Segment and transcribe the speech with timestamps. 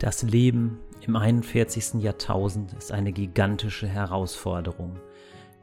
[0.00, 2.02] Das Leben im 41.
[2.02, 4.98] Jahrtausend ist eine gigantische Herausforderung.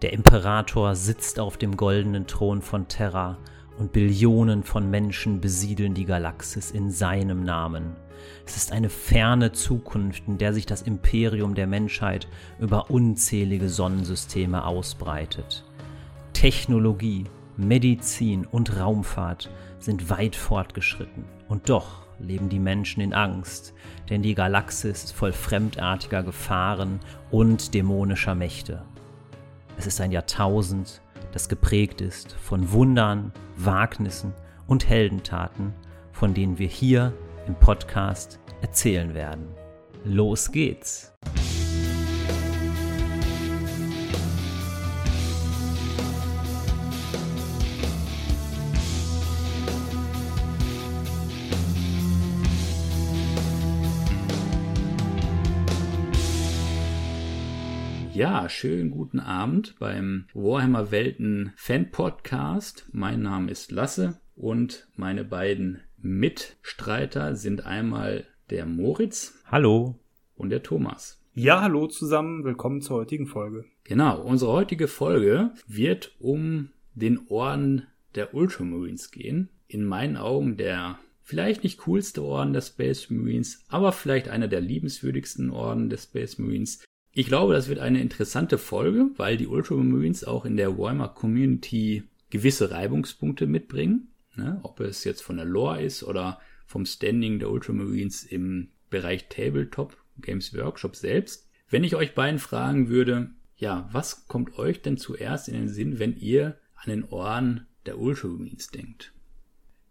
[0.03, 3.39] Der Imperator sitzt auf dem goldenen Thron von Terra
[3.79, 7.95] und Billionen von Menschen besiedeln die Galaxis in seinem Namen.
[8.45, 12.27] Es ist eine ferne Zukunft, in der sich das Imperium der Menschheit
[12.59, 15.63] über unzählige Sonnensysteme ausbreitet.
[16.33, 17.23] Technologie,
[17.55, 23.73] Medizin und Raumfahrt sind weit fortgeschritten und doch leben die Menschen in Angst,
[24.09, 26.99] denn die Galaxis ist voll fremdartiger Gefahren
[27.31, 28.83] und dämonischer Mächte.
[29.77, 34.33] Es ist ein Jahrtausend, das geprägt ist von Wundern, Wagnissen
[34.65, 35.73] und Heldentaten,
[36.11, 37.13] von denen wir hier
[37.47, 39.47] im Podcast erzählen werden.
[40.03, 41.13] Los geht's!
[58.17, 62.89] Ja, schönen guten Abend beim Warhammer Welten Fan Podcast.
[62.91, 69.39] Mein Name ist Lasse und meine beiden Mitstreiter sind einmal der Moritz.
[69.45, 69.99] Hallo.
[70.33, 71.21] Und der Thomas.
[71.35, 72.43] Ja, hallo zusammen.
[72.43, 73.65] Willkommen zur heutigen Folge.
[73.83, 79.49] Genau, unsere heutige Folge wird um den Orden der Ultramarines gehen.
[79.67, 84.61] In meinen Augen der vielleicht nicht coolste Orden der Space Marines, aber vielleicht einer der
[84.61, 86.83] liebenswürdigsten Orden der Space Marines.
[87.17, 92.03] Ich glaube, das wird eine interessante Folge, weil die Ultramarines auch in der Warhammer Community
[92.29, 94.09] gewisse Reibungspunkte mitbringen.
[94.35, 94.59] Ne?
[94.61, 99.97] Ob es jetzt von der Lore ist oder vom Standing der Ultramarines im Bereich Tabletop
[100.21, 101.49] Games Workshop selbst.
[101.71, 105.97] Wenn ich euch beiden fragen würde, ja, was kommt euch denn zuerst in den Sinn,
[105.97, 109.11] wenn ihr an den Ohren der Ultramarines denkt?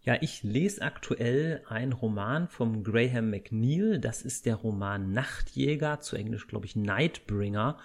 [0.07, 3.99] Ja, ich lese aktuell einen Roman vom Graham McNeil.
[3.99, 7.77] Das ist der Roman Nachtjäger, zu Englisch glaube ich Nightbringer.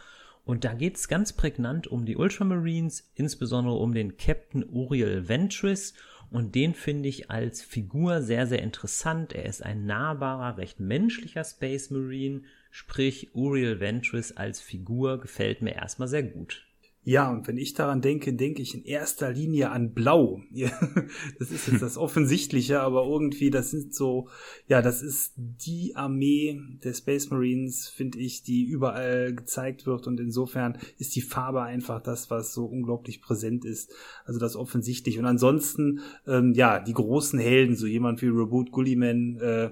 [0.44, 5.94] Und da geht es ganz prägnant um die Ultramarines, insbesondere um den Captain Uriel Ventris.
[6.30, 9.32] Und den finde ich als Figur sehr, sehr interessant.
[9.32, 12.42] Er ist ein nahbarer, recht menschlicher Space Marine.
[12.70, 16.68] Sprich, Uriel Ventris als Figur gefällt mir erstmal sehr gut.
[17.04, 20.40] Ja, und wenn ich daran denke, denke ich in erster Linie an Blau.
[21.38, 24.28] das ist jetzt das Offensichtliche, aber irgendwie, das sind so,
[24.68, 30.20] ja, das ist die Armee der Space Marines, finde ich, die überall gezeigt wird und
[30.20, 33.92] insofern ist die Farbe einfach das, was so unglaublich präsent ist.
[34.24, 35.18] Also das offensichtlich.
[35.18, 39.70] Und ansonsten, ähm, ja, die großen Helden, so jemand wie Reboot Gulliman, äh,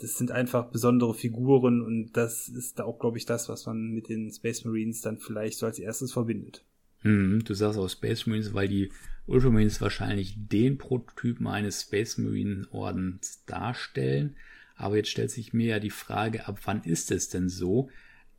[0.00, 4.08] das sind einfach besondere Figuren und das ist auch, glaube ich, das, was man mit
[4.08, 6.64] den Space Marines dann vielleicht so als erstes verbindet.
[7.02, 8.90] Hm, du sagst auch Space Marines, weil die
[9.26, 14.36] Ultramarines wahrscheinlich den Prototypen eines Space Marine Ordens darstellen.
[14.76, 17.90] Aber jetzt stellt sich mir ja die Frage, ab wann ist es denn so,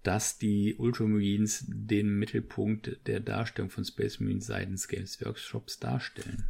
[0.03, 6.45] dass die Ultramarines den Mittelpunkt der Darstellung von Space Marines seitens Games Workshops darstellen?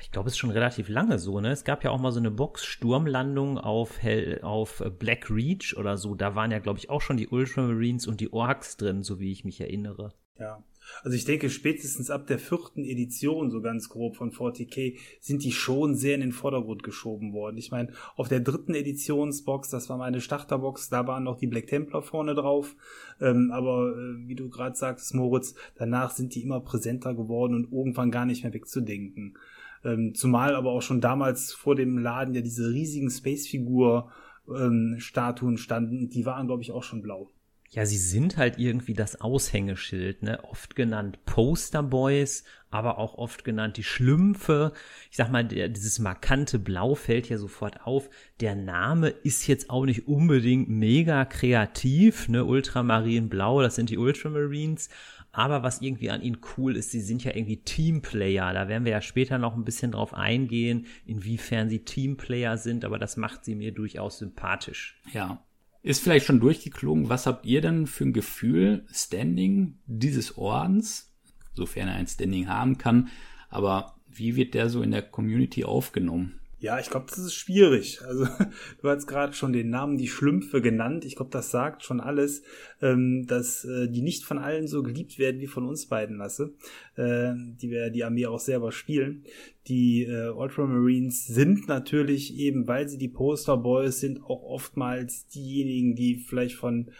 [0.00, 1.50] Ich glaube, es ist schon relativ lange so, ne?
[1.50, 4.00] Es gab ja auch mal so eine Box-Sturmlandung auf,
[4.42, 6.14] auf Black Reach oder so.
[6.14, 9.32] Da waren ja, glaube ich, auch schon die Ultramarines und die Orks drin, so wie
[9.32, 10.14] ich mich erinnere.
[10.38, 10.64] Ja.
[11.02, 15.52] Also ich denke, spätestens ab der vierten Edition, so ganz grob von 40k, sind die
[15.52, 17.58] schon sehr in den Vordergrund geschoben worden.
[17.58, 21.68] Ich meine, auf der dritten Editionsbox, das war meine Starterbox, da waren noch die Black
[21.68, 22.74] Templar vorne drauf.
[23.20, 27.72] Ähm, aber äh, wie du gerade sagst, Moritz, danach sind die immer präsenter geworden und
[27.72, 29.36] irgendwann gar nicht mehr wegzudenken.
[29.84, 36.08] Ähm, zumal aber auch schon damals vor dem Laden ja diese riesigen Space-Figur-Statuen ähm, standen.
[36.10, 37.30] Die waren, glaube ich, auch schon blau.
[37.72, 40.42] Ja, sie sind halt irgendwie das Aushängeschild, ne?
[40.42, 44.72] Oft genannt Posterboys, aber auch oft genannt die Schlümpfe.
[45.08, 48.10] Ich sag mal, der, dieses markante Blau fällt ja sofort auf.
[48.40, 52.44] Der Name ist jetzt auch nicht unbedingt mega kreativ, ne?
[52.44, 54.88] Ultramarinblau, das sind die Ultramarines.
[55.32, 58.52] Aber was irgendwie an ihnen cool ist, sie sind ja irgendwie Teamplayer.
[58.52, 62.98] Da werden wir ja später noch ein bisschen drauf eingehen, inwiefern sie Teamplayer sind, aber
[62.98, 65.00] das macht sie mir durchaus sympathisch.
[65.12, 65.44] Ja.
[65.82, 71.14] Ist vielleicht schon durchgeklungen, was habt ihr denn für ein Gefühl, Standing dieses Ordens,
[71.54, 73.08] sofern er ein Standing haben kann,
[73.48, 76.39] aber wie wird der so in der Community aufgenommen?
[76.60, 78.02] Ja, ich glaube, das ist schwierig.
[78.02, 78.26] Also
[78.82, 81.06] du hast gerade schon den Namen die Schlümpfe genannt.
[81.06, 82.42] Ich glaube, das sagt schon alles,
[82.82, 86.52] ähm, dass äh, die nicht von allen so geliebt werden wie von uns beiden lasse,
[86.96, 89.24] äh, die wir die Armee auch selber spielen.
[89.68, 96.16] Die äh, Ultramarines sind natürlich eben, weil sie die Posterboys sind, auch oftmals diejenigen, die
[96.16, 96.90] vielleicht von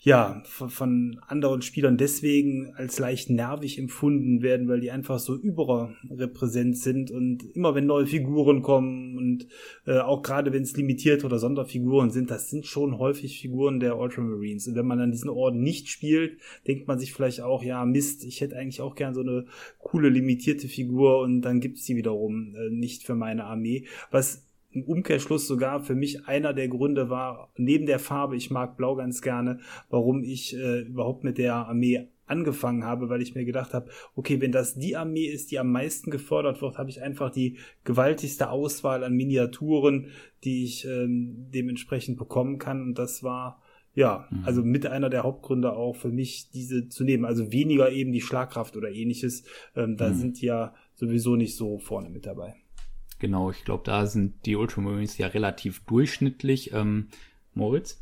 [0.00, 5.34] ja, von, von anderen Spielern deswegen als leicht nervig empfunden werden, weil die einfach so
[5.34, 9.48] überrepräsent sind und immer wenn neue Figuren kommen und
[9.86, 13.98] äh, auch gerade wenn es limitierte oder Sonderfiguren sind, das sind schon häufig Figuren der
[13.98, 14.68] Ultramarines.
[14.68, 18.24] Und wenn man dann diesen Orden nicht spielt, denkt man sich vielleicht auch, ja, Mist,
[18.24, 19.46] ich hätte eigentlich auch gern so eine
[19.78, 23.86] coole limitierte Figur und dann gibt's die wiederum äh, nicht für meine Armee.
[24.12, 28.76] Was im Umkehrschluss sogar für mich einer der Gründe war, neben der Farbe, ich mag
[28.76, 33.44] Blau ganz gerne, warum ich äh, überhaupt mit der Armee angefangen habe, weil ich mir
[33.44, 37.02] gedacht habe, okay, wenn das die Armee ist, die am meisten gefordert wird, habe ich
[37.02, 40.08] einfach die gewaltigste Auswahl an Miniaturen,
[40.44, 42.82] die ich ähm, dementsprechend bekommen kann.
[42.82, 43.62] Und das war
[43.94, 44.44] ja, mhm.
[44.44, 47.24] also mit einer der Hauptgründe auch für mich, diese zu nehmen.
[47.24, 49.44] Also weniger eben die Schlagkraft oder ähnliches.
[49.74, 50.14] Ähm, da mhm.
[50.14, 52.54] sind ja sowieso nicht so vorne mit dabei.
[53.18, 56.72] Genau, ich glaube, da sind die Ultramarines ja relativ durchschnittlich.
[56.72, 57.08] Ähm,
[57.54, 58.00] Moritz?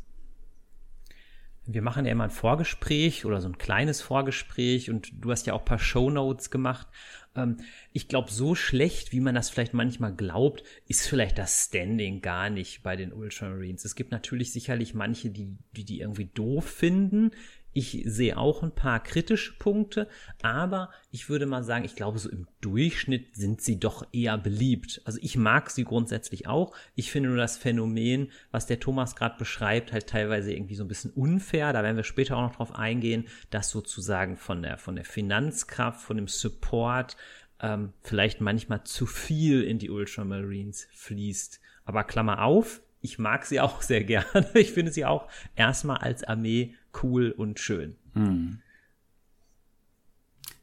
[1.65, 5.53] Wir machen ja immer ein Vorgespräch oder so ein kleines Vorgespräch und du hast ja
[5.53, 6.87] auch ein paar Shownotes gemacht.
[7.35, 7.57] Ähm,
[7.93, 12.49] ich glaube, so schlecht, wie man das vielleicht manchmal glaubt, ist vielleicht das Standing gar
[12.49, 13.83] nicht bei den Ultramarines.
[13.83, 17.31] Es gibt natürlich sicherlich manche, die die, die irgendwie doof finden.
[17.77, 20.07] Ich sehe auch ein paar kritische Punkte,
[20.41, 24.99] aber ich würde mal sagen, ich glaube, so im Durchschnitt sind sie doch eher beliebt.
[25.05, 26.75] Also ich mag sie grundsätzlich auch.
[26.95, 30.87] Ich finde nur das Phänomen, was der Thomas gerade beschreibt, halt teilweise irgendwie so ein
[30.87, 31.71] bisschen unfair.
[31.71, 36.01] Da werden wir später auch noch drauf eingehen, dass sozusagen von der, von der Finanzkraft,
[36.01, 37.15] von dem Support
[37.61, 41.61] ähm, vielleicht manchmal zu viel in die Ultramarines fließt.
[41.85, 44.49] Aber Klammer auf, ich mag sie auch sehr gerne.
[44.55, 46.73] Ich finde sie auch erstmal als Armee
[47.03, 47.95] cool und schön.
[48.13, 48.59] Hm.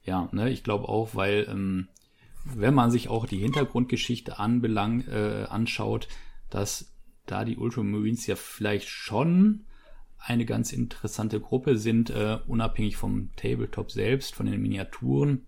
[0.04, 1.88] Ja, ne, ich glaube auch, weil ähm,
[2.44, 6.08] wenn man sich auch die Hintergrundgeschichte anbelang, äh, anschaut,
[6.50, 6.92] dass
[7.26, 9.64] da die Ultramarines ja vielleicht schon
[10.18, 15.46] eine ganz interessante Gruppe sind, äh, unabhängig vom Tabletop selbst, von den Miniaturen,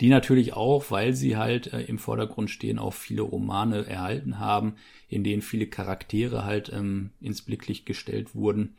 [0.00, 4.76] die natürlich auch, weil sie halt äh, im Vordergrund stehen, auch viele Romane erhalten haben,
[5.08, 8.76] in denen viele Charaktere halt ähm, ins Blicklicht gestellt wurden.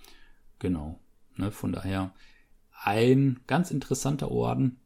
[0.59, 0.99] Genau.
[1.35, 2.13] Ne, von daher
[2.71, 4.79] ein ganz interessanter Orden.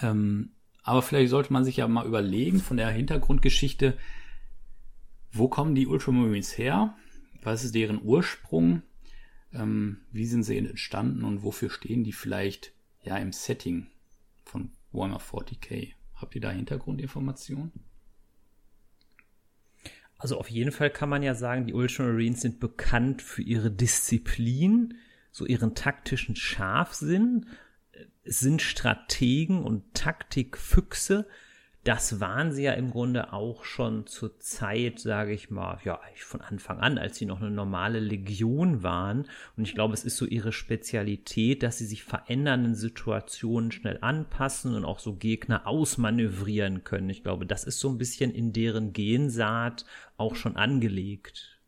[0.00, 0.52] Ähm,
[0.82, 3.96] aber vielleicht sollte man sich ja mal überlegen von der Hintergrundgeschichte,
[5.30, 6.96] wo kommen die Ultramarines her?
[7.42, 8.82] Was ist deren Ursprung?
[9.52, 12.72] Ähm, wie sind sie entstanden und wofür stehen die vielleicht
[13.02, 13.86] ja im Setting
[14.44, 15.92] von Warhammer 40k?
[16.14, 17.72] Habt ihr da Hintergrundinformationen?
[20.22, 24.94] Also auf jeden Fall kann man ja sagen, die Ultramarines sind bekannt für ihre Disziplin,
[25.32, 27.46] so ihren taktischen Scharfsinn.
[28.22, 31.26] Sind Strategen und Taktikfüchse,
[31.84, 36.40] das waren sie ja im Grunde auch schon zur Zeit, sage ich mal, ja, von
[36.40, 39.26] Anfang an, als sie noch eine normale Legion waren.
[39.56, 44.76] Und ich glaube, es ist so ihre Spezialität, dass sie sich verändernden Situationen schnell anpassen
[44.76, 47.10] und auch so Gegner ausmanövrieren können.
[47.10, 49.84] Ich glaube, das ist so ein bisschen in deren Gensaat
[50.16, 51.58] auch schon angelegt.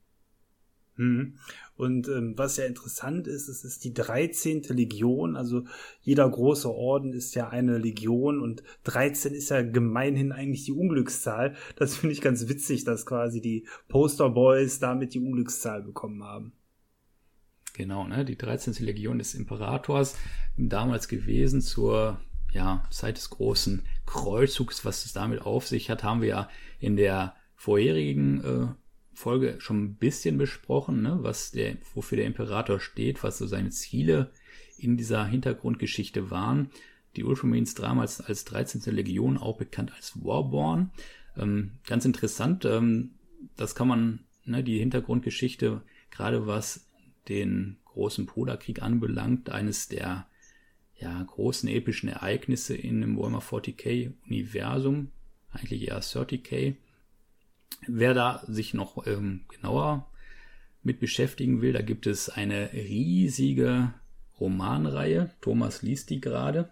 [0.97, 1.39] Mhm.
[1.77, 4.63] Und ähm, was ja interessant ist, es ist die 13.
[4.69, 5.65] Legion, also
[6.03, 11.57] jeder große Orden ist ja eine Legion und 13 ist ja gemeinhin eigentlich die Unglückszahl.
[11.77, 16.53] Das finde ich ganz witzig, dass quasi die Posterboys damit die Unglückszahl bekommen haben.
[17.75, 18.25] Genau, ne?
[18.25, 18.75] Die 13.
[18.85, 20.17] Legion des Imperators
[20.57, 22.21] damals gewesen zur
[22.53, 26.49] ja, Zeit des großen Kreuzzugs, was es damit auf sich hat, haben wir ja
[26.79, 28.84] in der vorherigen äh,
[29.15, 33.71] Folge schon ein bisschen besprochen, ne, was der, wofür der Imperator steht, was so seine
[33.71, 34.31] Ziele
[34.79, 36.71] in dieser Hintergrundgeschichte waren.
[37.17, 38.93] Die Ultramarines damals als 13.
[38.95, 40.91] Legion, auch bekannt als Warborn.
[41.37, 43.13] Ähm, ganz interessant, ähm,
[43.57, 46.87] das kann man, ne, die Hintergrundgeschichte, gerade was
[47.29, 50.27] den großen Polarkrieg anbelangt, eines der
[50.97, 55.11] ja, großen epischen Ereignisse in dem Warhammer 40k Universum,
[55.51, 56.77] eigentlich eher 30k,
[57.87, 60.07] Wer da sich noch ähm, genauer
[60.83, 63.95] mit beschäftigen will, da gibt es eine riesige
[64.41, 65.31] Romanreihe.
[65.41, 66.71] Thomas liest die gerade.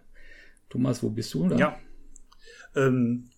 [0.69, 1.57] Thomas, wo bist du da?
[1.57, 1.77] Ja.
[2.75, 3.29] Ähm,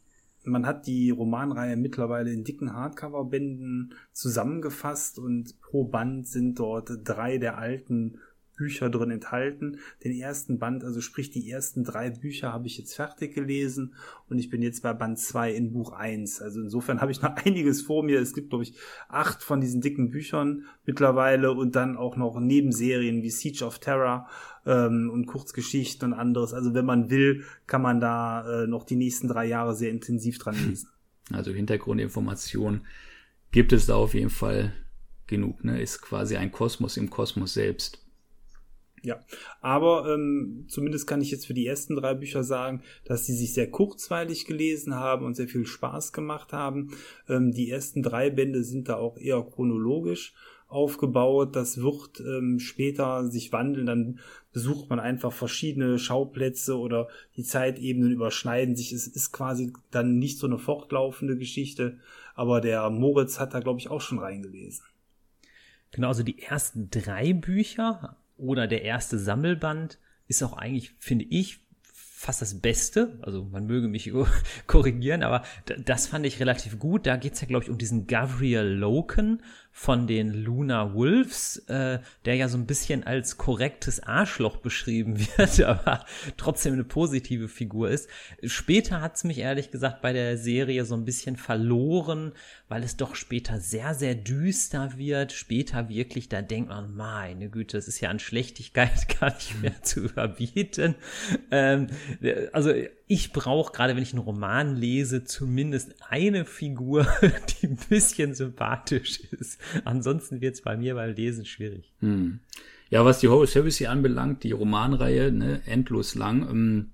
[0.44, 7.38] man hat die Romanreihe mittlerweile in dicken Hardcover-Bänden zusammengefasst und pro Band sind dort drei
[7.38, 8.20] der alten
[8.56, 9.80] Bücher drin enthalten.
[10.04, 13.94] Den ersten Band, also sprich die ersten drei Bücher habe ich jetzt fertig gelesen
[14.30, 16.42] und ich bin jetzt bei Band 2 in Buch 1.
[16.42, 18.20] Also insofern habe ich noch einiges vor mir.
[18.20, 18.76] Es gibt, glaube ich,
[19.10, 24.28] acht von diesen dicken Büchern mittlerweile und dann auch noch Nebenserien wie Siege of Terror
[24.66, 26.54] ähm, und Kurzgeschichten und anderes.
[26.54, 30.40] Also wenn man will, kann man da äh, noch die nächsten drei Jahre sehr intensiv
[30.40, 30.90] dran lesen.
[31.32, 32.86] Also Hintergrundinformationen
[33.52, 34.74] gibt es da auf jeden Fall
[35.28, 35.64] genug.
[35.64, 35.82] Ne?
[35.82, 38.05] Ist quasi ein Kosmos im Kosmos selbst.
[39.06, 39.20] Ja,
[39.62, 43.54] aber ähm, zumindest kann ich jetzt für die ersten drei Bücher sagen, dass sie sich
[43.54, 46.92] sehr kurzweilig gelesen haben und sehr viel Spaß gemacht haben.
[47.30, 50.34] Ähm, die ersten drei Bände sind da auch eher chronologisch
[50.68, 51.56] aufgebaut.
[51.56, 53.86] Das wird ähm, später sich wandeln.
[53.86, 54.20] Dann
[54.52, 57.08] besucht man einfach verschiedene Schauplätze oder
[57.38, 58.92] die Zeitebenen überschneiden sich.
[58.92, 62.00] Es ist quasi dann nicht so eine fortlaufende Geschichte.
[62.34, 64.84] Aber der Moritz hat da, glaube ich, auch schon reingelesen.
[65.92, 71.60] Genau, also die ersten drei Bücher oder der erste Sammelband ist auch eigentlich, finde ich,
[72.26, 73.20] fast das Beste.
[73.22, 74.12] Also man möge mich
[74.68, 75.44] korrigieren, aber
[75.86, 77.06] das fand ich relativ gut.
[77.06, 79.42] Da geht's ja, glaube ich, um diesen Gabriel Loken
[79.78, 85.60] von den Luna Wolves, äh, der ja so ein bisschen als korrektes Arschloch beschrieben wird,
[85.60, 86.06] aber
[86.38, 88.10] trotzdem eine positive Figur ist.
[88.42, 92.32] Später hat's mich ehrlich gesagt bei der Serie so ein bisschen verloren,
[92.70, 95.34] weil es doch später sehr, sehr düster wird.
[95.34, 99.84] Später wirklich, da denkt man, meine Güte, das ist ja an Schlechtigkeit gar nicht mehr
[99.84, 100.96] zu überbieten.
[101.52, 101.88] Ähm,
[102.54, 102.72] also
[103.08, 107.06] ich brauche, gerade wenn ich einen Roman lese, zumindest eine Figur,
[107.62, 109.60] die ein bisschen sympathisch ist.
[109.84, 111.94] Ansonsten wird es bei mir beim Lesen schwierig.
[112.00, 112.40] Hm.
[112.90, 116.92] Ja, was die Service hier anbelangt, die Romanreihe, ne, endlos lang, ähm,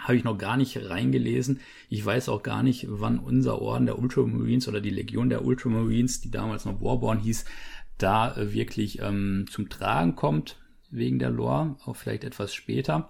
[0.00, 1.60] habe ich noch gar nicht reingelesen.
[1.88, 6.20] Ich weiß auch gar nicht, wann unser Orden der Ultramarines oder die Legion der Ultramarines,
[6.20, 7.44] die damals noch Warborn hieß,
[7.98, 10.58] da äh, wirklich ähm, zum Tragen kommt,
[10.90, 13.08] wegen der Lore, auch vielleicht etwas später.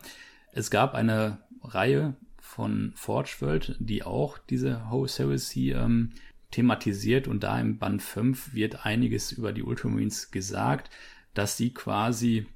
[0.53, 2.17] Es gab eine Reihe
[2.47, 6.13] von Forge World, die auch diese Host Heresy ähm,
[6.53, 7.27] thematisiert.
[7.27, 10.91] Und da im Band 5 wird einiges über die Ultramarines gesagt,
[11.35, 12.47] dass sie quasi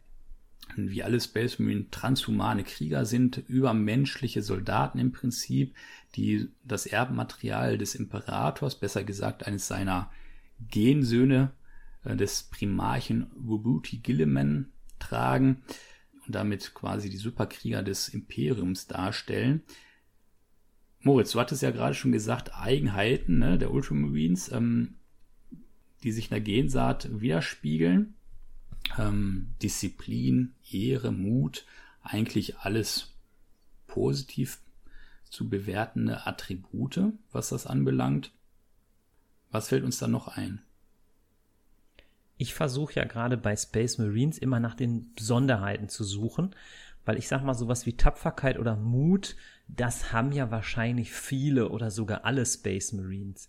[0.77, 5.75] wie alle Space Marine transhumane Krieger sind, übermenschliche Soldaten im Prinzip,
[6.15, 10.11] die das Erbmaterial des Imperators, besser gesagt eines seiner
[10.71, 11.51] Gensöhne
[12.05, 14.71] äh, des Primarchen Wubuti Gilliman
[15.01, 15.63] tragen
[16.31, 19.65] und damit quasi die Superkrieger des Imperiums darstellen.
[21.01, 24.95] Moritz, du hattest ja gerade schon gesagt, Eigenheiten ne, der Ultramarines, ähm,
[26.05, 28.15] die sich in der Gensaat widerspiegeln.
[28.97, 31.67] Ähm, Disziplin, Ehre, Mut,
[32.01, 33.13] eigentlich alles
[33.89, 34.61] positiv
[35.25, 38.31] zu bewertende Attribute, was das anbelangt.
[39.51, 40.63] Was fällt uns da noch ein?
[42.41, 46.55] Ich versuche ja gerade bei Space Marines immer nach den Besonderheiten zu suchen,
[47.05, 49.37] weil ich sag mal sowas wie Tapferkeit oder Mut
[49.77, 53.49] das haben ja wahrscheinlich viele oder sogar alle Space Marines.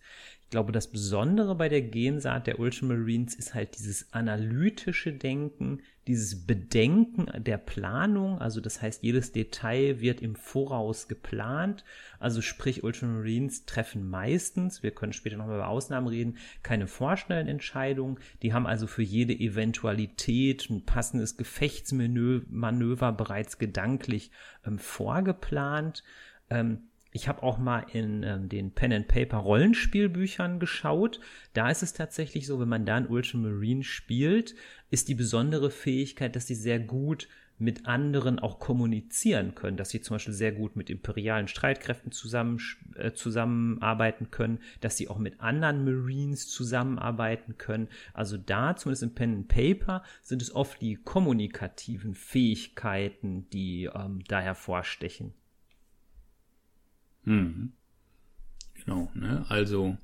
[0.51, 6.45] Ich glaube, das Besondere bei der Gensaat der Ultramarines ist halt dieses analytische Denken, dieses
[6.45, 8.37] Bedenken der Planung.
[8.41, 11.85] Also das heißt, jedes Detail wird im Voraus geplant.
[12.19, 18.19] Also sprich, Ultramarines treffen meistens, wir können später nochmal über Ausnahmen reden, keine vorschnellen Entscheidungen.
[18.41, 24.31] Die haben also für jede Eventualität ein passendes Gefechtsmanöver bereits gedanklich
[24.65, 26.03] ähm, vorgeplant.
[26.49, 31.19] Ähm, ich habe auch mal in ähm, den Pen and Paper Rollenspielbüchern geschaut.
[31.53, 34.55] Da ist es tatsächlich so, wenn man da ein Ultramarine spielt,
[34.89, 37.27] ist die besondere Fähigkeit, dass sie sehr gut
[37.61, 42.59] mit anderen auch kommunizieren können, dass sie zum Beispiel sehr gut mit imperialen Streitkräften zusammen,
[42.95, 47.87] äh, zusammenarbeiten können, dass sie auch mit anderen Marines zusammenarbeiten können.
[48.13, 54.23] Also da, zumindest im Pen and Paper, sind es oft die kommunikativen Fähigkeiten, die ähm,
[54.27, 55.35] da hervorstechen.
[57.23, 57.73] Mhm.
[58.83, 59.45] Genau, ne?
[59.49, 59.97] Also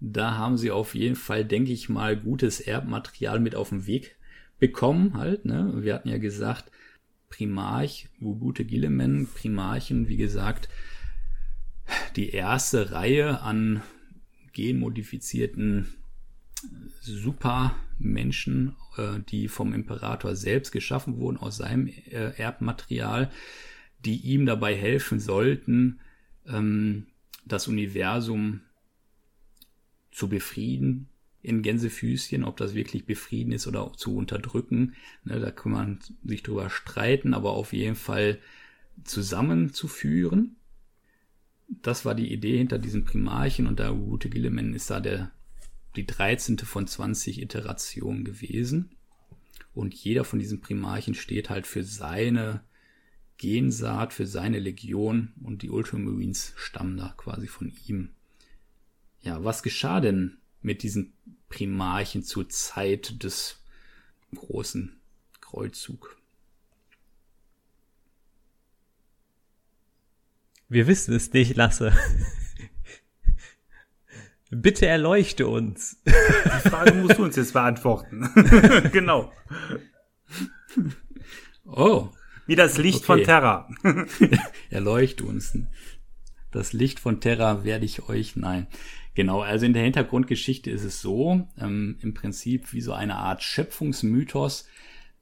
[0.00, 4.16] da haben sie auf jeden Fall, denke ich mal, gutes Erbmaterial mit auf den Weg
[4.58, 5.44] bekommen halt.
[5.44, 5.82] Ne?
[5.82, 6.70] Wir hatten ja gesagt,
[7.28, 10.68] Primarch, Wubute Gilliman, Primarchen, wie gesagt,
[12.16, 13.82] die erste Reihe an
[14.52, 15.88] genmodifizierten
[17.00, 23.30] Supermenschen, äh, die vom Imperator selbst geschaffen wurden aus seinem äh, Erbmaterial,
[24.04, 26.00] die ihm dabei helfen sollten,
[26.50, 27.06] ähm,
[27.44, 28.60] das Universum
[30.10, 31.08] zu befrieden
[31.42, 34.94] in Gänsefüßchen, ob das wirklich befrieden ist oder zu unterdrücken.
[35.24, 38.38] Ne, da kann man sich drüber streiten, aber auf jeden Fall
[39.04, 40.56] zusammenzuführen.
[41.82, 45.30] Das war die Idee hinter diesem Primarchen und der Ute Gilliman ist da der,
[45.96, 46.58] die 13.
[46.58, 48.90] von 20 Iterationen gewesen.
[49.72, 52.62] Und jeder von diesen Primarchen steht halt für seine
[53.40, 58.10] Gensaat für seine Legion und die Ultramarines stammen da quasi von ihm.
[59.22, 61.14] Ja, was geschah denn mit diesen
[61.48, 63.64] Primarchen zur Zeit des
[64.34, 65.00] großen
[65.40, 66.18] Kreuzzug?
[70.68, 71.96] Wir wissen es nicht, Lasse.
[74.50, 76.02] Bitte erleuchte uns.
[76.04, 78.28] Die Frage musst du uns jetzt beantworten.
[78.92, 79.32] genau.
[81.64, 82.12] Oh.
[82.50, 83.06] Wie das Licht okay.
[83.06, 83.68] von Terra.
[84.70, 85.56] Erleuchte uns.
[86.50, 88.66] Das Licht von Terra werde ich euch, nein.
[89.14, 93.44] Genau, also in der Hintergrundgeschichte ist es so, ähm, im Prinzip wie so eine Art
[93.44, 94.66] Schöpfungsmythos,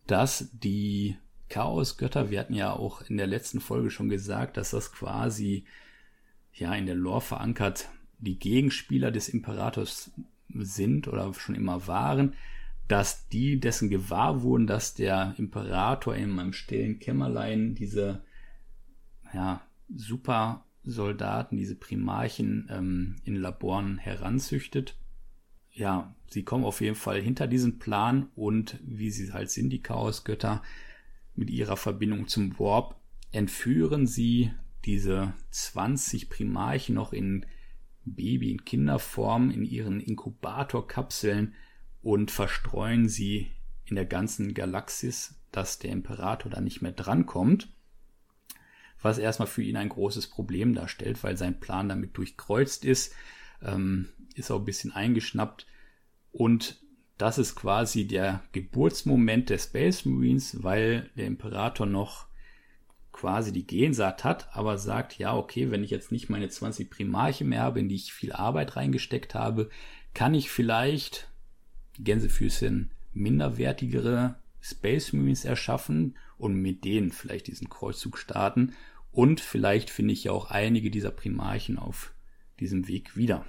[0.07, 1.19] dass die
[1.51, 5.67] Chaosgötter, wir hatten ja auch in der letzten Folge schon gesagt, dass das quasi
[6.55, 10.13] ja in der Lore verankert die Gegenspieler des Imperators
[10.55, 12.33] sind oder schon immer waren,
[12.89, 18.23] dass die dessen gewahr wurden, dass der Imperator in einem stillen Kämmerlein diese
[19.33, 19.61] ja,
[19.95, 24.97] super Soldaten, diese Primarchen ähm, in Laboren heranzüchtet.
[25.71, 29.83] Ja, sie kommen auf jeden Fall hinter diesen Plan und wie sie halt sind, die
[29.83, 30.63] Chaosgötter,
[31.35, 32.97] mit ihrer Verbindung zum Warp,
[33.31, 34.51] entführen sie
[34.85, 37.47] diese 20 Primarchen noch in
[38.05, 41.55] Baby- und Kinderform in ihren Inkubatorkapseln
[42.03, 43.51] und verstreuen sie
[43.85, 47.69] in der ganzen Galaxis, dass der Imperator da nicht mehr drankommt
[49.03, 53.15] was erstmal für ihn ein großes Problem darstellt, weil sein Plan damit durchkreuzt ist,
[53.63, 55.67] ähm, ist auch ein bisschen eingeschnappt.
[56.33, 56.81] Und
[57.17, 62.27] das ist quasi der Geburtsmoment der Space Marines, weil der Imperator noch
[63.13, 67.45] quasi die Gensaat hat, aber sagt, ja, okay, wenn ich jetzt nicht meine 20 Primarche
[67.45, 69.71] mehr habe, in die ich viel Arbeit reingesteckt habe,
[70.15, 71.29] kann ich vielleicht
[71.99, 78.75] Gänsefüßchen minderwertigere Space Marines erschaffen und mit denen vielleicht diesen Kreuzzug starten.
[79.11, 82.13] Und vielleicht finde ich ja auch einige dieser Primarchen auf
[82.61, 83.45] diesem Weg wieder.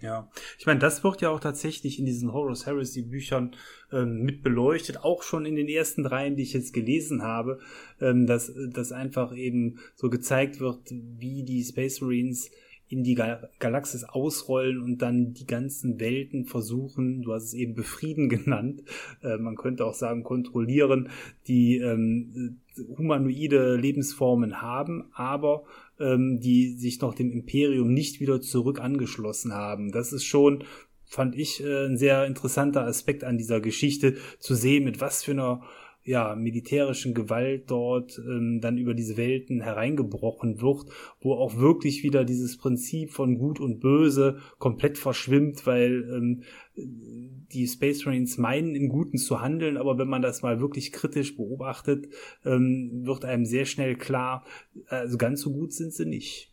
[0.00, 3.56] Ja, ich meine, das wird ja auch tatsächlich in diesen Horus Heresy Büchern
[3.90, 7.58] ähm, mit beleuchtet, auch schon in den ersten dreien, die ich jetzt gelesen habe,
[8.00, 12.50] ähm, dass, dass einfach eben so gezeigt wird, wie die Space Marines
[12.88, 17.74] in die Gal Galaxis ausrollen und dann die ganzen Welten versuchen, du hast es eben
[17.74, 18.82] befrieden genannt,
[19.22, 21.08] äh, man könnte auch sagen kontrollieren,
[21.46, 22.58] die ähm,
[22.96, 25.64] humanoide Lebensformen haben, aber
[25.98, 29.92] ähm, die sich noch dem Imperium nicht wieder zurück angeschlossen haben.
[29.92, 30.64] Das ist schon
[31.06, 35.32] fand ich äh, ein sehr interessanter Aspekt an dieser Geschichte zu sehen, mit was für
[35.32, 35.62] einer
[36.04, 40.86] ja, militärischen Gewalt dort ähm, dann über diese Welten hereingebrochen wird,
[41.20, 46.42] wo auch wirklich wieder dieses Prinzip von Gut und Böse komplett verschwimmt, weil ähm,
[46.76, 51.36] die Space Marines meinen, im Guten zu handeln, aber wenn man das mal wirklich kritisch
[51.36, 52.08] beobachtet,
[52.44, 54.44] ähm, wird einem sehr schnell klar,
[54.88, 56.52] also ganz so gut sind sie nicht.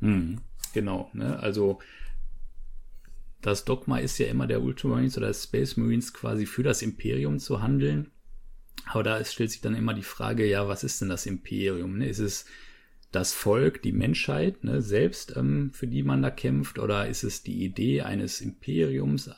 [0.00, 0.40] Hm,
[0.74, 1.38] genau, ne?
[1.38, 1.78] also
[3.40, 7.62] das Dogma ist ja immer der Ultramarines oder Space Marines quasi für das Imperium zu
[7.62, 8.10] handeln.
[8.84, 11.98] Aber da stellt sich dann immer die Frage, ja, was ist denn das Imperium?
[11.98, 12.08] Ne?
[12.08, 12.46] Ist es
[13.10, 16.78] das Volk, die Menschheit ne, selbst, ähm, für die man da kämpft?
[16.78, 19.30] Oder ist es die Idee eines Imperiums,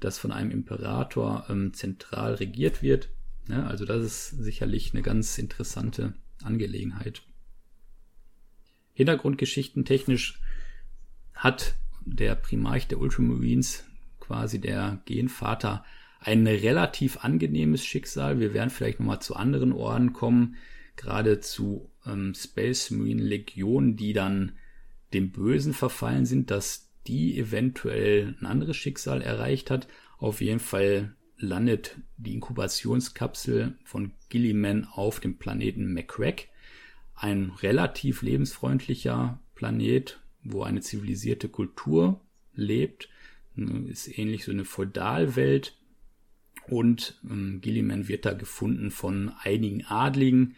[0.00, 3.08] das von einem Imperator ähm, zentral regiert wird?
[3.48, 3.66] Ne?
[3.66, 7.22] Also das ist sicherlich eine ganz interessante Angelegenheit.
[8.92, 10.40] Hintergrundgeschichten technisch
[11.34, 13.84] hat der Primarch der Ultramarines,
[14.20, 15.84] quasi der Genvater,
[16.24, 18.40] ein relativ angenehmes Schicksal.
[18.40, 20.56] Wir werden vielleicht nochmal zu anderen Orden kommen,
[20.96, 24.52] gerade zu ähm, Space Marine Legionen, die dann
[25.12, 29.86] dem Bösen verfallen sind, dass die eventuell ein anderes Schicksal erreicht hat.
[30.16, 36.48] Auf jeden Fall landet die Inkubationskapsel von Gilliman auf dem Planeten McCrack.
[37.14, 42.22] Ein relativ lebensfreundlicher Planet, wo eine zivilisierte Kultur
[42.54, 43.10] lebt.
[43.56, 45.76] Ist ähnlich so eine Feudalwelt
[46.68, 50.54] und ähm, Gilliman wird da gefunden von einigen Adligen,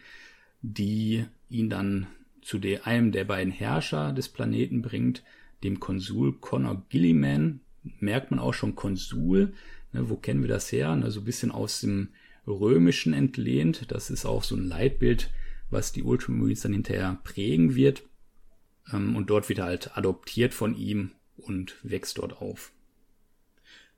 [0.61, 2.07] die ihn dann
[2.41, 5.23] zu der, einem der beiden Herrscher des Planeten bringt,
[5.63, 7.59] dem Konsul Connor Gilliman.
[7.99, 9.53] Merkt man auch schon Konsul.
[9.91, 10.95] Ne, wo kennen wir das her?
[10.95, 12.09] Ne, so ein bisschen aus dem
[12.45, 13.91] Römischen entlehnt.
[13.91, 15.29] Das ist auch so ein Leitbild,
[15.69, 18.03] was die Ultramarines dann hinterher prägen wird.
[18.93, 22.71] Ähm, und dort wird er halt adoptiert von ihm und wächst dort auf.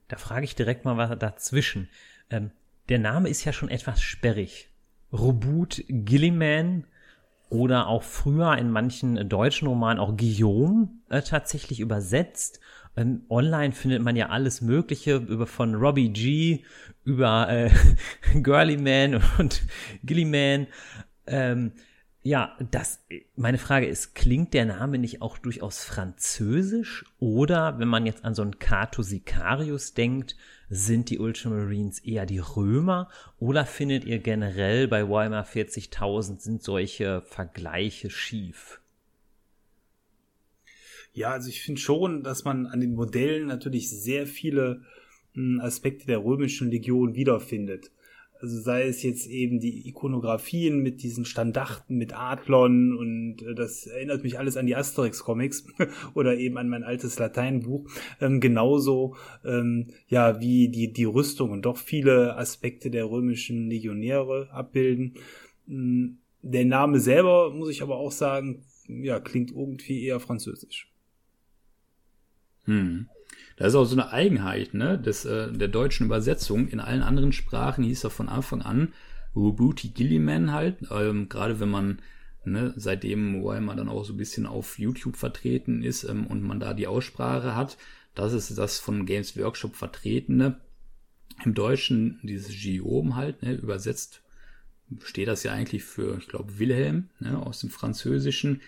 [0.09, 1.87] Da frage ich direkt mal was dazwischen.
[2.29, 2.51] Ähm,
[2.89, 4.69] der Name ist ja schon etwas sperrig.
[5.13, 6.85] Robut Gilliman
[7.49, 12.59] oder auch früher in manchen deutschen Romanen auch Guillaume äh, tatsächlich übersetzt.
[12.97, 16.63] Ähm, online findet man ja alles Mögliche über von Robbie G
[17.05, 17.69] über äh,
[18.41, 19.61] Girly Man und
[20.03, 20.67] Gilliman.
[21.27, 21.71] Ähm,
[22.21, 23.05] ja, das,
[23.37, 27.05] meine Frage ist, klingt der Name nicht auch durchaus französisch?
[27.19, 30.35] Oder wenn man jetzt an so einen Cato Sicarius denkt,
[30.69, 33.09] sind die Ultramarines eher die Römer?
[33.39, 38.81] Oder findet ihr generell bei Weimar 40.000 sind solche Vergleiche schief?
[41.13, 44.83] Ja, also ich finde schon, dass man an den Modellen natürlich sehr viele
[45.33, 47.91] hm, Aspekte der römischen Legion wiederfindet.
[48.41, 53.85] Also sei es jetzt eben die Ikonografien mit diesen Standarten mit Adlon und äh, das
[53.85, 55.65] erinnert mich alles an die Asterix-Comics
[56.13, 57.89] oder eben an mein altes Lateinbuch.
[58.21, 64.49] Ähm, genauso ähm, ja wie die, die Rüstung und doch viele Aspekte der römischen Legionäre
[64.51, 65.15] abbilden.
[65.67, 70.89] Mm, der Name selber, muss ich aber auch sagen, ja, klingt irgendwie eher französisch.
[72.63, 73.09] Hm.
[73.59, 76.69] Das ist auch so eine Eigenheit ne, des, äh, der deutschen Übersetzung.
[76.69, 78.93] In allen anderen Sprachen hieß er von Anfang an
[79.35, 80.77] Rubuti Gilliman halt.
[80.89, 81.99] Ähm, Gerade wenn man,
[82.45, 86.61] ne, seitdem Warhammer dann auch so ein bisschen auf YouTube vertreten ist ähm, und man
[86.61, 87.77] da die Aussprache hat,
[88.15, 90.61] das ist das von Games Workshop vertretene.
[91.43, 94.21] Im Deutschen dieses Giom halt, ne, übersetzt
[95.03, 98.61] steht das ja eigentlich für, ich glaube, Wilhelm ne, aus dem Französischen.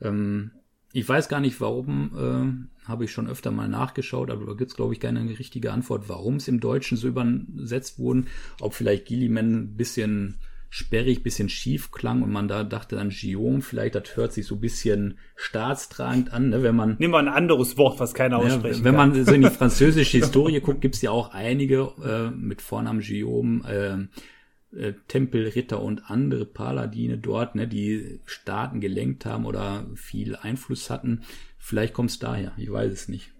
[0.00, 0.50] Ähm,
[0.92, 4.76] ich weiß gar nicht, warum, äh, habe ich schon öfter mal nachgeschaut, aber da gibt's
[4.76, 8.26] glaube ich, keine richtige Antwort, warum es im Deutschen so übersetzt wurden.
[8.60, 13.60] Ob vielleicht Gilliman ein bisschen sperrig, bisschen schief klang und man da dachte dann Gion,
[13.60, 16.96] vielleicht das hört sich so ein bisschen staatstragend an, ne, wenn man...
[16.98, 19.10] Nimm mal ein anderes Wort, was keiner aussprechen ja, Wenn kann.
[19.10, 23.68] man so in die französische Historie guckt, gibt's ja auch einige äh, mit Vornamen Guillaume,
[23.68, 24.18] äh,
[24.76, 31.22] äh, Tempelritter und andere Paladine dort, ne, die Staaten gelenkt haben oder viel Einfluss hatten.
[31.58, 33.32] Vielleicht kommt es daher, ich weiß es nicht.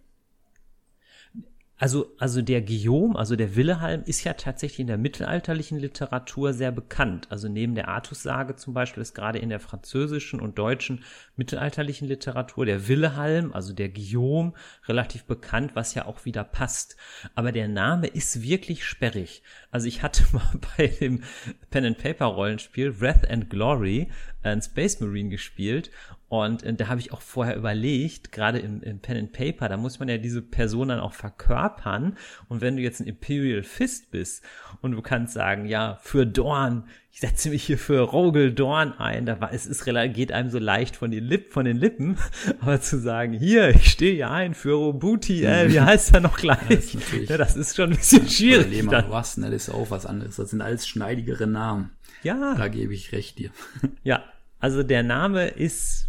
[1.83, 6.71] Also, also der Guillaume, also der Willehalm, ist ja tatsächlich in der mittelalterlichen Literatur sehr
[6.71, 7.27] bekannt.
[7.29, 11.03] Also neben der Artussage zum Beispiel ist gerade in der französischen und deutschen
[11.35, 14.53] mittelalterlichen Literatur der Willehalm, also der Guillaume,
[14.87, 16.97] relativ bekannt, was ja auch wieder passt.
[17.35, 19.43] Aber der Name ist wirklich sperrig.
[19.73, 21.25] Also ich hatte mal bei dem
[21.71, 24.09] Pen and Paper Rollenspiel Wrath and Glory
[24.45, 25.91] ein Space Marine gespielt
[26.33, 29.77] und äh, da habe ich auch vorher überlegt, gerade im, im Pen and Paper, da
[29.77, 32.17] muss man ja diese Person dann auch verkörpern.
[32.49, 34.43] Und wenn du jetzt ein Imperial Fist bist
[34.81, 39.27] und du kannst sagen, ja, für Dorn, ich setze mich hier für Rogel Dorn ein,
[39.27, 42.17] da war, es ist, geht einem so leicht von den, Lipp, von den Lippen,
[42.61, 46.39] aber zu sagen, hier, ich stehe hier ein für Robuti, äh, wie heißt er noch
[46.39, 46.61] gleich?
[46.71, 48.71] Das ja, das ist schon ein bisschen schwierig.
[48.71, 49.05] Lehmann
[49.37, 50.37] ne, das ist auch was anderes.
[50.37, 51.91] Das sind alles schneidigere Namen.
[52.23, 52.55] Ja.
[52.57, 53.51] Da gebe ich recht dir.
[54.03, 54.25] Ja,
[54.61, 56.09] also der Name ist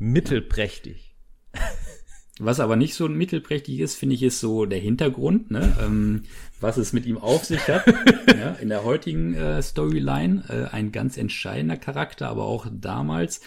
[0.00, 1.14] mittelprächtig.
[2.40, 5.76] Was aber nicht so mittelprächtig ist, finde ich, ist so der Hintergrund, ne?
[5.78, 6.22] ähm,
[6.58, 7.86] was es mit ihm auf sich hat.
[8.28, 13.42] ja, in der heutigen äh, Storyline äh, ein ganz entscheidender Charakter, aber auch damals,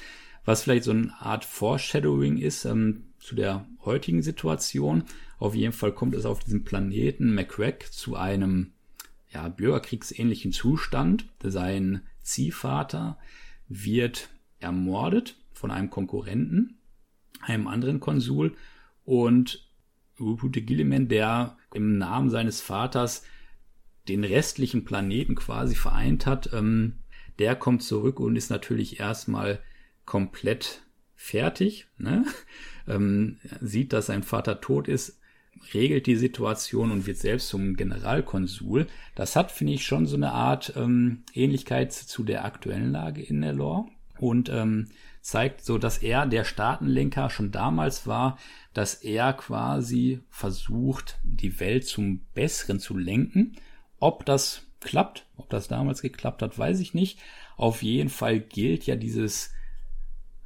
[0.45, 5.05] was vielleicht so eine Art Foreshadowing ist ähm, zu der heutigen Situation.
[5.39, 8.73] Auf jeden Fall kommt es auf diesem Planeten McCrack zu einem
[9.33, 11.25] ja, bürgerkriegsähnlichen Zustand.
[11.41, 13.17] Sein Ziehvater
[13.67, 16.77] wird ermordet von einem Konkurrenten,
[17.39, 18.57] einem anderen Konsul
[19.05, 19.65] und
[20.19, 23.23] Rupute Gilliman, der im Namen seines Vaters
[24.09, 26.95] den restlichen Planeten quasi vereint hat, ähm,
[27.39, 29.61] der kommt zurück und ist natürlich erstmal
[30.03, 30.81] komplett
[31.15, 32.25] fertig, ne?
[32.89, 35.21] ähm, sieht, dass sein Vater tot ist,
[35.73, 38.87] regelt die Situation und wird selbst zum Generalkonsul.
[39.15, 43.39] Das hat, finde ich, schon so eine Art ähm, Ähnlichkeit zu der aktuellen Lage in
[43.39, 43.85] der Lore.
[44.19, 44.89] Und ähm,
[45.23, 48.37] zeigt so, dass er der Staatenlenker schon damals war,
[48.73, 53.55] dass er quasi versucht, die Welt zum Besseren zu lenken.
[53.99, 57.19] Ob das klappt, ob das damals geklappt hat, weiß ich nicht.
[57.55, 59.51] Auf jeden Fall gilt ja dieses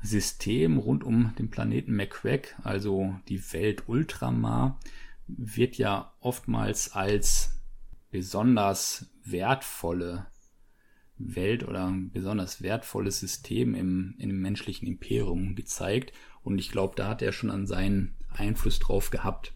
[0.04, 4.80] System rund um den Planeten McQuack, also die Welt Ultramar,
[5.26, 7.60] wird ja oftmals als
[8.12, 10.28] besonders wertvolle
[11.20, 16.14] Welt oder ein besonders wertvolles System im, im menschlichen Imperium gezeigt.
[16.44, 19.54] Und ich glaube, da hat er schon an seinen Einfluss drauf gehabt.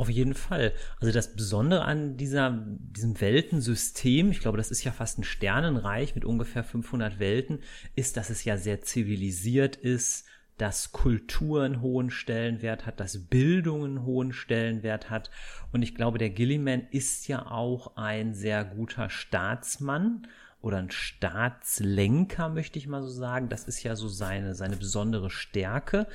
[0.00, 0.72] Auf jeden Fall.
[0.98, 6.14] Also das Besondere an dieser, diesem Weltensystem, ich glaube, das ist ja fast ein Sternenreich
[6.14, 7.58] mit ungefähr 500 Welten,
[7.96, 10.24] ist, dass es ja sehr zivilisiert ist,
[10.56, 15.30] dass Kultur einen hohen Stellenwert hat, dass Bildung einen hohen Stellenwert hat.
[15.72, 20.26] Und ich glaube, der Gilliman ist ja auch ein sehr guter Staatsmann
[20.62, 23.48] oder ein Staatslenker, möchte ich mal so sagen.
[23.48, 26.06] Das ist ja so seine, seine besondere Stärke.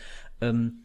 [0.41, 0.83] Ähm,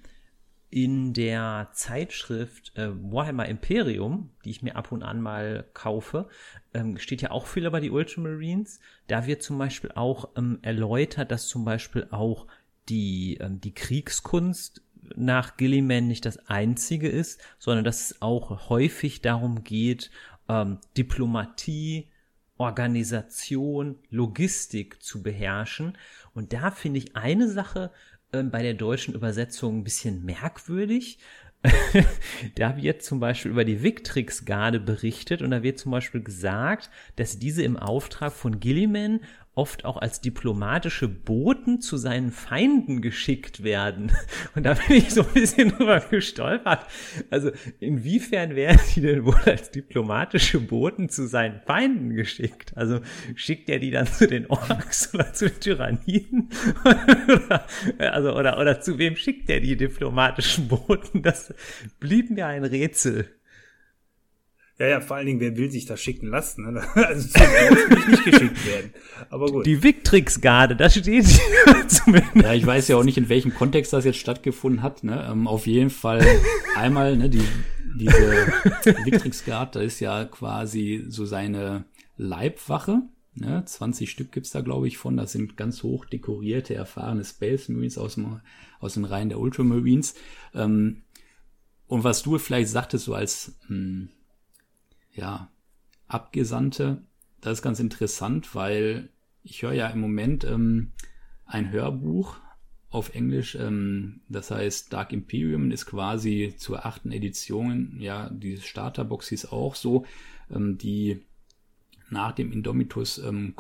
[0.70, 6.29] in der Zeitschrift äh, Warhammer Imperium, die ich mir ab und an mal kaufe,
[6.73, 8.79] ähm, steht ja auch viel über die Ultramarines.
[9.09, 12.46] Da wird zum Beispiel auch ähm, erläutert, dass zum Beispiel auch
[12.88, 14.83] die, ähm, die Kriegskunst
[15.16, 20.12] nach Gilliman nicht das einzige ist, sondern dass es auch häufig darum geht,
[20.49, 22.09] ähm, Diplomatie,
[22.61, 25.96] Organisation, Logistik zu beherrschen.
[26.35, 27.90] Und da finde ich eine Sache
[28.33, 31.18] äh, bei der deutschen Übersetzung ein bisschen merkwürdig.
[32.55, 37.38] da wird zum Beispiel über die Victrix-Garde berichtet und da wird zum Beispiel gesagt, dass
[37.38, 39.20] diese im Auftrag von Gilliman
[39.54, 44.12] oft auch als diplomatische Boten zu seinen Feinden geschickt werden.
[44.54, 46.86] Und da bin ich so ein bisschen drüber gestolpert.
[47.30, 52.76] Also inwiefern werden die denn wohl als diplomatische Boten zu seinen Feinden geschickt?
[52.76, 53.00] Also
[53.34, 56.48] schickt er die dann zu den Orks oder zu den Tyranniden?
[56.84, 57.66] oder,
[57.98, 61.22] also, oder, oder zu wem schickt er die diplomatischen Boten?
[61.22, 61.52] Das
[61.98, 63.39] blieb mir ein Rätsel.
[64.80, 66.72] Ja, ja, vor allen Dingen, wer will sich das schicken lassen?
[66.72, 66.82] Ne?
[66.94, 68.94] Also zum will ich nicht geschickt werden.
[69.28, 69.66] Aber gut.
[69.66, 71.26] Die Victrix-Garde, da steht
[71.88, 72.36] zumindest.
[72.36, 75.04] Ja, ich weiß ja auch nicht, in welchem Kontext das jetzt stattgefunden hat.
[75.04, 75.28] Ne?
[75.30, 76.26] Ähm, auf jeden Fall
[76.76, 77.42] einmal, ne, die,
[77.94, 78.16] diese
[79.04, 81.84] Victrix-Garde, da ist ja quasi so seine
[82.16, 83.02] Leibwache.
[83.34, 83.62] Ne?
[83.62, 85.14] 20 Stück gibt's da, glaube ich, von.
[85.18, 88.40] Das sind ganz hoch dekorierte, erfahrene Space Marines aus, dem,
[88.78, 90.14] aus den Reihen der Ultramarines.
[90.54, 91.02] Ähm,
[91.86, 93.58] und was du vielleicht sagtest, so als...
[93.66, 94.08] Hm,
[95.20, 95.50] ja,
[96.09, 97.02] Abgesandte.
[97.40, 99.11] Das ist ganz interessant, weil
[99.42, 100.92] ich höre ja im Moment ähm,
[101.46, 102.37] ein Hörbuch
[102.88, 109.28] auf Englisch, ähm, das heißt Dark Imperium ist quasi zur achten Edition, ja, die Starterbox
[109.28, 110.04] hieß auch so,
[110.50, 111.20] ähm, die
[112.09, 113.54] nach dem Indomitus ähm,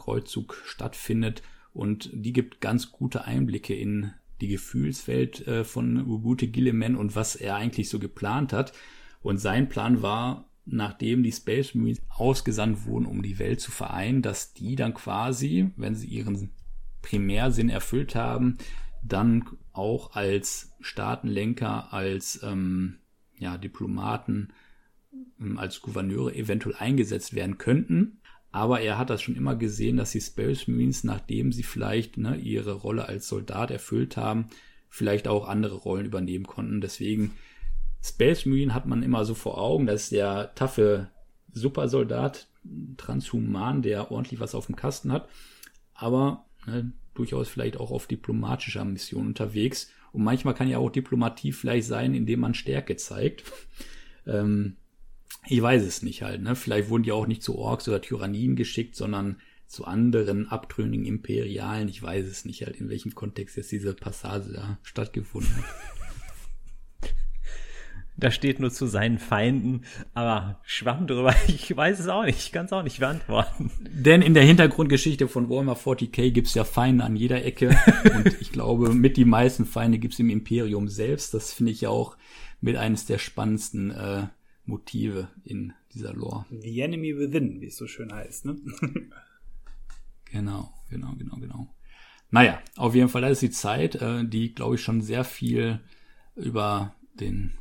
[0.64, 1.42] stattfindet
[1.72, 7.36] und die gibt ganz gute Einblicke in die Gefühlswelt äh, von Ubute Gilliman und was
[7.36, 8.72] er eigentlich so geplant hat.
[9.22, 14.22] Und sein Plan war, nachdem die Space Marines ausgesandt wurden, um die Welt zu vereinen,
[14.22, 16.50] dass die dann quasi, wenn sie ihren
[17.02, 18.58] Primärsinn erfüllt haben,
[19.02, 22.98] dann auch als Staatenlenker, als ähm,
[23.38, 24.52] ja, Diplomaten,
[25.40, 28.20] ähm, als Gouverneure eventuell eingesetzt werden könnten.
[28.52, 32.36] Aber er hat das schon immer gesehen, dass die Space Marines, nachdem sie vielleicht ne,
[32.36, 34.46] ihre Rolle als Soldat erfüllt haben,
[34.88, 36.80] vielleicht auch andere Rollen übernehmen konnten.
[36.80, 37.32] Deswegen
[38.02, 41.10] Space Marine hat man immer so vor Augen, das ist der taffe
[41.52, 42.48] Supersoldat,
[42.96, 45.28] transhuman, der ordentlich was auf dem Kasten hat,
[45.94, 49.90] aber ne, durchaus vielleicht auch auf diplomatischer Mission unterwegs.
[50.12, 53.44] Und manchmal kann ja auch Diplomatie vielleicht sein, indem man Stärke zeigt.
[54.26, 54.76] ähm,
[55.46, 56.42] ich weiß es nicht halt.
[56.42, 56.56] Ne?
[56.56, 61.88] Vielleicht wurden die auch nicht zu Orks oder Tyrannien geschickt, sondern zu anderen abtrünnigen Imperialen.
[61.88, 65.64] Ich weiß es nicht halt, in welchem Kontext jetzt diese Passage da stattgefunden hat.
[68.16, 69.82] Da steht nur zu seinen Feinden,
[70.14, 71.34] aber schwamm drüber.
[71.48, 72.38] Ich weiß es auch nicht.
[72.38, 73.70] Ich kann es auch nicht beantworten.
[73.80, 77.76] Denn in der Hintergrundgeschichte von Warhammer 40k gibt es ja Feinde an jeder Ecke.
[78.14, 81.32] Und ich glaube, mit die meisten Feinde gibt es im Imperium selbst.
[81.34, 82.16] Das finde ich ja auch
[82.60, 84.26] mit eines der spannendsten äh,
[84.66, 86.46] Motive in dieser Lore.
[86.50, 88.56] The Enemy Within, wie es so schön heißt, ne?
[90.30, 91.74] genau, genau, genau, genau.
[92.30, 95.80] Naja, auf jeden Fall, das ist die Zeit, äh, die, glaube ich, schon sehr viel
[96.36, 97.52] über den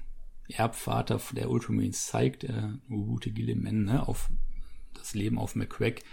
[0.50, 4.30] Erbvater der Ultramarines zeigt, äh, Ubute Gilliman, ne, auf
[4.94, 6.04] das Leben auf McCrack.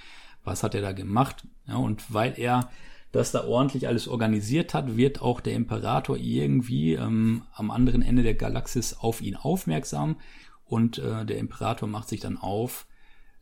[0.45, 1.47] Was hat er da gemacht?
[1.67, 2.71] Ja, und weil er
[3.13, 8.23] das da ordentlich alles organisiert hat, wird auch der Imperator irgendwie ähm, am anderen Ende
[8.23, 10.17] der Galaxis auf ihn aufmerksam
[10.65, 12.87] und äh, der Imperator macht sich dann auf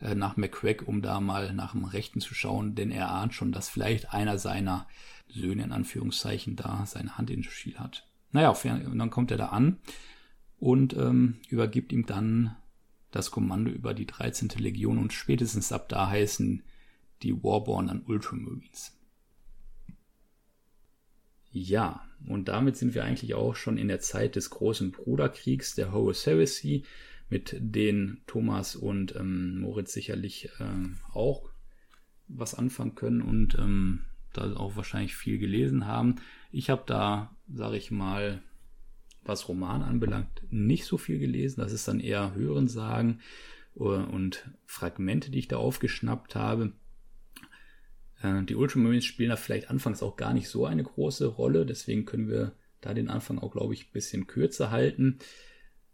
[0.00, 3.52] äh, nach McCrack, um da mal nach dem Rechten zu schauen, denn er ahnt schon,
[3.52, 4.86] dass vielleicht einer seiner
[5.28, 8.06] Söhne in Anführungszeichen da seine Hand in Spiel hat.
[8.30, 9.78] Naja, und dann kommt er da an
[10.64, 12.56] und ähm, übergibt ihm dann
[13.10, 14.48] das Kommando über die 13.
[14.56, 16.62] Legion und spätestens ab da heißen
[17.22, 18.96] die Warborn an Ultramarines.
[21.52, 25.92] Ja, und damit sind wir eigentlich auch schon in der Zeit des großen Bruderkriegs der
[25.92, 26.84] Horus Heresy,
[27.28, 31.50] mit denen Thomas und ähm, Moritz sicherlich ähm, auch
[32.26, 36.16] was anfangen können und ähm, da auch wahrscheinlich viel gelesen haben.
[36.52, 38.42] Ich habe da, sage ich mal,
[39.24, 41.60] was Roman anbelangt, nicht so viel gelesen.
[41.60, 43.20] Das ist dann eher Hörensagen
[43.76, 46.72] äh, und Fragmente, die ich da aufgeschnappt habe.
[48.22, 52.04] Äh, die Ultramarines spielen da vielleicht anfangs auch gar nicht so eine große Rolle, deswegen
[52.04, 55.18] können wir da den Anfang auch, glaube ich, ein bisschen kürzer halten.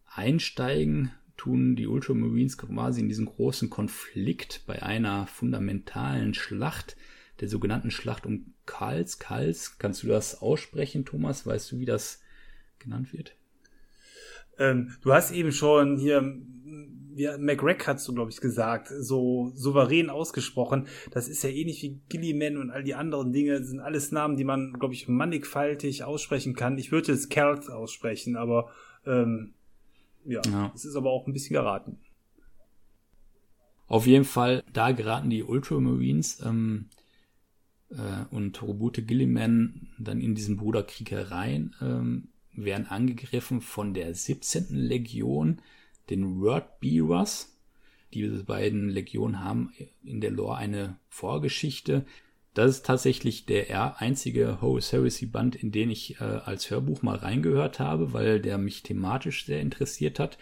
[0.06, 6.96] Einsteigen tun die Ultramarines quasi in diesen großen Konflikt bei einer fundamentalen Schlacht,
[7.40, 9.18] der sogenannten Schlacht um Karls.
[9.18, 11.46] Karls, kannst du das aussprechen, Thomas?
[11.46, 12.20] Weißt du, wie das
[12.80, 13.36] genannt wird.
[14.58, 16.38] Ähm, du hast eben schon hier,
[17.14, 20.86] ja, McRack hast du, glaube ich, gesagt, so souverän ausgesprochen.
[21.10, 24.36] Das ist ja ähnlich wie Gilliman und all die anderen Dinge, das sind alles Namen,
[24.36, 26.78] die man, glaube ich, mannigfaltig aussprechen kann.
[26.78, 28.70] Ich würde jetzt Kelt aussprechen, aber
[29.06, 29.54] ähm,
[30.24, 31.98] ja, ja, es ist aber auch ein bisschen geraten.
[33.86, 36.90] Auf jeden Fall, da geraten die Ultramarines ähm,
[37.90, 41.74] äh, und Robute Gilliman dann in diesen Bruderkrieg herein.
[41.80, 44.66] Ähm, werden angegriffen von der 17.
[44.70, 45.60] Legion,
[46.08, 47.56] den Wordbearers.
[48.12, 52.04] Diese beiden Legionen haben in der Lore eine Vorgeschichte.
[52.54, 57.16] Das ist tatsächlich der einzige Horus Heresy Band, in den ich äh, als Hörbuch mal
[57.16, 60.36] reingehört habe, weil der mich thematisch sehr interessiert hat.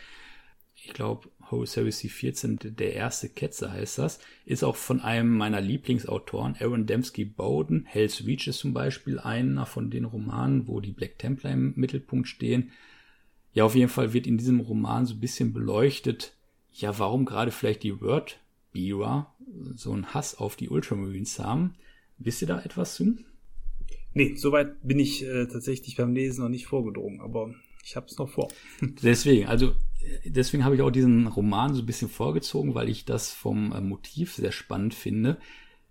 [0.74, 5.60] Ich glaube, Horus Heresy 14, der erste Ketzer heißt das, ist auch von einem meiner
[5.60, 7.86] Lieblingsautoren, Aaron Dembski Bowden.
[7.86, 12.28] Hell's Reach ist zum Beispiel einer von den Romanen, wo die Black Templar im Mittelpunkt
[12.28, 12.70] stehen.
[13.52, 16.34] Ja, auf jeden Fall wird in diesem Roman so ein bisschen beleuchtet,
[16.72, 18.38] ja, warum gerade vielleicht die Word
[18.72, 19.34] Bearer
[19.74, 21.74] so einen Hass auf die Ultramarines haben.
[22.18, 23.16] Wisst ihr da etwas zu?
[24.12, 28.18] Nee, soweit bin ich äh, tatsächlich beim Lesen noch nicht vorgedrungen, aber ich habe es
[28.18, 28.48] noch vor.
[28.80, 29.72] Deswegen, also
[30.24, 33.80] deswegen habe ich auch diesen Roman so ein bisschen vorgezogen, weil ich das vom äh,
[33.80, 35.38] Motiv sehr spannend finde.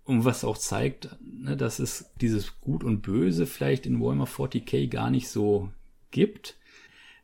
[0.04, 4.88] Und was auch zeigt, ne, dass es dieses Gut und Böse vielleicht in Warhammer 40k
[4.88, 5.70] gar nicht so
[6.10, 6.56] gibt.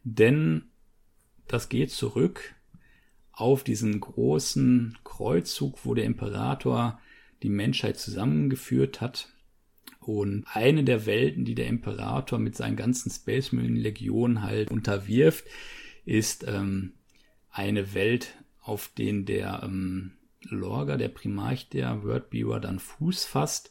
[0.02, 0.66] Denn
[1.48, 2.54] das geht zurück
[3.32, 7.00] auf diesen großen Kreuzzug, wo der Imperator
[7.42, 9.28] die Menschheit zusammengeführt hat.
[10.00, 15.44] Und eine der Welten, die der Imperator mit seinen ganzen Space Marine Legionen halt unterwirft,
[16.04, 16.94] ist ähm,
[17.50, 20.12] eine Welt, auf den der ähm,
[20.42, 23.70] Lorga, der Primarch der Wordbearer, dann Fuß fasst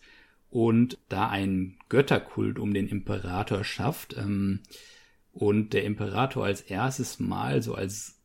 [0.49, 4.15] und da einen Götterkult um den Imperator schafft.
[4.17, 4.61] Ähm,
[5.31, 8.21] und der Imperator als erstes Mal so als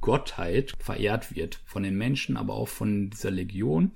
[0.00, 3.92] Gottheit verehrt wird von den Menschen, aber auch von dieser Legion.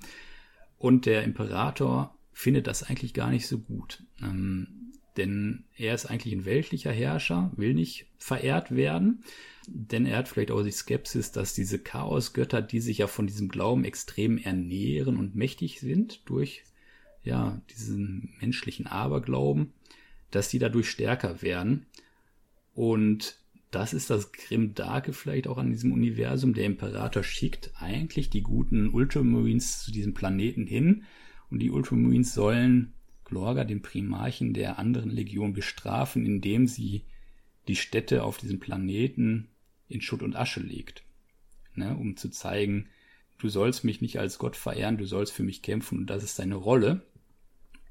[0.77, 4.03] Und der Imperator findet das eigentlich gar nicht so gut.
[4.21, 9.23] Ähm, denn er ist eigentlich ein weltlicher Herrscher, will nicht verehrt werden,
[9.67, 13.49] denn er hat vielleicht auch die Skepsis, dass diese Chaosgötter, die sich ja von diesem
[13.49, 16.63] Glauben extrem ernähren und mächtig sind durch
[17.23, 19.73] ja diesen menschlichen Aberglauben,
[20.31, 21.85] dass die dadurch stärker werden.
[22.73, 26.53] Und das ist das Grimdarke vielleicht auch an diesem Universum.
[26.53, 31.03] Der Imperator schickt eigentlich die guten Ultramarines zu diesem Planeten hin,
[31.49, 37.03] und die Ultramarines sollen Glorga, den Primarchen der anderen Legion, bestrafen, indem sie
[37.67, 39.49] die Städte auf diesem Planeten
[39.87, 41.03] in Schutt und Asche legt.
[41.75, 42.89] Ne, um zu zeigen,
[43.37, 46.39] du sollst mich nicht als Gott verehren, du sollst für mich kämpfen und das ist
[46.39, 47.05] deine Rolle.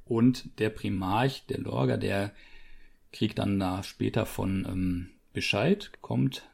[0.04, 2.32] Und der Primarch, der Lorga, der
[3.12, 6.48] kriegt dann da später von ähm, Bescheid, kommt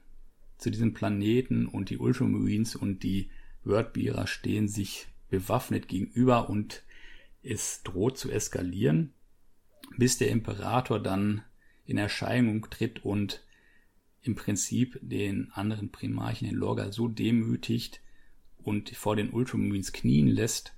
[0.59, 3.31] zu diesem Planeten und die Ultramarines und die
[3.65, 6.83] Wordbearer stehen sich bewaffnet gegenüber und
[7.43, 9.13] es droht zu eskalieren,
[9.97, 11.43] bis der Imperator dann
[11.85, 13.43] in Erscheinung tritt und
[14.23, 18.01] im Prinzip den anderen Primarchen, den Lorga, so demütigt
[18.59, 20.75] und vor den Ultramarines knien lässt,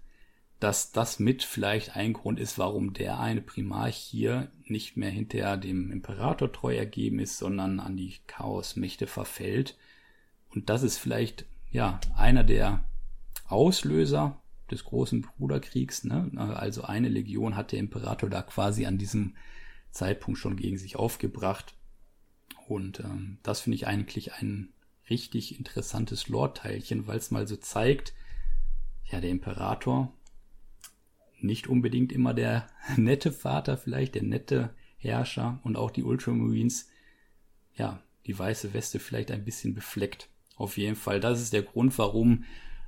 [0.61, 5.57] dass das mit vielleicht ein Grund ist, warum der eine Primarch hier nicht mehr hinter
[5.59, 9.77] dem Imperator treu ergeben ist, sondern an die Chaosmächte verfällt.
[10.49, 12.89] Und das ist vielleicht, ja, einer der
[13.47, 16.05] Auslöser des großen Bruderkriegs.
[16.05, 16.31] Ne?
[16.57, 19.35] Also eine Legion hat der Imperator da quasi an diesem
[19.91, 21.75] Zeitpunkt schon gegen sich aufgebracht.
[22.69, 24.73] Und ähm, das finde ich eigentlich ein
[25.11, 28.15] richtig interessantes Lore-Teilchen, weil es mal so zeigt,
[29.11, 30.13] ja, der Imperator,
[31.41, 36.89] nicht unbedingt immer der nette Vater, vielleicht der nette Herrscher und auch die Ultramarines,
[37.75, 40.29] ja, die weiße Weste vielleicht ein bisschen befleckt.
[40.57, 42.45] Auf jeden Fall, das ist der Grund, warum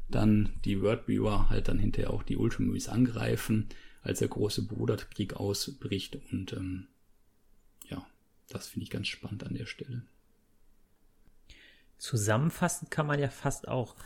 [0.09, 3.69] dann die Wordbearer halt dann hinterher auch die Ultramarines angreifen,
[4.03, 6.87] als der große Bruderkrieg ausbricht und ähm,
[8.49, 10.03] das finde ich ganz spannend an der Stelle.
[11.99, 13.97] Zusammenfassend kann man ja fast auch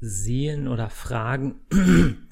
[0.00, 1.60] sehen oder fragen,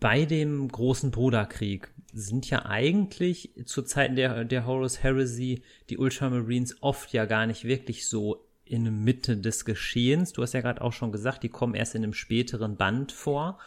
[0.00, 6.82] bei dem großen Bruderkrieg sind ja eigentlich zu Zeiten der, der Horus Heresy die Ultramarines
[6.82, 10.32] oft ja gar nicht wirklich so in der Mitte des Geschehens.
[10.32, 13.58] Du hast ja gerade auch schon gesagt, die kommen erst in einem späteren Band vor.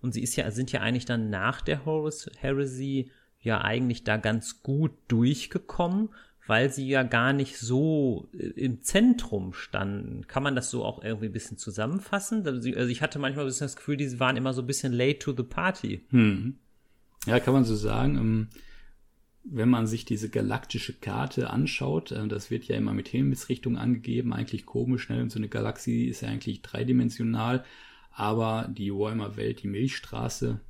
[0.00, 4.16] Und sie ist ja, sind ja eigentlich dann nach der Horus Heresy ja eigentlich da
[4.16, 6.10] ganz gut durchgekommen,
[6.46, 10.26] weil sie ja gar nicht so äh, im Zentrum standen.
[10.26, 12.46] Kann man das so auch irgendwie ein bisschen zusammenfassen?
[12.46, 15.18] Also, ich hatte manchmal ein bisschen das Gefühl, die waren immer so ein bisschen late
[15.18, 16.04] to the party.
[16.10, 16.56] Hm.
[17.26, 18.16] Ja, kann man so sagen.
[18.16, 18.48] Ähm,
[19.50, 24.32] wenn man sich diese galaktische Karte anschaut, äh, das wird ja immer mit Himmelsrichtung angegeben,
[24.32, 25.22] eigentlich komisch, ne?
[25.22, 27.64] Und so eine Galaxie ist ja eigentlich dreidimensional,
[28.10, 30.60] aber die Warhammer Welt, die Milchstraße,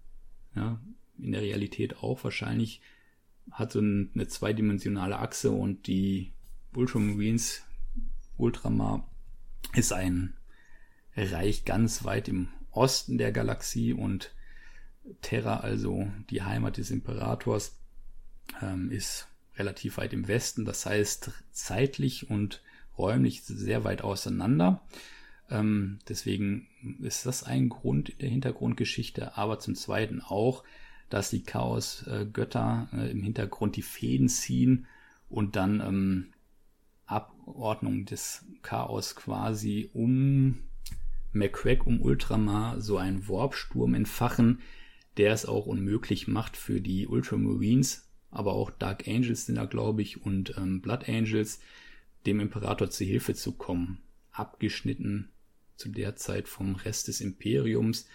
[0.54, 0.80] ja,
[1.18, 2.80] in der Realität auch wahrscheinlich,
[3.50, 6.32] hat so eine zweidimensionale Achse und die
[6.74, 7.62] Ultramarines,
[8.36, 9.08] Ultramar,
[9.74, 10.34] ist ein
[11.16, 14.32] Reich ganz weit im Osten der Galaxie und
[15.22, 17.78] Terra, also die Heimat des Imperators,
[18.62, 22.62] ähm, ist relativ weit im Westen, das heißt zeitlich und
[22.96, 24.82] räumlich sehr weit auseinander.
[25.50, 26.68] Ähm, deswegen
[27.00, 30.64] ist das ein Grund in der Hintergrundgeschichte, aber zum Zweiten auch,
[31.08, 34.86] dass die Chaos-Götter äh, im Hintergrund die Fäden ziehen
[35.28, 36.26] und dann ähm,
[37.06, 40.58] Abordnung des Chaos quasi um
[41.32, 44.60] McCrack, um Ultramar so einen Warpsturm entfachen,
[45.16, 50.02] der es auch unmöglich macht für die Ultramarines, aber auch Dark Angels sind da, glaube
[50.02, 51.60] ich, und ähm, Blood Angels,
[52.26, 54.00] dem Imperator zu Hilfe zu kommen.
[54.32, 55.30] Abgeschnitten
[55.76, 58.06] zu der Zeit vom Rest des Imperiums.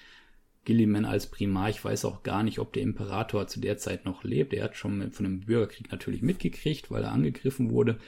[0.65, 4.23] Gilliman als Primar, ich weiß auch gar nicht, ob der Imperator zu der Zeit noch
[4.23, 4.53] lebt.
[4.53, 7.99] Er hat schon von dem Bürgerkrieg natürlich mitgekriegt, weil er angegriffen wurde.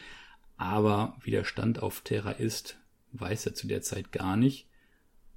[0.57, 2.79] Aber wie der Stand auf Terra ist,
[3.11, 4.67] weiß er zu der Zeit gar nicht.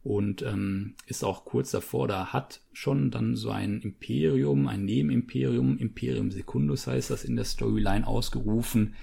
[0.04, 5.76] Und ähm, ist auch kurz davor, da hat schon dann so ein Imperium, ein Nebenimperium,
[5.76, 8.94] Imperium Secundus heißt das in der Storyline ausgerufen,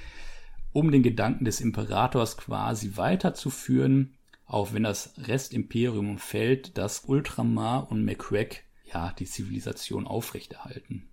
[0.72, 4.14] um den Gedanken des Imperators quasi weiterzuführen
[4.46, 11.10] auch wenn das Restimperium fällt, dass Ultramar und McCrack ja die Zivilisation aufrechterhalten.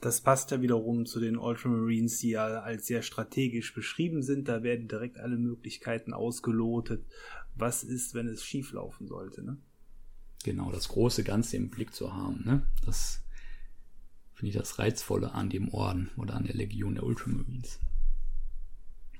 [0.00, 4.46] Das passt ja wiederum zu den Ultramarines, die ja als sehr strategisch beschrieben sind.
[4.46, 7.04] Da werden direkt alle Möglichkeiten ausgelotet.
[7.54, 9.56] Was ist, wenn es schieflaufen sollte, ne?
[10.44, 12.66] Genau, das große Ganze im Blick zu haben, ne?
[12.84, 13.24] Das
[14.34, 17.80] finde ich das Reizvolle an dem Orden oder an der Legion der Ultramarines.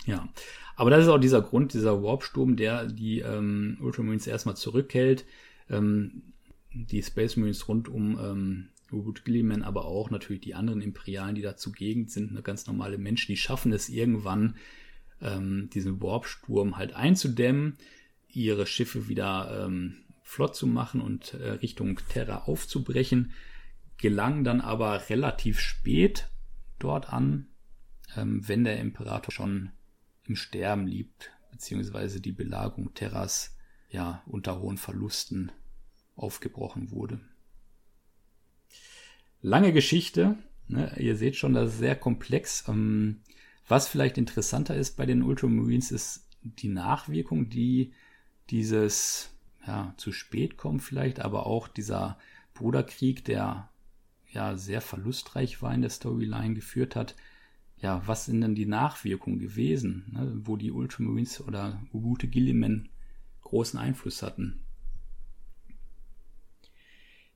[0.06, 0.28] Ja,
[0.76, 5.24] aber das ist auch dieser Grund, dieser Warpsturm, der die ähm, Ultramarines erstmal zurückhält.
[5.68, 6.22] Ähm,
[6.72, 11.42] die Space Marines rund um ähm, Ubud Gilliman, aber auch natürlich die anderen Imperialen, die
[11.42, 14.56] da zugegen sind, eine ganz normale Menschen, die schaffen es irgendwann,
[15.20, 17.78] ähm, diesen Warpsturm halt einzudämmen,
[18.28, 23.32] ihre Schiffe wieder ähm, flott zu machen und äh, Richtung Terra aufzubrechen,
[23.96, 26.28] gelangen dann aber relativ spät
[26.78, 27.48] dort an,
[28.16, 29.70] ähm, wenn der Imperator schon
[30.28, 33.56] im Sterben liegt, beziehungsweise die Belagerung Terras
[33.90, 35.52] ja unter hohen Verlusten
[36.16, 37.20] aufgebrochen wurde.
[39.42, 40.36] Lange Geschichte,
[40.68, 40.94] ne?
[40.98, 42.64] ihr seht schon, das ist sehr komplex.
[42.68, 43.20] Ähm,
[43.68, 47.92] was vielleicht interessanter ist bei den Ultramarines ist die Nachwirkung, die
[48.50, 49.30] dieses
[49.66, 52.18] ja, zu spät kommt vielleicht, aber auch dieser
[52.54, 53.68] Bruderkrieg, der
[54.30, 57.14] ja sehr verlustreich war in der Storyline geführt hat,
[57.78, 62.88] ja, was sind denn die Nachwirkungen gewesen, ne, wo die Ultramarines oder Ubute Gilliman
[63.42, 64.60] großen Einfluss hatten?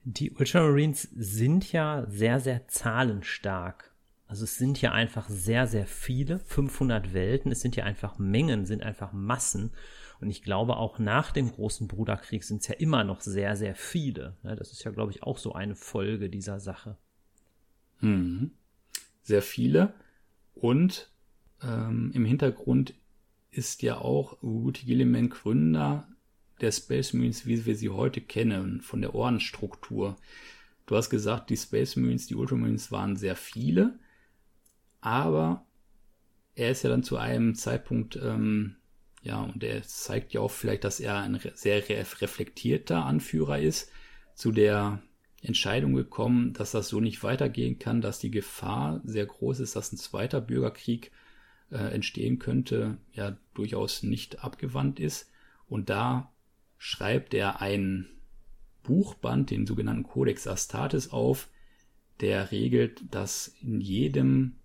[0.05, 3.95] Die Ultramarines sind ja sehr, sehr zahlenstark.
[4.27, 8.65] Also es sind ja einfach sehr, sehr viele, 500 Welten, es sind ja einfach Mengen,
[8.65, 9.73] sind einfach Massen.
[10.21, 13.75] Und ich glaube, auch nach dem großen Bruderkrieg sind es ja immer noch sehr, sehr
[13.75, 14.37] viele.
[14.43, 16.97] Ne, das ist ja, glaube ich, auch so eine Folge dieser Sache.
[18.01, 18.53] Mhm.
[19.23, 19.95] Sehr viele.
[20.55, 21.11] Und
[21.63, 22.95] ähm, im Hintergrund
[23.51, 26.07] ist ja auch Ruti Gilliman Gründer
[26.61, 30.17] der Space Marines, wie wir sie heute kennen, von der Ordensstruktur.
[30.87, 33.99] Du hast gesagt, die Space Marines, die Ultramarines waren sehr viele,
[35.01, 35.65] aber
[36.55, 38.77] er ist ja dann zu einem Zeitpunkt, ähm,
[39.23, 43.91] ja, und er zeigt ja auch vielleicht, dass er ein sehr reflektierter Anführer ist,
[44.35, 45.03] zu der
[45.43, 49.93] Entscheidung gekommen, dass das so nicht weitergehen kann, dass die Gefahr sehr groß ist, dass
[49.93, 51.11] ein zweiter Bürgerkrieg
[51.71, 55.31] äh, entstehen könnte, ja durchaus nicht abgewandt ist.
[55.69, 56.31] Und da
[56.77, 58.09] schreibt er einen
[58.83, 61.49] Buchband, den sogenannten Codex Astartes auf,
[62.21, 64.57] der regelt, dass in jedem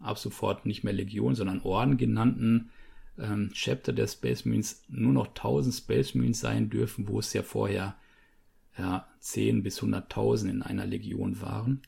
[0.00, 2.70] ab sofort nicht mehr Legion, sondern Orden genannten
[3.18, 7.42] ähm, Chapter der Space Marines nur noch 1000 Space Marines sein dürfen, wo es ja
[7.42, 7.96] vorher
[8.80, 11.82] ja, 10 bis 100.000 in einer Legion waren,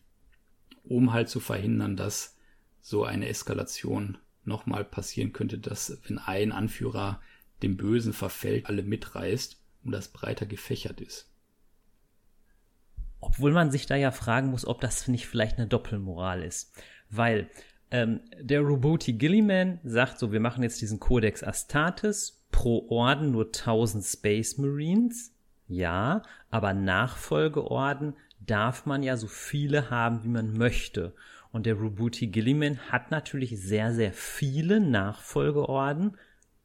[0.85, 2.37] um halt zu verhindern, dass
[2.81, 7.21] so eine Eskalation nochmal passieren könnte, dass wenn ein Anführer
[7.63, 11.31] dem Bösen verfällt, alle mitreißt und das breiter gefächert ist.
[13.21, 16.73] Obwohl man sich da ja fragen muss, ob das nicht vielleicht eine Doppelmoral ist.
[17.09, 17.49] Weil
[17.93, 23.47] ähm, der Roboti Gilliman sagt so, wir machen jetzt diesen Codex Astartes, pro Orden nur
[23.47, 25.33] 1000 Space Marines
[25.73, 31.15] ja, aber Nachfolgeorden darf man ja so viele haben, wie man möchte.
[31.51, 36.17] Und der Rubuti Gilliman hat natürlich sehr, sehr viele Nachfolgeorden,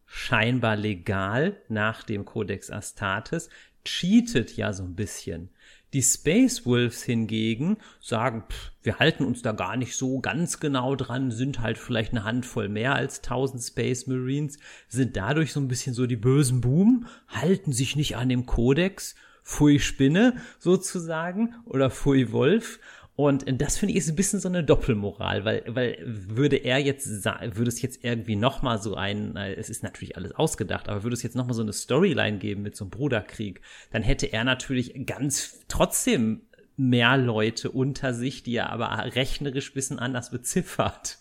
[0.06, 3.50] scheinbar legal nach dem Codex Astartes,
[3.84, 5.50] cheatet ja so ein bisschen.
[5.98, 10.96] Die Space Wolves hingegen sagen, pff, wir halten uns da gar nicht so ganz genau
[10.96, 15.68] dran, sind halt vielleicht eine Handvoll mehr als 1000 Space Marines, sind dadurch so ein
[15.68, 21.90] bisschen so die bösen Boom, halten sich nicht an dem Kodex, Pfui Spinne sozusagen oder
[21.90, 22.80] Pfui Wolf
[23.18, 27.26] Und das finde ich ist ein bisschen so eine Doppelmoral, weil, weil würde er jetzt,
[27.26, 31.24] würde es jetzt irgendwie nochmal so ein, es ist natürlich alles ausgedacht, aber würde es
[31.24, 35.66] jetzt nochmal so eine Storyline geben mit so einem Bruderkrieg, dann hätte er natürlich ganz
[35.68, 36.44] trotzdem
[36.76, 41.18] mehr Leute unter sich, die er aber rechnerisch bisschen anders beziffert.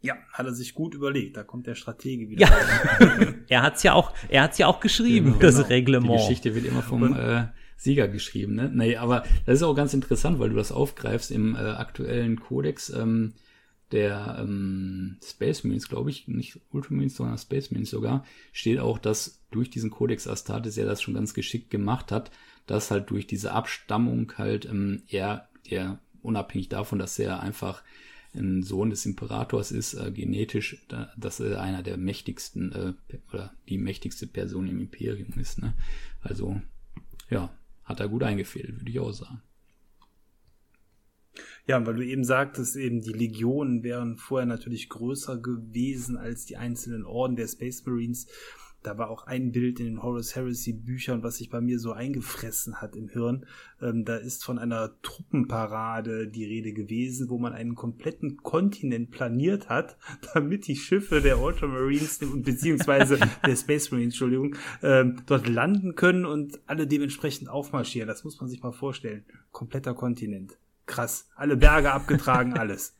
[0.00, 1.36] Ja, hat er sich gut überlegt.
[1.36, 2.46] Da kommt der Stratege wieder.
[2.46, 3.34] Ja.
[3.48, 5.66] er hat's ja auch, er hat's ja auch geschrieben, genau, das genau.
[5.66, 6.12] Reglement.
[6.12, 8.70] Die Geschichte wird immer vom äh, Sieger geschrieben, ne?
[8.72, 12.90] Nee, aber das ist auch ganz interessant, weil du das aufgreifst im äh, aktuellen Kodex
[12.90, 13.34] ähm,
[13.92, 19.42] der ähm, Space Marines, glaube ich, nicht Ultramarines, sondern Space Marines sogar, steht auch, dass
[19.50, 22.30] durch diesen Codex Astartes er das schon ganz geschickt gemacht hat,
[22.66, 27.82] dass halt durch diese Abstammung halt ähm, er, er unabhängig davon, dass er einfach
[28.34, 32.92] ein Sohn des Imperators ist, äh, genetisch, da, dass er einer der mächtigsten äh,
[33.32, 35.58] oder die mächtigste Person im Imperium ist.
[35.58, 35.74] Ne?
[36.20, 36.60] Also
[37.30, 37.50] ja,
[37.86, 39.40] hat er gut eingefädelt, würde ich auch sagen.
[41.66, 46.56] Ja, weil du eben sagtest, eben die Legionen wären vorher natürlich größer gewesen als die
[46.56, 48.26] einzelnen Orden der Space Marines.
[48.82, 51.92] Da war auch ein Bild in den Horus Heresy Büchern, was sich bei mir so
[51.92, 53.46] eingefressen hat im Hirn.
[53.82, 59.68] Ähm, da ist von einer Truppenparade die Rede gewesen, wo man einen kompletten Kontinent planiert
[59.68, 59.96] hat,
[60.34, 66.60] damit die Schiffe der Ultramarines beziehungsweise der Space Marines, Entschuldigung, ähm, dort landen können und
[66.66, 68.08] alle dementsprechend aufmarschieren.
[68.08, 69.24] Das muss man sich mal vorstellen.
[69.50, 70.58] Kompletter Kontinent.
[70.86, 71.28] Krass.
[71.34, 72.96] Alle Berge abgetragen, alles.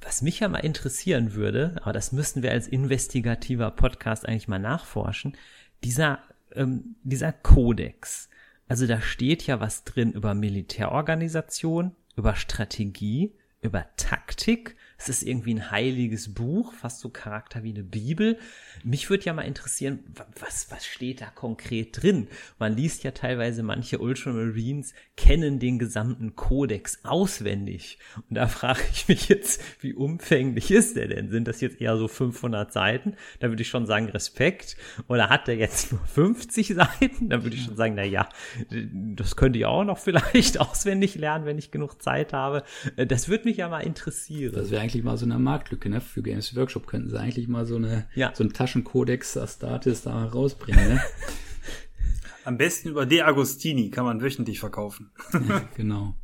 [0.00, 4.58] Was mich ja mal interessieren würde, aber das müssten wir als investigativer Podcast eigentlich mal
[4.58, 5.36] nachforschen,
[5.82, 6.20] dieser,
[6.52, 8.28] ähm, dieser Kodex.
[8.68, 15.54] Also da steht ja was drin über Militärorganisation, über Strategie, über Taktik es ist irgendwie
[15.54, 18.38] ein heiliges Buch, fast so Charakter wie eine Bibel.
[18.82, 19.98] Mich würde ja mal interessieren,
[20.40, 22.28] was, was steht da konkret drin?
[22.58, 27.98] Man liest ja teilweise, manche Ultramarines kennen den gesamten Kodex auswendig.
[28.16, 31.28] Und da frage ich mich jetzt, wie umfänglich ist der denn?
[31.28, 33.14] Sind das jetzt eher so 500 Seiten?
[33.40, 34.76] Da würde ich schon sagen, Respekt.
[35.08, 37.28] Oder hat der jetzt nur 50 Seiten?
[37.28, 38.28] Da würde ich schon sagen, na ja,
[38.70, 42.64] das könnte ich auch noch vielleicht auswendig lernen, wenn ich genug Zeit habe.
[42.96, 44.54] Das würde mich ja mal interessieren.
[44.54, 46.00] Das wäre mal so eine Marktlücke, ne?
[46.00, 48.32] Für Games Workshop könnten sie eigentlich mal so eine, ja.
[48.34, 51.00] so einen Taschenkodex Astartes da rausbringen, ne?
[52.44, 55.10] Am besten über De Agostini kann man wöchentlich verkaufen.
[55.32, 56.14] ja, genau.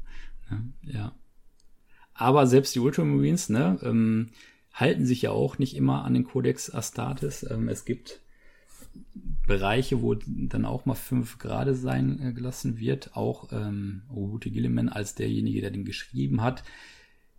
[0.51, 1.15] Ja, ja,
[2.13, 4.31] Aber selbst die Ultramarines, ne, ähm,
[4.73, 7.49] halten sich ja auch nicht immer an den Codex Astartes.
[7.51, 8.21] Ähm, es gibt
[9.47, 13.17] Bereiche, wo dann auch mal fünf Grade sein äh, gelassen wird.
[13.17, 16.63] Auch ähm, Obuti Gilliman als derjenige, der den geschrieben hat,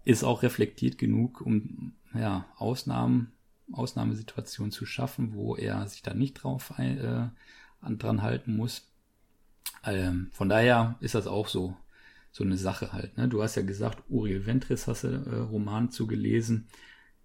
[0.04, 3.32] ist auch reflektiert genug, um ja, Ausnahmen,
[3.72, 7.28] Ausnahmesituationen zu schaffen, wo er sich da nicht drauf äh,
[7.82, 8.88] dran halten muss.
[9.84, 11.76] Ähm, von daher ist das auch so,
[12.32, 13.18] so eine Sache halt.
[13.18, 13.28] Ne?
[13.28, 16.68] Du hast ja gesagt, Uriel Ventris hast du äh, Roman zugelesen.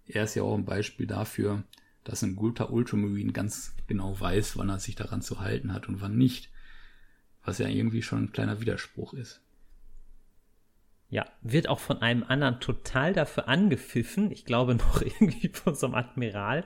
[0.05, 1.63] Er ist ja auch ein Beispiel dafür,
[2.03, 6.01] dass ein guter Ultramarine ganz genau weiß, wann er sich daran zu halten hat und
[6.01, 6.49] wann nicht.
[7.43, 9.41] Was ja irgendwie schon ein kleiner Widerspruch ist.
[11.09, 15.85] Ja, wird auch von einem anderen total dafür angepfiffen, ich glaube noch irgendwie von so
[15.85, 16.65] einem Admiral,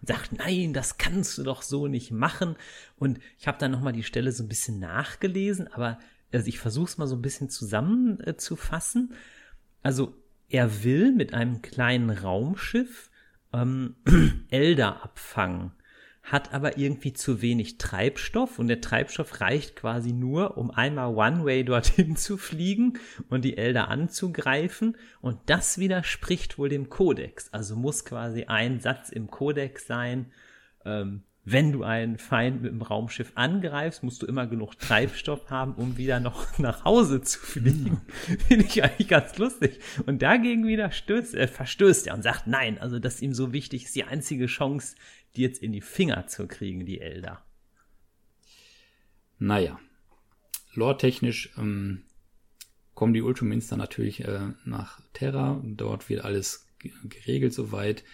[0.00, 2.56] und sagt, nein, das kannst du doch so nicht machen.
[2.96, 5.98] Und ich habe dann nochmal die Stelle so ein bisschen nachgelesen, aber
[6.32, 9.10] also ich versuche es mal so ein bisschen zusammenzufassen.
[9.12, 9.16] Äh,
[9.82, 10.14] also
[10.48, 13.10] er will mit einem kleinen Raumschiff
[13.52, 13.96] ähm,
[14.48, 15.72] Elder abfangen
[16.22, 21.64] hat aber irgendwie zu wenig Treibstoff und der Treibstoff reicht quasi nur, um einmal One-Way
[21.64, 22.98] dorthin zu fliegen
[23.28, 27.48] und die Elder anzugreifen und das widerspricht wohl dem Kodex.
[27.52, 30.30] Also muss quasi ein Satz im Kodex sein,
[30.84, 35.74] ähm, wenn du einen Feind mit dem Raumschiff angreifst, musst du immer genug Treibstoff haben,
[35.74, 38.00] um wieder noch nach Hause zu fliegen.
[38.46, 39.80] Finde ich eigentlich ganz lustig.
[40.06, 43.52] Und dagegen wieder stößt, äh, verstößt er und sagt, nein, also das ist ihm so
[43.52, 44.94] wichtig, ist die einzige Chance,
[45.36, 47.44] die jetzt in die Finger zu kriegen, die Elder.
[49.38, 49.78] Naja,
[50.74, 52.04] lore-technisch ähm,
[52.94, 55.60] kommen die Ultramarines dann natürlich äh, nach Terra.
[55.64, 56.68] Dort wird alles
[57.04, 58.04] geregelt soweit.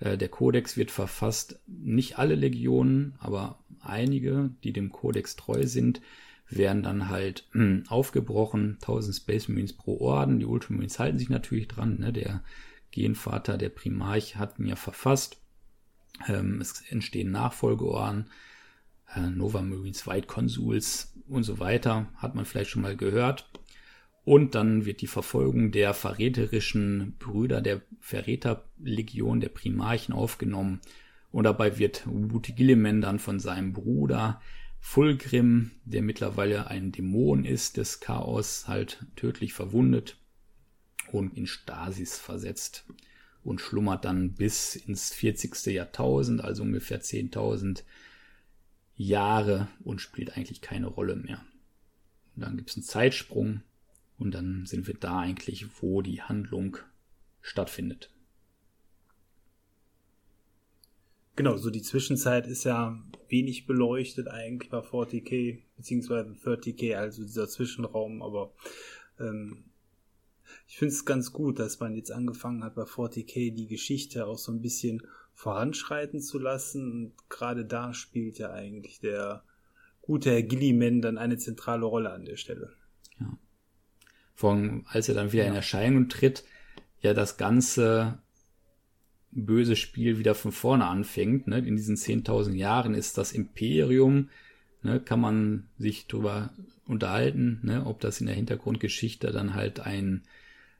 [0.00, 1.60] Äh, der Kodex wird verfasst.
[1.66, 6.00] Nicht alle Legionen, aber einige, die dem Kodex treu sind,
[6.48, 8.78] werden dann halt äh, aufgebrochen.
[8.80, 10.38] 1000 Space Marines pro Orden.
[10.38, 11.98] Die Ultramarines halten sich natürlich dran.
[11.98, 12.12] Ne?
[12.12, 12.42] Der
[12.90, 15.42] Genvater, der Primarch, hat mir verfasst.
[16.28, 18.30] Ähm, es entstehen Nachfolgeorden,
[19.14, 23.48] äh, Nova Marines White Consuls und so weiter, hat man vielleicht schon mal gehört.
[24.24, 30.80] Und dann wird die Verfolgung der verräterischen Brüder der Verräterlegion der Primarchen aufgenommen.
[31.30, 34.40] Und dabei wird Wutigilimen dann von seinem Bruder
[34.80, 40.16] Fulgrim, der mittlerweile ein Dämon ist, des Chaos halt tödlich verwundet
[41.10, 42.84] und in Stasis versetzt
[43.48, 45.66] und schlummert dann bis ins 40.
[45.68, 47.82] Jahrtausend, also ungefähr 10.000
[48.94, 51.40] Jahre und spielt eigentlich keine Rolle mehr.
[52.36, 53.62] Und dann gibt es einen Zeitsprung
[54.18, 56.76] und dann sind wir da eigentlich, wo die Handlung
[57.40, 58.10] stattfindet.
[61.34, 67.48] Genau, so die Zwischenzeit ist ja wenig beleuchtet eigentlich bei 40k, beziehungsweise 30k, also dieser
[67.48, 68.52] Zwischenraum, aber
[69.18, 69.67] ähm,
[70.68, 74.36] ich finde es ganz gut, dass man jetzt angefangen hat bei 40k die Geschichte auch
[74.36, 75.02] so ein bisschen
[75.32, 76.92] voranschreiten zu lassen.
[76.92, 79.42] Und gerade da spielt ja eigentlich der
[80.02, 82.74] gute Herr Gilliman dann eine zentrale Rolle an der Stelle.
[83.18, 83.38] Ja.
[84.34, 85.48] Vor allem, als er dann wieder ja.
[85.48, 86.44] in Erscheinung tritt,
[87.00, 88.18] ja das ganze
[89.30, 91.46] böse Spiel wieder von vorne anfängt.
[91.46, 91.58] Ne?
[91.60, 94.28] In diesen 10.000 Jahren ist das Imperium,
[94.82, 96.50] ne, kann man sich drüber
[96.86, 100.24] unterhalten, ne, ob das in der Hintergrundgeschichte dann halt ein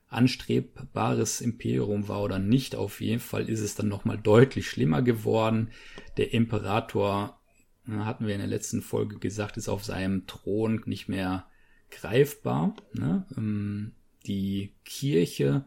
[0.09, 2.75] anstrebbares Imperium war oder nicht.
[2.77, 5.71] Auf jeden Fall ist es dann nochmal deutlich schlimmer geworden.
[6.17, 7.39] Der Imperator,
[7.85, 11.47] ne, hatten wir in der letzten Folge gesagt, ist auf seinem Thron nicht mehr
[11.91, 12.75] greifbar.
[12.93, 13.27] Ne?
[13.37, 13.93] Ähm,
[14.27, 15.65] die Kirche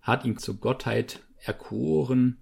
[0.00, 2.38] hat ihn zur Gottheit erkoren,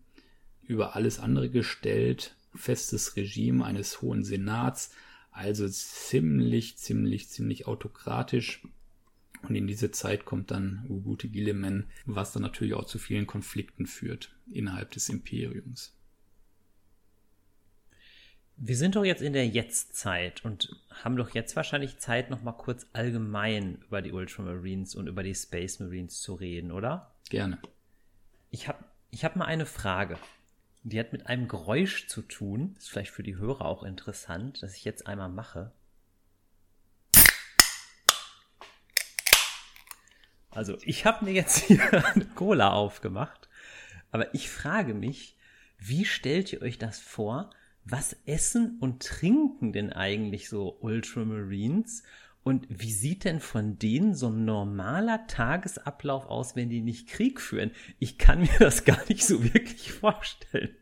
[0.63, 4.93] über alles andere gestellt, festes Regime eines hohen Senats,
[5.31, 8.63] also ziemlich, ziemlich, ziemlich autokratisch.
[9.49, 13.87] Und in diese Zeit kommt dann Ugute Gilliman, was dann natürlich auch zu vielen Konflikten
[13.87, 15.95] führt innerhalb des Imperiums.
[18.57, 22.53] Wir sind doch jetzt in der Jetztzeit und haben doch jetzt wahrscheinlich Zeit, noch mal
[22.53, 27.13] kurz allgemein über die Ultramarines und über die Space Marines zu reden, oder?
[27.31, 27.59] Gerne.
[28.51, 30.19] Ich habe ich hab mal eine Frage.
[30.85, 32.77] Die hat mit einem Geräusch zu tun.
[32.79, 35.73] Ist vielleicht für die Hörer auch interessant, dass ich jetzt einmal mache.
[40.55, 41.81] Also, ich habe mir jetzt hier
[42.15, 43.49] eine Cola aufgemacht.
[44.11, 45.37] Aber ich frage mich,
[45.79, 47.51] wie stellt ihr euch das vor?
[47.85, 52.05] Was essen und trinken denn eigentlich so Ultramarines?
[52.45, 57.41] Und wie sieht denn von denen so ein normaler Tagesablauf aus, wenn die nicht Krieg
[57.41, 57.73] führen?
[57.99, 60.77] Ich kann mir das gar nicht so wirklich vorstellen.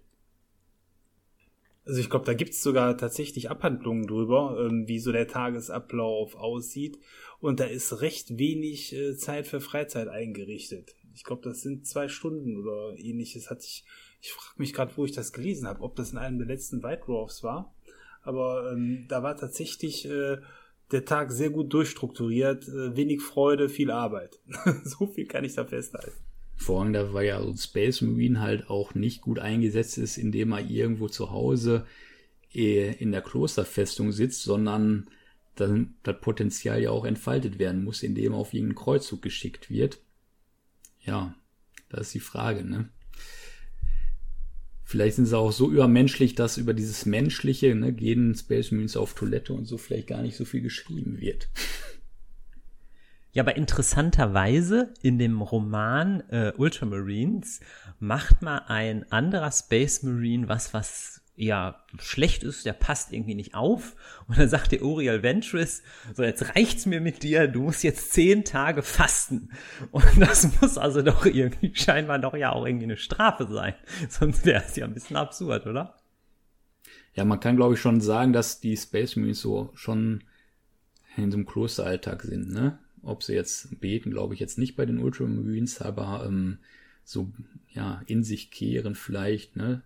[1.84, 6.98] Also ich glaube, da gibt's sogar tatsächlich Abhandlungen drüber, ähm, wie so der Tagesablauf aussieht.
[7.40, 10.94] Und da ist recht wenig äh, Zeit für Freizeit eingerichtet.
[11.14, 13.50] Ich glaube, das sind zwei Stunden oder ähnliches.
[13.50, 13.84] Hatte ich,
[14.20, 16.82] ich frage mich gerade, wo ich das gelesen habe, ob das in einem der letzten
[16.82, 17.74] White Dwarfs war.
[18.22, 20.38] Aber ähm, da war tatsächlich äh,
[20.92, 24.38] der Tag sehr gut durchstrukturiert, äh, wenig Freude, viel Arbeit.
[24.84, 26.12] so viel kann ich da festhalten.
[26.62, 30.68] Vor da war ja so Space Marine halt auch nicht gut eingesetzt ist, indem er
[30.68, 31.86] irgendwo zu Hause
[32.54, 35.08] äh, in der Klosterfestung sitzt, sondern
[35.54, 40.00] dann das Potenzial ja auch entfaltet werden muss, indem er auf irgendeinen Kreuzzug geschickt wird.
[41.00, 41.34] Ja,
[41.88, 42.88] das ist die Frage, ne?
[44.84, 49.14] Vielleicht sind sie auch so übermenschlich, dass über dieses Menschliche, ne, gehen Space Marines auf
[49.14, 51.48] Toilette und so vielleicht gar nicht so viel geschrieben wird.
[53.34, 57.60] Ja, aber interessanterweise in dem Roman äh, Ultramarines
[57.98, 63.54] macht mal ein anderer Space Marine was, was ja schlecht ist, der passt irgendwie nicht
[63.54, 63.96] auf.
[64.28, 65.82] Und dann sagt der Uriel Ventris,
[66.14, 69.50] so jetzt reicht's mir mit dir, du musst jetzt zehn Tage fasten.
[69.90, 73.74] Und das muss also doch irgendwie scheinbar doch ja auch irgendwie eine Strafe sein.
[74.10, 75.96] Sonst wäre es ja ein bisschen absurd, oder?
[77.14, 80.24] Ja, man kann glaube ich schon sagen, dass die Space Marines so schon
[81.16, 82.78] in so einem Klosteralltag sind, ne?
[83.02, 86.58] Ob sie jetzt beten, glaube ich jetzt nicht bei den Ultramarines, aber ähm,
[87.04, 87.32] so
[87.70, 89.82] ja in sich kehren vielleicht, ne?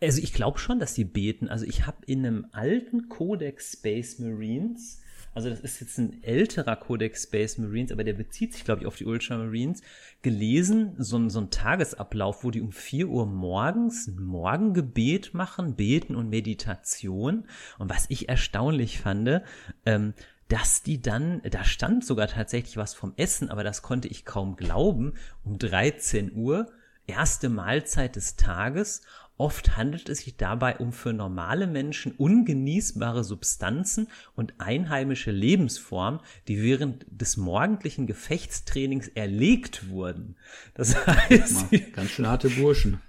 [0.00, 1.48] Also ich glaube schon, dass die beten.
[1.48, 5.00] Also ich habe in einem alten Codex Space Marines,
[5.32, 8.86] also das ist jetzt ein älterer Codex Space Marines, aber der bezieht sich, glaube ich,
[8.86, 9.82] auf die Ultramarines,
[10.22, 16.16] gelesen, so, so ein Tagesablauf, wo die um 4 Uhr morgens ein Morgengebet machen, Beten
[16.16, 17.44] und Meditation.
[17.78, 19.42] Und was ich erstaunlich fand,
[19.86, 20.14] ähm,
[20.50, 24.56] dass die dann, da stand sogar tatsächlich was vom Essen, aber das konnte ich kaum
[24.56, 26.66] glauben, um 13 Uhr,
[27.06, 29.02] erste Mahlzeit des Tages.
[29.36, 36.60] Oft handelt es sich dabei um für normale Menschen ungenießbare Substanzen und einheimische Lebensformen, die
[36.60, 40.36] während des morgendlichen Gefechtstrainings erlegt wurden.
[40.74, 43.00] Das heißt, ganz schön harte Burschen.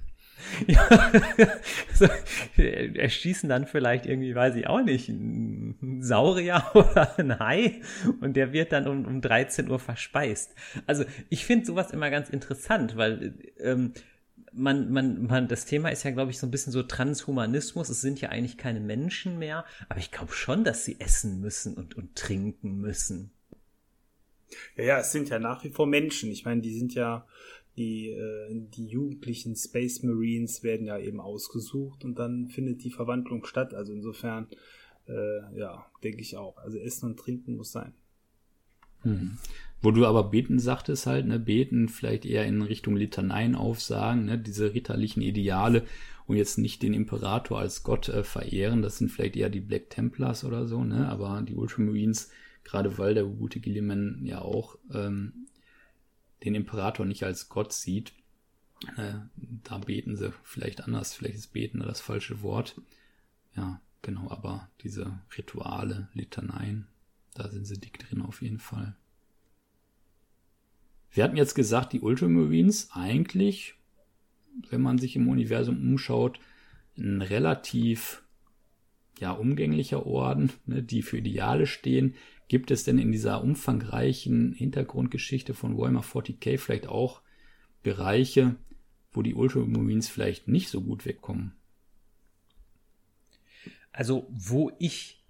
[1.93, 2.07] So,
[2.57, 7.81] erschießen dann vielleicht irgendwie, weiß ich auch nicht, ein Saurier oder ein Hai
[8.21, 10.55] und der wird dann um, um 13 Uhr verspeist.
[10.87, 13.93] Also ich finde sowas immer ganz interessant, weil ähm,
[14.51, 17.89] man, man, man, das Thema ist ja, glaube ich, so ein bisschen so Transhumanismus.
[17.89, 21.75] Es sind ja eigentlich keine Menschen mehr, aber ich glaube schon, dass sie essen müssen
[21.75, 23.31] und, und trinken müssen.
[24.75, 26.31] Ja, ja, es sind ja nach wie vor Menschen.
[26.31, 27.25] Ich meine, die sind ja,
[27.81, 33.45] die, äh, die jugendlichen Space Marines werden ja eben ausgesucht und dann findet die Verwandlung
[33.45, 33.73] statt.
[33.73, 34.47] Also insofern,
[35.07, 36.57] äh, ja, denke ich auch.
[36.57, 37.93] Also Essen und Trinken muss sein.
[39.03, 39.37] Mhm.
[39.81, 44.37] Wo du aber beten sagtest halt, ne, beten vielleicht eher in Richtung Litaneien aufsagen, ne,
[44.37, 45.83] diese ritterlichen Ideale
[46.27, 49.89] und jetzt nicht den Imperator als Gott äh, verehren, das sind vielleicht eher die Black
[49.89, 52.29] Templars oder so, ne, aber die Ultramarines,
[52.63, 55.47] gerade weil der gute Gilliman ja auch ähm,
[56.43, 58.13] den Imperator nicht als Gott sieht,
[58.97, 59.13] äh,
[59.63, 62.81] da beten sie vielleicht anders, vielleicht ist beten das falsche Wort.
[63.55, 66.87] Ja, genau, aber diese Rituale, Litaneien,
[67.35, 68.95] da sind sie dick drin auf jeden Fall.
[71.11, 73.75] Wir hatten jetzt gesagt, die Ultramarines eigentlich,
[74.69, 76.39] wenn man sich im Universum umschaut,
[76.97, 78.23] ein relativ
[79.19, 82.15] ja, umgänglicher Orden, ne, die für Ideale stehen.
[82.51, 87.21] Gibt es denn in dieser umfangreichen Hintergrundgeschichte von Warhammer 40k vielleicht auch
[87.81, 88.57] Bereiche,
[89.13, 91.53] wo die Ultramarines vielleicht nicht so gut wegkommen?
[93.93, 95.23] Also, wo ich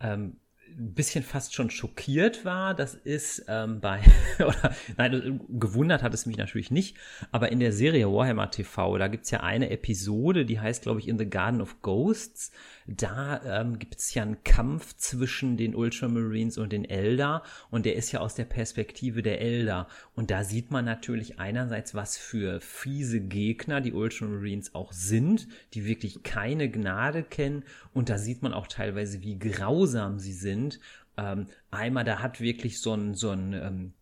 [0.00, 0.36] ähm,
[0.78, 4.00] ein bisschen fast schon schockiert war, das ist ähm, bei,
[4.38, 6.96] oder nein, gewundert hat es mich natürlich nicht,
[7.32, 11.08] aber in der Serie Warhammer TV, da gibt's ja eine Episode, die heißt, glaube ich,
[11.08, 12.52] In the Garden of Ghosts.
[12.86, 18.12] Da ähm, gibt's ja einen Kampf zwischen den Ultramarines und den Elder und der ist
[18.12, 19.88] ja aus der Perspektive der Elder.
[20.14, 25.84] Und da sieht man natürlich einerseits, was für fiese Gegner die Ultramarines auch sind, die
[25.84, 30.80] wirklich keine Gnade kennen und da sieht man auch teilweise, wie grausam sie sind sind.
[31.16, 33.92] Ähm, einmal, da hat wirklich so ein, so ein ähm,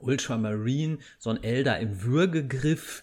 [0.00, 3.02] Ultramarine, so ein Elder im Würgegriff.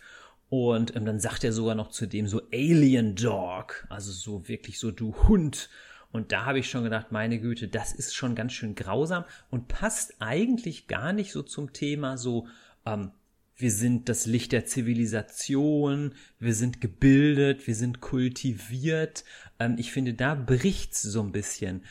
[0.49, 4.79] Und ähm, dann sagt er sogar noch zu dem so Alien Dog, also so wirklich
[4.79, 5.69] so du Hund.
[6.11, 9.67] Und da habe ich schon gedacht, meine Güte, das ist schon ganz schön grausam und
[9.67, 12.47] passt eigentlich gar nicht so zum Thema so,
[12.85, 13.11] ähm,
[13.55, 19.23] wir sind das Licht der Zivilisation, wir sind gebildet, wir sind kultiviert.
[19.59, 21.83] Ähm, ich finde, da bricht's so ein bisschen.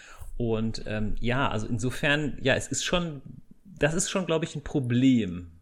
[0.51, 3.23] Und ähm, ja, also insofern, ja, es ist schon,
[3.65, 5.53] das ist schon, glaube ich, ein Problem.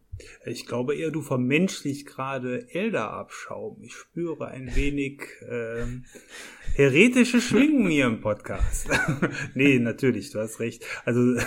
[0.43, 3.77] Ich glaube eher, du vermenschlichst gerade Elder-Abschaum.
[3.83, 6.05] Ich spüre ein wenig ähm,
[6.73, 8.87] heretische Schwingungen hier im Podcast.
[9.53, 10.83] nee, natürlich, du hast recht.
[11.05, 11.39] Also,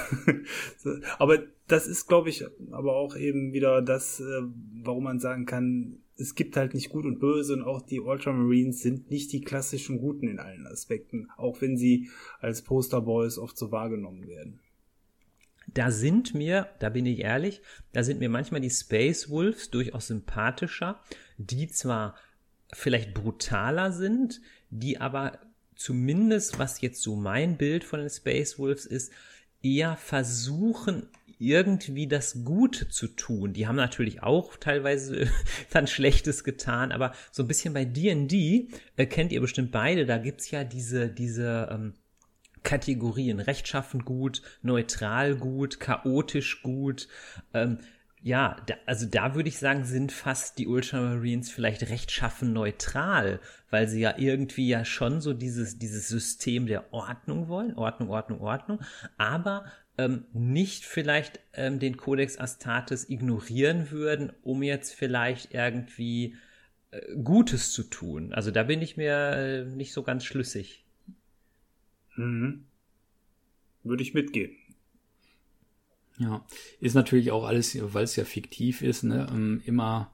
[1.19, 4.43] aber das ist, glaube ich, aber auch eben wieder das, äh,
[4.81, 8.81] warum man sagen kann, es gibt halt nicht gut und böse und auch die Ultramarines
[8.81, 12.09] sind nicht die klassischen Guten in allen Aspekten, auch wenn sie
[12.41, 14.61] als Posterboys oft so wahrgenommen werden.
[15.73, 17.63] Da sind mir, da bin ich ehrlich,
[17.93, 21.01] da sind mir manchmal die Space Wolves durchaus sympathischer,
[21.39, 22.17] die zwar
[22.73, 24.41] vielleicht brutaler sind,
[24.71, 25.39] die aber
[25.75, 29.13] zumindest, was jetzt so mein Bild von den Space Wolves ist,
[29.63, 31.09] eher versuchen,
[31.49, 33.53] irgendwie das Gute zu tun.
[33.53, 35.29] Die haben natürlich auch teilweise
[35.71, 40.19] dann Schlechtes getan, aber so ein bisschen bei D&D äh, kennt ihr bestimmt beide, da
[40.19, 41.95] gibt's ja diese, diese ähm,
[42.63, 47.09] Kategorien, rechtschaffen gut, neutral gut, chaotisch gut,
[47.53, 47.79] ähm,
[48.25, 53.39] ja, da, also da würde ich sagen, sind fast die Ultramarines vielleicht rechtschaffen neutral,
[53.69, 58.41] weil sie ja irgendwie ja schon so dieses, dieses System der Ordnung wollen, Ordnung, Ordnung,
[58.41, 58.81] Ordnung,
[59.19, 59.67] aber
[59.97, 66.37] ähm, nicht vielleicht ähm, den Codex Astartes ignorieren würden, um jetzt vielleicht irgendwie
[66.91, 68.33] äh, Gutes zu tun.
[68.33, 70.85] Also da bin ich mir äh, nicht so ganz schlüssig.
[72.17, 72.65] Mhm.
[73.83, 74.57] Würde ich mitgehen.
[76.19, 76.47] Ja,
[76.81, 80.13] ist natürlich auch alles, weil es ja fiktiv ist, ne, ähm, immer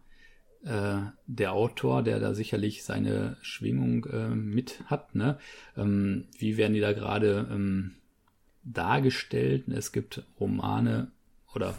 [0.65, 5.15] äh, der Autor, der da sicherlich seine Schwingung äh, mit hat.
[5.15, 5.39] Ne?
[5.77, 7.97] Ähm, wie werden die da gerade ähm,
[8.63, 9.69] dargestellt.
[9.69, 11.09] Es gibt Romane
[11.55, 11.75] oder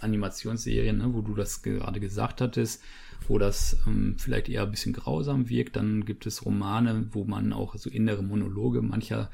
[0.00, 2.82] Animationsserien, ne, wo du das gerade gesagt hattest,
[3.28, 5.76] wo das ähm, vielleicht eher ein bisschen grausam wirkt.
[5.76, 9.30] Dann gibt es Romane, wo man auch so innere Monologe mancher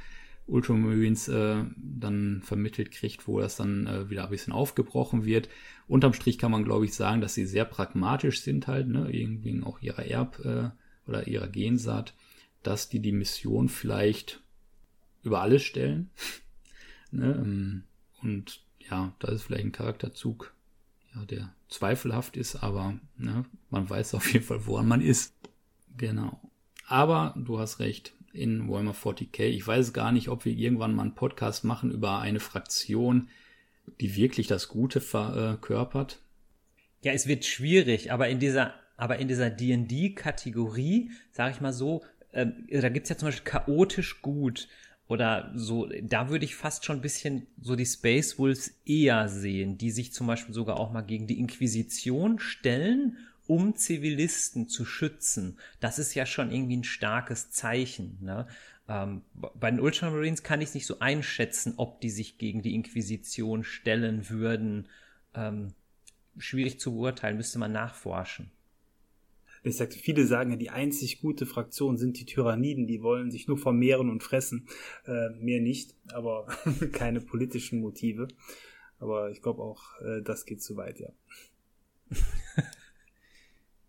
[0.48, 5.48] Ultramarines äh, dann vermittelt kriegt, wo das dann äh, wieder ein bisschen aufgebrochen wird.
[5.88, 9.64] Unterm Strich kann man, glaube ich, sagen, dass sie sehr pragmatisch sind halt, ne, wegen
[9.64, 10.70] auch ihrer Erb- äh,
[11.08, 12.14] oder ihrer Gensaat,
[12.62, 14.40] dass die die Mission vielleicht
[15.22, 16.10] über alles stellen
[17.10, 17.34] Ne?
[17.38, 17.84] Ähm,
[18.22, 20.54] und ja, da ist vielleicht ein Charakterzug,
[21.14, 25.34] ja, der zweifelhaft ist, aber ne, man weiß auf jeden Fall, woran man ist.
[25.96, 26.40] Genau.
[26.86, 31.02] Aber du hast recht, in Warhammer 40k, ich weiß gar nicht, ob wir irgendwann mal
[31.02, 33.28] einen Podcast machen über eine Fraktion,
[34.00, 36.20] die wirklich das Gute verkörpert.
[37.02, 42.02] Ja, es wird schwierig, aber in dieser aber in dieser D&D-Kategorie, sage ich mal so,
[42.32, 44.68] äh, da gibt's ja zum Beispiel chaotisch gut
[45.08, 49.78] oder so, da würde ich fast schon ein bisschen so die Space Wolves eher sehen,
[49.78, 55.58] die sich zum Beispiel sogar auch mal gegen die Inquisition stellen, um Zivilisten zu schützen.
[55.78, 58.18] Das ist ja schon irgendwie ein starkes Zeichen.
[58.20, 58.48] Ne?
[58.88, 62.74] Ähm, bei den Ultramarines kann ich es nicht so einschätzen, ob die sich gegen die
[62.74, 64.88] Inquisition stellen würden.
[65.34, 65.74] Ähm,
[66.36, 68.50] schwierig zu beurteilen, müsste man nachforschen.
[69.66, 73.48] Ich sagte, viele sagen ja, die einzig gute Fraktion sind die Tyranniden, die wollen sich
[73.48, 74.68] nur vermehren und fressen.
[75.06, 76.46] Äh, mehr nicht, aber
[76.92, 78.28] keine politischen Motive.
[79.00, 81.08] Aber ich glaube auch, äh, das geht zu weit, ja.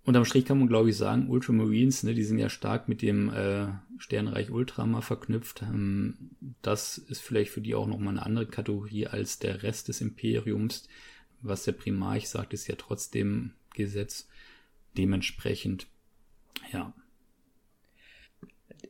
[0.03, 3.29] Unterm Strich kann man, glaube ich, sagen, Ultramarines, ne, die sind ja stark mit dem
[3.29, 3.67] äh,
[3.97, 5.61] Sternreich Ultramar verknüpft.
[5.61, 10.01] Ähm, das ist vielleicht für die auch nochmal eine andere Kategorie als der Rest des
[10.01, 10.87] Imperiums.
[11.41, 14.27] Was der Primarch sagt, ist ja trotzdem Gesetz.
[14.97, 15.87] Dementsprechend,
[16.71, 16.93] ja.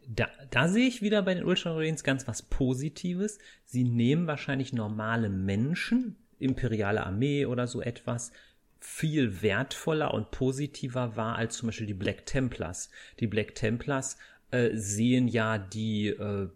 [0.08, 3.40] Da, da sehe ich wieder bei den Ultramarines ganz was Positives.
[3.66, 8.32] Sie nehmen wahrscheinlich normale Menschen, imperiale Armee oder so etwas,
[8.80, 12.90] viel wertvoller und positiver wahr als zum Beispiel die Black Templars.
[13.20, 14.18] Die Black Templars
[14.52, 16.50] äh, sehen ja die äh,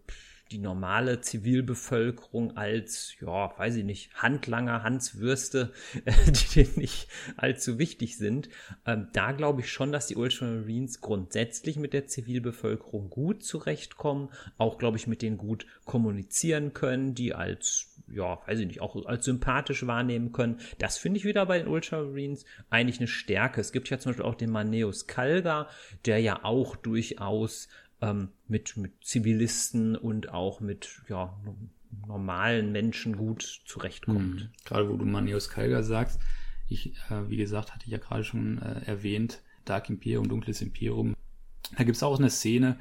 [0.51, 5.71] die normale Zivilbevölkerung als, ja, weiß ich nicht, Handlanger, Hanswürste,
[6.27, 8.49] die denen nicht allzu wichtig sind.
[8.85, 14.77] Ähm, da glaube ich schon, dass die Ultramarines grundsätzlich mit der Zivilbevölkerung gut zurechtkommen, auch
[14.77, 19.25] glaube ich mit denen gut kommunizieren können, die als ja, weiß ich nicht, auch als
[19.25, 20.59] sympathisch wahrnehmen können.
[20.79, 23.61] Das finde ich wieder bei den Ultramarines eigentlich eine Stärke.
[23.61, 25.69] Es gibt ja zum Beispiel auch den Maneus Kalga,
[26.05, 27.69] der ja auch durchaus
[28.01, 31.39] ähm, mit, mit Zivilisten und auch mit ja,
[32.07, 34.41] normalen Menschen gut zurechtkommt.
[34.41, 34.49] Mhm.
[34.65, 36.19] Gerade wo du Manius Kalga sagst,
[36.67, 41.15] ich, äh, wie gesagt, hatte ich ja gerade schon äh, erwähnt, Dark Imperium, Dunkles Imperium.
[41.77, 42.79] Da gibt es auch eine Szene,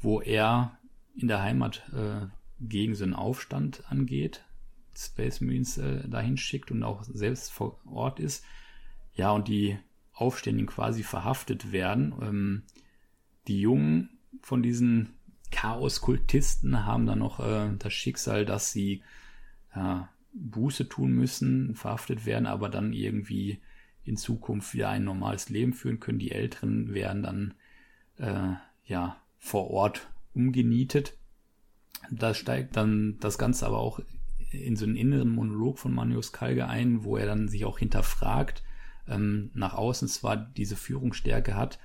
[0.00, 0.78] wo er
[1.14, 2.26] in der Heimat äh,
[2.60, 4.44] gegen so einen Aufstand angeht,
[4.96, 8.44] Space Marines äh, dahin schickt und auch selbst vor Ort ist.
[9.14, 9.78] Ja, und die
[10.12, 12.14] Aufständigen quasi verhaftet werden.
[12.22, 12.62] Ähm,
[13.46, 14.15] die Jungen
[14.46, 15.14] von diesen
[15.50, 19.02] Chaos-Kultisten haben dann noch äh, das Schicksal, dass sie
[19.74, 19.96] äh,
[20.34, 23.60] Buße tun müssen, verhaftet werden, aber dann irgendwie
[24.04, 26.20] in Zukunft wieder ein normales Leben führen können.
[26.20, 27.54] Die Älteren werden dann
[28.18, 31.18] äh, ja vor Ort umgenietet.
[32.12, 33.98] Da steigt dann das Ganze aber auch
[34.52, 38.62] in so einen inneren Monolog von Manius Kalge ein, wo er dann sich auch hinterfragt,
[39.08, 41.80] ähm, nach außen zwar diese Führungsstärke hat,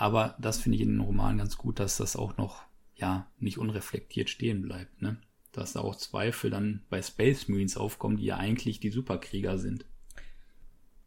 [0.00, 2.62] aber das finde ich in den Romanen ganz gut, dass das auch noch,
[2.96, 5.18] ja, nicht unreflektiert stehen bleibt, ne?
[5.52, 9.84] Dass da auch Zweifel dann bei Space Marines aufkommen, die ja eigentlich die Superkrieger sind.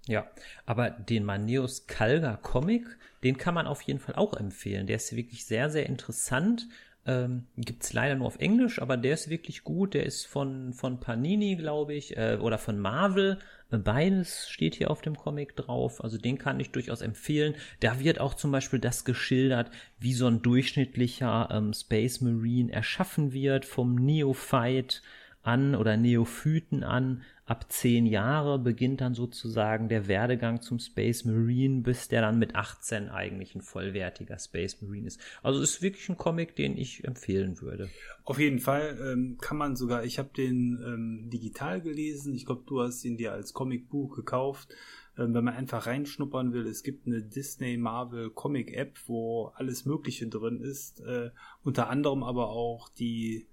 [0.05, 0.29] Ja,
[0.67, 2.85] aber den Maneus Kalga Comic,
[3.23, 4.85] den kann man auf jeden Fall auch empfehlen.
[4.85, 6.67] Der ist wirklich sehr, sehr interessant.
[7.05, 9.93] Ähm, Gibt es leider nur auf Englisch, aber der ist wirklich gut.
[9.93, 13.39] Der ist von, von Panini, glaube ich, äh, oder von Marvel.
[13.69, 16.03] Beides steht hier auf dem Comic drauf.
[16.03, 17.55] Also den kann ich durchaus empfehlen.
[17.79, 23.33] Da wird auch zum Beispiel das geschildert, wie so ein durchschnittlicher ähm, Space Marine erschaffen
[23.33, 24.97] wird vom Neophyte
[25.41, 27.23] an oder Neophyten an.
[27.45, 32.55] Ab zehn Jahre beginnt dann sozusagen der Werdegang zum Space Marine, bis der dann mit
[32.55, 35.19] 18 eigentlich ein vollwertiger Space Marine ist.
[35.41, 37.89] Also ist wirklich ein Comic, den ich empfehlen würde.
[38.23, 42.63] Auf jeden Fall ähm, kann man sogar, ich habe den ähm, digital gelesen, ich glaube,
[42.65, 44.69] du hast ihn dir als Comicbuch gekauft.
[45.17, 49.85] Ähm, wenn man einfach reinschnuppern will, es gibt eine Disney Marvel Comic App, wo alles
[49.85, 51.29] Mögliche drin ist, äh,
[51.63, 53.47] unter anderem aber auch die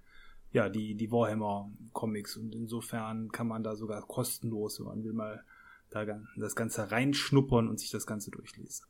[0.53, 2.37] ja, die, die Warhammer-Comics.
[2.37, 5.45] Und insofern kann man da sogar kostenlos, wenn man will, mal
[5.91, 8.87] da das Ganze reinschnuppern und sich das Ganze durchlesen.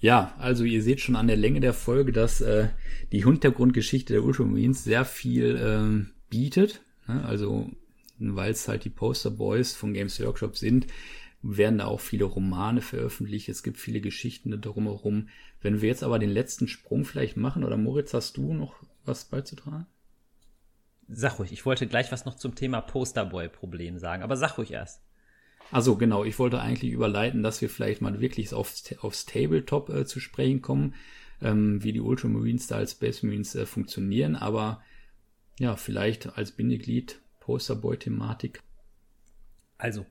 [0.00, 2.68] Ja, also ihr seht schon an der Länge der Folge, dass äh,
[3.12, 6.82] die Hintergrundgeschichte der Ultramarines sehr viel äh, bietet.
[7.06, 7.22] Ne?
[7.24, 7.70] Also,
[8.18, 10.86] weil es halt die Poster Boys von Games Workshop sind,
[11.42, 13.50] werden da auch viele Romane veröffentlicht.
[13.50, 15.28] Es gibt viele Geschichten drumherum.
[15.60, 19.24] Wenn wir jetzt aber den letzten Sprung vielleicht machen, oder Moritz, hast du noch was
[19.24, 19.86] beizutragen?
[21.08, 25.02] Sag ruhig, ich wollte gleich was noch zum Thema Posterboy-Problem sagen, aber sag ruhig erst.
[25.72, 30.04] Also genau, ich wollte eigentlich überleiten, dass wir vielleicht mal wirklich aufs, aufs Tabletop äh,
[30.04, 30.94] zu sprechen kommen,
[31.40, 34.82] ähm, wie die Ultramarines da als Space Marines äh, funktionieren, aber
[35.58, 38.62] ja, vielleicht als Bindeglied Posterboy-Thematik.
[39.78, 40.06] Also,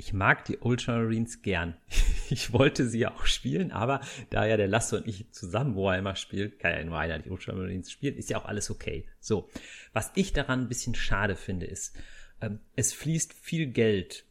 [0.00, 1.76] ich mag die Ultramarines gern.
[2.32, 6.14] Ich wollte sie ja auch spielen, aber da ja der Lasse und ich zusammen Warhammer
[6.14, 9.04] spielen, kann ja nur einer die Ultramarines spielen, ist ja auch alles okay.
[9.18, 9.50] So,
[9.92, 11.96] was ich daran ein bisschen schade finde, ist,
[12.40, 14.26] ähm, es fließt viel Geld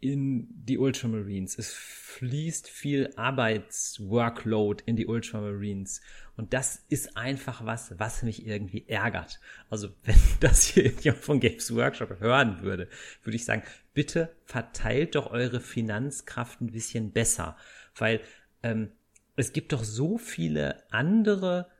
[0.00, 1.58] in die Ultramarines.
[1.58, 6.00] Es fließt viel Arbeitsworkload in die Ultramarines.
[6.36, 9.40] Und das ist einfach was, was mich irgendwie ärgert.
[9.68, 12.88] Also wenn das hier jemand von Games Workshop hören würde,
[13.22, 13.62] würde ich sagen,
[13.94, 17.56] bitte verteilt doch eure Finanzkraft ein bisschen besser.
[17.94, 18.20] Weil
[18.62, 18.92] ähm,
[19.36, 21.70] es gibt doch so viele andere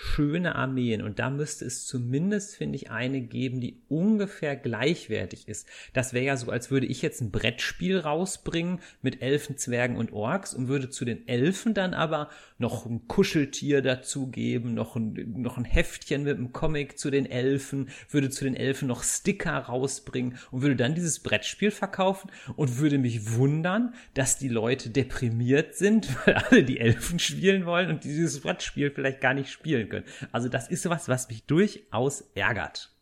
[0.00, 5.66] schöne Armeen und da müsste es zumindest, finde ich, eine geben, die ungefähr gleichwertig ist.
[5.92, 10.12] Das wäre ja so, als würde ich jetzt ein Brettspiel rausbringen mit Elfen, Zwergen und
[10.12, 15.58] Orks und würde zu den Elfen dann aber noch ein Kuscheltier dazugeben, noch ein, noch
[15.58, 20.38] ein Heftchen mit einem Comic zu den Elfen, würde zu den Elfen noch Sticker rausbringen
[20.52, 26.08] und würde dann dieses Brettspiel verkaufen und würde mich wundern, dass die Leute deprimiert sind,
[26.24, 30.06] weil alle die Elfen spielen wollen und dieses Brettspiel vielleicht gar nicht spielen können.
[30.32, 32.92] Also das ist was, was mich durchaus ärgert.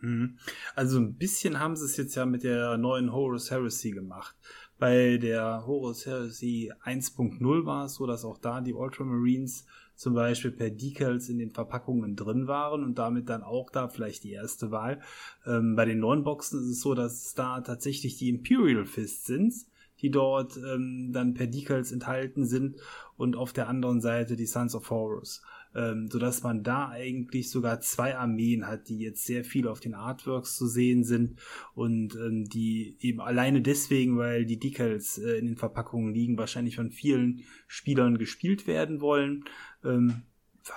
[0.00, 0.38] Mhm.
[0.74, 4.36] Also ein bisschen haben sie es jetzt ja mit der neuen Horus Heresy gemacht.
[4.78, 10.50] Bei der Horus Heresy 1.0 war es so, dass auch da die Ultramarines zum Beispiel
[10.50, 14.70] per Decals in den Verpackungen drin waren und damit dann auch da vielleicht die erste
[14.70, 15.00] Wahl.
[15.46, 19.26] Ähm, bei den neuen Boxen ist es so, dass es da tatsächlich die Imperial Fists
[19.26, 19.54] sind,
[20.00, 22.76] die dort ähm, dann per Decals enthalten sind
[23.16, 25.42] und auf der anderen Seite die Sons of Horus
[25.74, 29.94] ähm, sodass man da eigentlich sogar zwei Armeen hat, die jetzt sehr viel auf den
[29.94, 31.40] Artworks zu sehen sind
[31.74, 36.76] und ähm, die eben alleine deswegen, weil die Decals äh, in den Verpackungen liegen, wahrscheinlich
[36.76, 39.44] von vielen Spielern gespielt werden wollen,
[39.84, 40.22] ähm,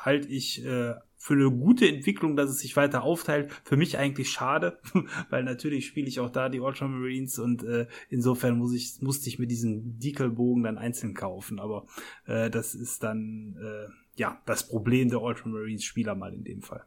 [0.03, 0.95] halte ich äh,
[1.27, 3.51] für eine gute Entwicklung, dass es sich weiter aufteilt.
[3.63, 4.79] Für mich eigentlich schade,
[5.29, 9.39] weil natürlich spiele ich auch da die Ultramarines und äh, insofern muss ich, musste ich
[9.39, 11.59] mir diesen Decal-Bogen dann einzeln kaufen.
[11.59, 11.85] Aber
[12.25, 16.83] äh, das ist dann äh, ja, das Problem der Ultramarines-Spieler mal in dem Fall.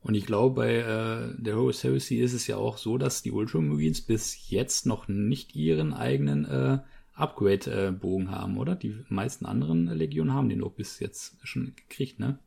[0.00, 3.32] Und ich glaube, bei äh, der Horus Heresy ist es ja auch so, dass die
[3.32, 6.78] Ultramarines bis jetzt noch nicht ihren eigenen äh,
[7.14, 8.74] Upgrade-Bogen äh, haben, oder?
[8.74, 12.38] Die meisten anderen Legionen haben den doch bis jetzt schon gekriegt, ne?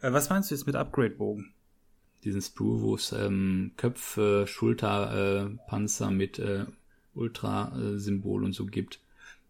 [0.00, 1.52] Äh, was meinst du jetzt mit Upgrade-Bogen?
[2.24, 6.66] Diesen Sprue, wo es ähm, Köpfe, Schulter, äh, Panzer mit äh,
[7.14, 9.00] Ultra-Symbol und so gibt.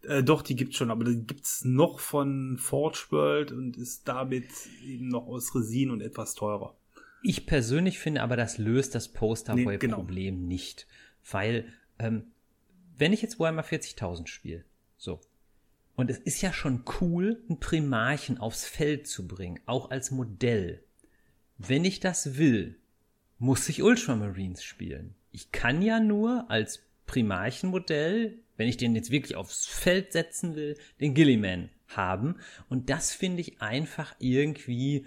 [0.03, 4.47] Äh, doch, die gibt's schon, aber die gibt's noch von Forge World und ist damit
[4.85, 6.75] eben noch aus Resin und etwas teurer.
[7.21, 10.47] Ich persönlich finde aber, das löst das Posterboy-Problem nee, genau.
[10.47, 10.87] nicht.
[11.29, 11.65] Weil,
[11.99, 12.25] ähm,
[12.97, 14.65] wenn ich jetzt Warhammer 40.000 spiele,
[14.97, 15.21] so,
[15.95, 20.83] und es ist ja schon cool, einen Primarchen aufs Feld zu bringen, auch als Modell.
[21.57, 22.77] Wenn ich das will,
[23.37, 25.15] muss ich Ultramarines spielen.
[25.31, 30.77] Ich kann ja nur als Primarchenmodell wenn ich den jetzt wirklich aufs Feld setzen will,
[30.99, 32.35] den Gilliman haben.
[32.69, 35.05] Und das finde ich einfach irgendwie,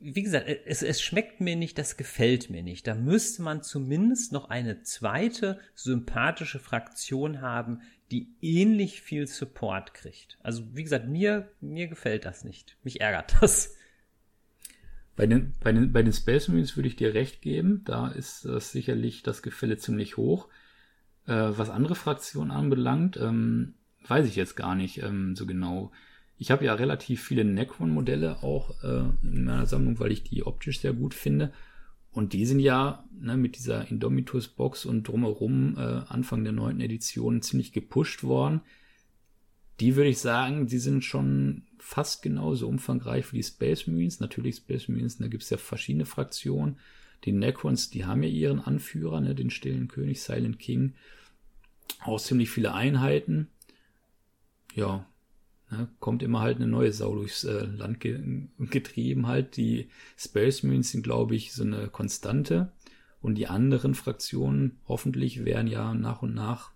[0.00, 2.86] wie gesagt, es, es schmeckt mir nicht, das gefällt mir nicht.
[2.86, 10.38] Da müsste man zumindest noch eine zweite sympathische Fraktion haben, die ähnlich viel Support kriegt.
[10.42, 12.76] Also wie gesagt, mir, mir gefällt das nicht.
[12.82, 13.74] Mich ärgert das.
[15.16, 17.82] Bei den, bei den, bei den Space Marines würde ich dir recht geben.
[17.84, 20.48] Da ist das sicherlich das Gefälle ziemlich hoch.
[21.28, 23.74] Äh, was andere Fraktionen anbelangt, ähm,
[24.06, 25.92] weiß ich jetzt gar nicht ähm, so genau.
[26.38, 30.80] Ich habe ja relativ viele Necron-Modelle auch äh, in meiner Sammlung, weil ich die optisch
[30.80, 31.52] sehr gut finde.
[32.12, 37.42] Und die sind ja ne, mit dieser Indomitus-Box und drumherum äh, Anfang der neunten Edition
[37.42, 38.62] ziemlich gepusht worden.
[39.80, 44.20] Die würde ich sagen, die sind schon fast genauso umfangreich wie die Space Marines.
[44.20, 46.78] Natürlich Space Marines, da gibt es ja verschiedene Fraktionen.
[47.24, 50.94] Die Necrons, die haben ja ihren Anführer, ne, den stillen König, Silent King
[52.00, 53.48] auch ziemlich viele Einheiten.
[54.74, 55.06] Ja,
[55.70, 58.20] ne, kommt immer halt eine neue Sau durchs äh, Land ge
[58.58, 59.56] getrieben halt.
[59.56, 62.72] Die Space Marines sind, glaube ich, so eine Konstante.
[63.20, 66.72] Und die anderen Fraktionen hoffentlich werden ja nach und nach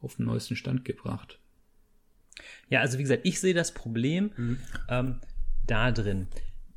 [0.00, 1.38] auf den neuesten Stand gebracht.
[2.68, 4.58] Ja, also wie gesagt, ich sehe das Problem mhm.
[4.88, 5.20] ähm,
[5.66, 6.28] da drin.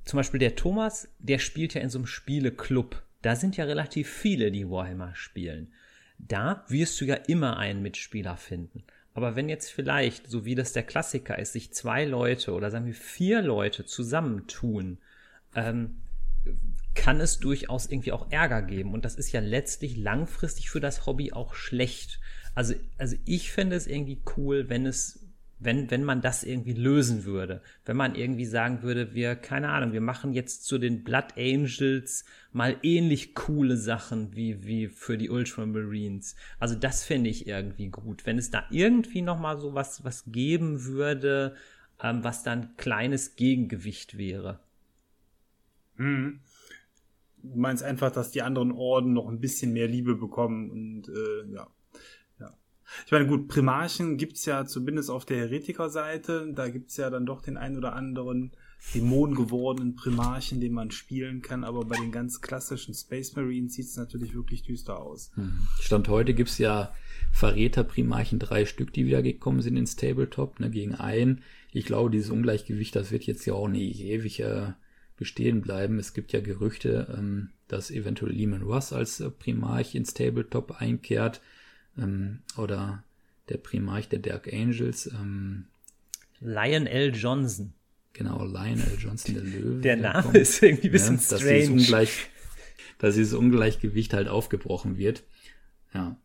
[0.03, 3.01] Zum Beispiel der Thomas, der spielt ja in so einem Spieleclub.
[3.21, 5.73] Da sind ja relativ viele, die Warhammer spielen.
[6.17, 8.83] Da wirst du ja immer einen Mitspieler finden.
[9.13, 12.85] Aber wenn jetzt vielleicht, so wie das der Klassiker ist, sich zwei Leute oder sagen
[12.85, 14.97] wir vier Leute zusammentun,
[15.55, 15.95] ähm,
[16.95, 18.93] kann es durchaus irgendwie auch Ärger geben.
[18.93, 22.19] Und das ist ja letztlich langfristig für das Hobby auch schlecht.
[22.55, 25.24] Also, also ich fände es irgendwie cool, wenn es
[25.65, 27.61] wenn, wenn man das irgendwie lösen würde.
[27.83, 32.25] Wenn man irgendwie sagen würde, wir, keine Ahnung, wir machen jetzt zu den Blood Angels
[32.53, 36.35] mal ähnlich coole Sachen wie, wie für die Ultramarines.
[36.59, 38.25] Also das fände ich irgendwie gut.
[38.25, 41.55] Wenn es da irgendwie nochmal so was, was geben würde,
[42.01, 44.59] ähm, was dann kleines Gegengewicht wäre.
[45.97, 46.39] Mhm
[47.51, 51.53] du meinst einfach, dass die anderen Orden noch ein bisschen mehr Liebe bekommen und äh,
[51.53, 51.67] ja.
[53.05, 56.51] Ich meine, gut, Primarchen gibt's ja zumindest auf der Heretiker-Seite.
[56.53, 58.51] Da gibt's ja dann doch den ein oder anderen
[58.93, 61.63] dämonengewordenen Primarchen, den man spielen kann.
[61.63, 65.31] Aber bei den ganz klassischen Space Marines sieht's natürlich wirklich düster aus.
[65.35, 65.67] Hm.
[65.79, 66.93] Stand heute gibt's ja
[67.31, 71.41] Verräter-Primarchen, drei Stück, die wieder gekommen sind ins Tabletop, ne, gegen einen.
[71.71, 74.73] Ich glaube, dieses Ungleichgewicht, das wird jetzt ja auch nicht ewig äh,
[75.17, 75.97] bestehen bleiben.
[75.99, 81.41] Es gibt ja Gerüchte, ähm, dass eventuell Lehman Russ als äh, Primarch ins Tabletop einkehrt
[81.97, 83.03] ähm, oder
[83.49, 85.07] der Primarch der Dark Angels.
[85.07, 85.65] Ähm,
[86.39, 87.13] Lion L.
[87.15, 87.73] Johnson.
[88.15, 89.81] Genau, Lionel Johnson, der Löwe.
[89.81, 91.41] Der Name kommt, ist irgendwie ein bisschen ja, strange.
[91.41, 92.29] Dass dieses, Ungleich,
[92.97, 95.23] dass dieses Ungleichgewicht halt aufgebrochen wird.
[95.93, 96.17] Ja.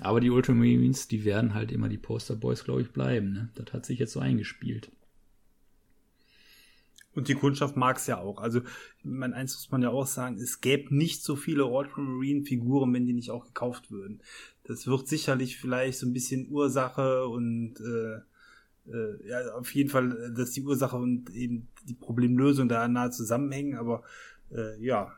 [0.00, 3.32] Aber die Ultramarines, die werden halt immer die Posterboys, glaube ich, bleiben.
[3.32, 3.48] Ne?
[3.54, 4.90] Das hat sich jetzt so eingespielt.
[7.20, 8.40] Und die Kundschaft mag es ja auch.
[8.40, 8.62] Also,
[9.02, 13.12] mein eins muss man ja auch sagen, es gäbe nicht so viele Ultramarine-Figuren, wenn die
[13.12, 14.22] nicht auch gekauft würden.
[14.64, 18.20] Das wird sicherlich vielleicht so ein bisschen Ursache und äh,
[18.90, 23.76] äh, ja, auf jeden Fall, dass die Ursache und eben die Problemlösung da nahe zusammenhängen,
[23.76, 24.02] aber
[24.50, 25.12] äh, ja.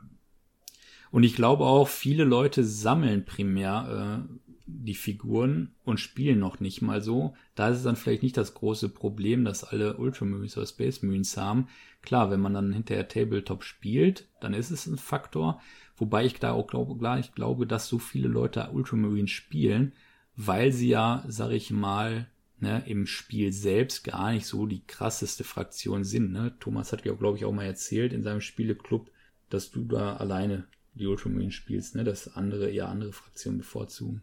[1.12, 4.34] Und ich glaube auch, viele Leute sammeln primär äh,
[4.66, 7.34] die Figuren und spielen noch nicht mal so.
[7.54, 11.36] Da ist es dann vielleicht nicht das große Problem, dass alle Ultramarines oder Space Marines
[11.36, 11.68] haben.
[12.02, 15.60] Klar, wenn man dann hinterher Tabletop spielt, dann ist es ein Faktor.
[15.96, 19.92] Wobei ich da auch glaube, klar, ich glaube, dass so viele Leute Ultramarines spielen,
[20.36, 22.26] weil sie ja, sag ich mal,
[22.58, 26.32] ne, im Spiel selbst gar nicht so die krasseste Fraktion sind.
[26.32, 26.56] Ne?
[26.60, 29.10] Thomas hat ja, glaube ich, auch mal erzählt in seinem Spieleclub,
[29.50, 32.04] dass du da alleine die Ultramarines spielst, ne?
[32.04, 34.22] dass andere eher andere Fraktionen bevorzugen.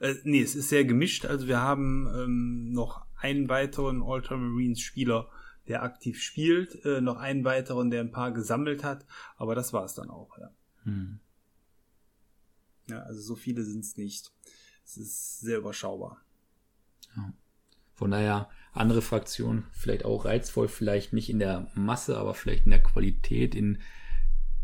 [0.00, 1.24] Äh, nee, es ist sehr gemischt.
[1.24, 5.28] Also wir haben ähm, noch einen weiteren Ultramarines-Spieler,
[5.68, 9.06] der aktiv spielt, äh, noch einen weiteren, der ein paar gesammelt hat,
[9.36, 10.50] aber das war es dann auch, ja.
[10.84, 11.20] Hm.
[12.88, 14.32] Ja, also so viele sind es nicht.
[14.84, 16.22] Es ist sehr überschaubar.
[17.14, 17.32] Ja.
[17.94, 22.70] Von daher, andere Fraktionen vielleicht auch reizvoll, vielleicht nicht in der Masse, aber vielleicht in
[22.70, 23.82] der Qualität, in,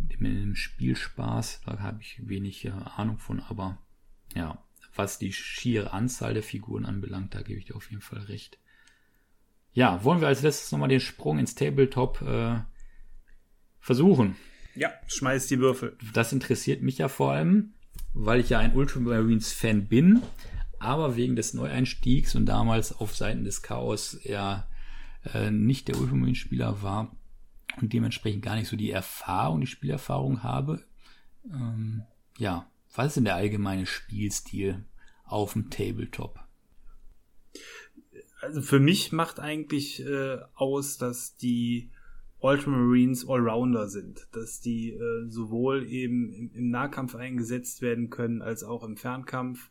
[0.08, 1.62] in dem Spielspaß.
[1.66, 3.78] Da habe ich wenig äh, Ahnung von, aber
[4.34, 4.62] ja,
[4.94, 8.58] was die schiere Anzahl der Figuren anbelangt, da gebe ich dir auf jeden Fall recht.
[9.74, 12.60] Ja, wollen wir als letztes nochmal den Sprung ins Tabletop äh,
[13.80, 14.36] versuchen?
[14.76, 15.96] Ja, schmeiß die Würfel.
[16.14, 17.74] Das interessiert mich ja vor allem,
[18.12, 20.22] weil ich ja ein Ultramarines-Fan bin,
[20.78, 24.68] aber wegen des Neueinstiegs und damals auf Seiten des Chaos eher
[25.32, 27.14] äh, nicht der Ultramarines-Spieler war
[27.80, 30.84] und dementsprechend gar nicht so die Erfahrung, die Spielerfahrung habe.
[31.52, 32.02] Ähm,
[32.38, 34.84] ja, was ist denn der allgemeine Spielstil
[35.24, 36.43] auf dem Tabletop?
[38.44, 41.90] Also für mich macht eigentlich äh, aus, dass die
[42.40, 48.62] Ultramarines Allrounder sind, dass die äh, sowohl eben im, im, Nahkampf eingesetzt werden können als
[48.62, 49.70] auch im Fernkampf.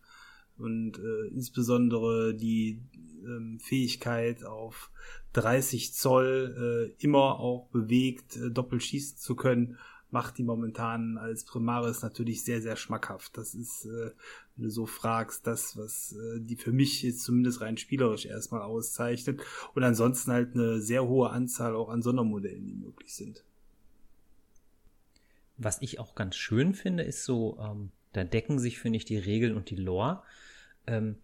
[0.57, 2.82] Und äh, insbesondere die
[3.24, 4.89] ähm, Fähigkeit auf
[5.34, 9.78] 30 Zoll äh, immer auch bewegt äh, doppelt schießen zu können
[10.14, 13.38] macht die momentan als Primaris natürlich sehr, sehr schmackhaft.
[13.38, 14.11] Das ist, äh,
[14.55, 18.61] wenn du so fragst, das, was äh, die für mich jetzt zumindest rein spielerisch erstmal
[18.61, 19.41] auszeichnet.
[19.74, 23.43] Und ansonsten halt eine sehr hohe Anzahl auch an Sondermodellen, die möglich sind.
[25.57, 29.18] Was ich auch ganz schön finde, ist so, ähm, da decken sich, finde ich, die
[29.18, 30.22] Regeln und die Lore.
[30.86, 31.16] Ähm,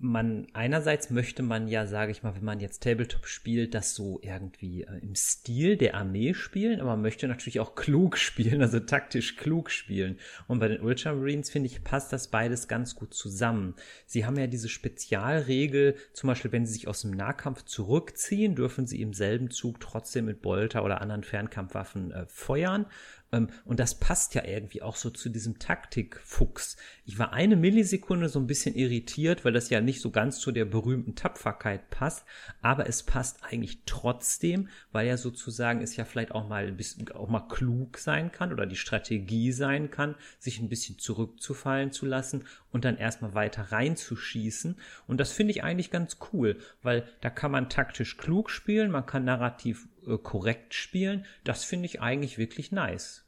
[0.00, 4.18] man einerseits möchte man ja, sage ich mal, wenn man jetzt Tabletop spielt, das so
[4.22, 8.80] irgendwie äh, im Stil der Armee spielen, aber man möchte natürlich auch klug spielen, also
[8.80, 10.18] taktisch klug spielen.
[10.46, 13.74] Und bei den Ultramarines finde ich passt das beides ganz gut zusammen.
[14.06, 18.86] Sie haben ja diese Spezialregel, zum Beispiel wenn sie sich aus dem Nahkampf zurückziehen, dürfen
[18.86, 22.86] sie im selben Zug trotzdem mit Bolter oder anderen Fernkampfwaffen äh, feuern.
[23.32, 26.76] Ähm, und das passt ja irgendwie auch so zu diesem Taktikfuchs.
[27.04, 30.52] Ich war eine Millisekunde so ein bisschen irritiert, weil das ja nicht so ganz zu
[30.52, 32.24] der berühmten Tapferkeit passt,
[32.62, 37.10] aber es passt eigentlich trotzdem, weil ja sozusagen es ja vielleicht auch mal ein bisschen
[37.12, 42.06] auch mal klug sein kann oder die Strategie sein kann, sich ein bisschen zurückzufallen zu
[42.06, 44.76] lassen und dann erstmal weiter reinzuschießen.
[45.06, 49.06] Und das finde ich eigentlich ganz cool, weil da kann man taktisch klug spielen, man
[49.06, 51.24] kann narrativ äh, korrekt spielen.
[51.44, 53.24] Das finde ich eigentlich wirklich nice.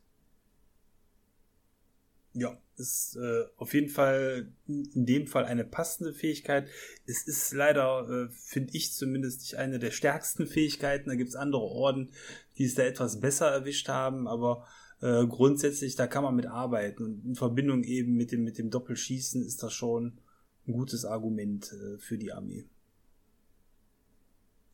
[2.33, 6.69] Ja, ist äh, auf jeden Fall in dem Fall eine passende Fähigkeit.
[7.07, 11.11] Es ist leider, äh, finde ich zumindest, nicht eine der stärksten Fähigkeiten.
[11.11, 12.11] Da gibt es andere Orden,
[12.57, 14.67] die es da etwas besser erwischt haben, aber
[15.01, 17.05] äh, grundsätzlich, da kann man mit arbeiten.
[17.05, 20.19] Und in Verbindung eben mit dem, mit dem Doppelschießen ist das schon
[20.67, 22.67] ein gutes Argument äh, für die Armee.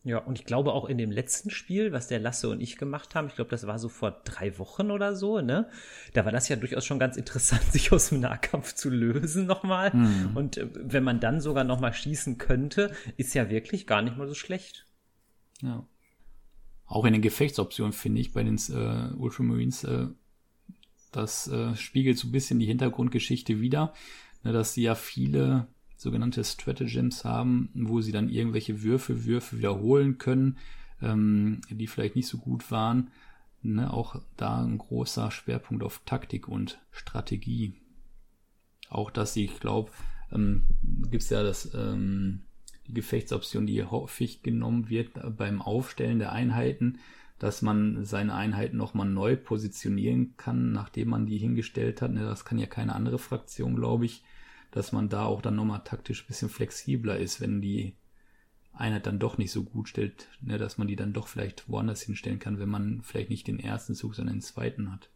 [0.06, 3.16] Ja, und ich glaube auch in dem letzten Spiel, was der Lasse und ich gemacht
[3.16, 5.68] haben, ich glaube, das war so vor drei Wochen oder so, ne?
[6.12, 9.92] Da war das ja durchaus schon ganz interessant, sich aus dem Nahkampf zu lösen nochmal.
[9.92, 10.36] Mhm.
[10.36, 14.28] Und äh, wenn man dann sogar nochmal schießen könnte, ist ja wirklich gar nicht mal
[14.28, 14.86] so schlecht.
[15.60, 15.84] Ja.
[16.86, 20.06] Auch in den Gefechtsoptionen finde ich bei den äh, Ultramarines, äh,
[21.10, 23.92] das äh, spiegelt so ein bisschen die Hintergrundgeschichte wieder,
[24.44, 25.66] ne, dass sie ja viele
[25.96, 30.58] sogenannte Stratagems haben, wo sie dann irgendwelche Würfe, Würfe wiederholen können,
[31.00, 33.10] ähm, die vielleicht nicht so gut waren.
[33.62, 37.74] Ne, auch da ein großer Schwerpunkt auf Taktik und Strategie.
[38.88, 39.90] Auch dass sie, ich glaube,
[40.30, 40.64] ähm,
[41.10, 42.42] gibt es ja das, ähm,
[42.86, 46.98] die Gefechtsoption, die häufig genommen wird beim Aufstellen der Einheiten,
[47.38, 52.12] dass man seine Einheiten nochmal neu positionieren kann, nachdem man die hingestellt hat.
[52.12, 54.22] Ne, das kann ja keine andere Fraktion, glaube ich
[54.76, 57.96] dass man da auch dann nochmal taktisch ein bisschen flexibler ist, wenn die
[58.74, 62.02] Einheit dann doch nicht so gut stellt, ne, dass man die dann doch vielleicht woanders
[62.02, 65.08] hinstellen kann, wenn man vielleicht nicht den ersten Zug, sondern den zweiten hat.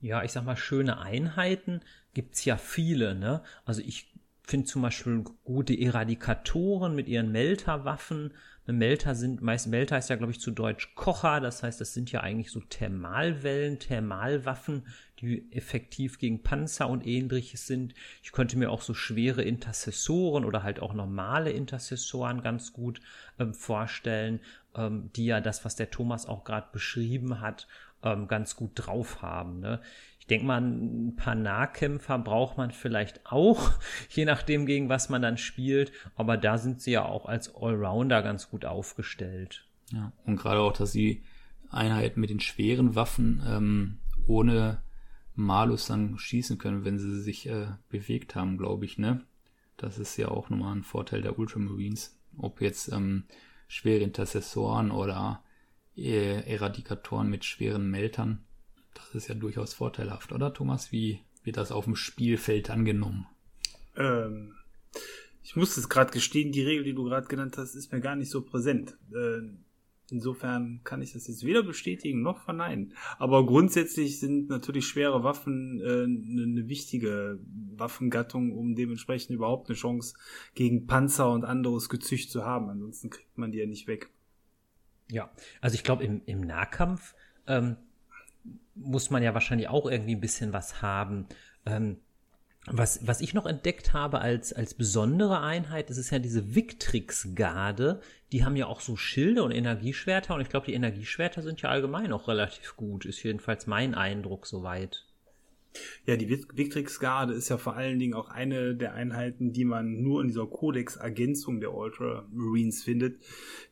[0.00, 1.80] Ja, ich sag mal, schöne Einheiten
[2.12, 3.44] gibt's ja viele, ne?
[3.64, 4.12] Also ich
[4.42, 8.34] finde zum Beispiel gute Eradikatoren mit ihren Melterwaffen.
[8.66, 11.40] Melter sind, meist Melter ist ja, glaube ich, zu Deutsch Kocher.
[11.40, 14.86] Das heißt, das sind ja eigentlich so Thermalwellen, Thermalwaffen,
[15.20, 17.94] die effektiv gegen Panzer und ähnliches sind.
[18.22, 23.00] Ich könnte mir auch so schwere Intercessoren oder halt auch normale Intercessoren ganz gut
[23.38, 24.40] ähm, vorstellen,
[24.74, 27.66] ähm, die ja das, was der Thomas auch gerade beschrieben hat,
[28.02, 29.60] ähm, ganz gut drauf haben.
[29.60, 29.80] Ne?
[30.26, 33.70] Ich denke mal, ein paar Nahkämpfer braucht man vielleicht auch,
[34.10, 35.92] je nachdem, gegen was man dann spielt.
[36.16, 39.64] Aber da sind sie ja auch als Allrounder ganz gut aufgestellt.
[39.92, 41.22] Ja, und gerade auch, dass sie
[41.70, 44.82] Einheiten mit den schweren Waffen ähm, ohne
[45.36, 49.20] Malus dann schießen können, wenn sie sich äh, bewegt haben, glaube ich, ne?
[49.76, 52.18] Das ist ja auch nochmal ein Vorteil der Ultramarines.
[52.36, 53.26] Ob jetzt ähm,
[53.68, 55.44] schwere Intercessoren oder
[55.96, 58.45] äh, Eradikatoren mit schweren Meltern,
[58.98, 60.92] das ist ja durchaus vorteilhaft, oder Thomas?
[60.92, 63.26] Wie wird das auf dem Spielfeld angenommen?
[63.96, 64.54] Ähm,
[65.42, 68.16] ich muss es gerade gestehen, die Regel, die du gerade genannt hast, ist mir gar
[68.16, 68.96] nicht so präsent.
[69.12, 69.42] Äh,
[70.08, 72.94] Insofern kann ich das jetzt weder bestätigen noch verneinen.
[73.18, 77.40] Aber grundsätzlich sind natürlich schwere Waffen äh, eine, wichtige
[77.76, 80.14] Waffengattung, um dementsprechend überhaupt eine Chance
[80.54, 82.70] gegen Panzer und anderes Gezücht zu haben.
[82.70, 84.10] Ansonsten kriegt man die ja nicht weg.
[85.10, 87.14] Ja, also ich glaube, im, im Nahkampf
[87.48, 87.76] ähm,
[88.74, 91.26] muss man ja wahrscheinlich auch irgendwie ein bisschen was haben.
[91.64, 91.96] Ähm,
[92.68, 98.00] was, was ich noch entdeckt habe als, als besondere Einheit, das ist ja diese Victrix-Garde.
[98.32, 101.68] Die haben ja auch so Schilde und Energieschwerter und ich glaube, die Energieschwerter sind ja
[101.68, 103.04] allgemein auch relativ gut.
[103.04, 105.04] Ist jedenfalls mein Eindruck soweit.
[106.06, 110.22] Ja, die Victrix-Garde ist ja vor allen Dingen auch eine der Einheiten, die man nur
[110.22, 113.18] in dieser Codex-Ergänzung der Ultramarines findet,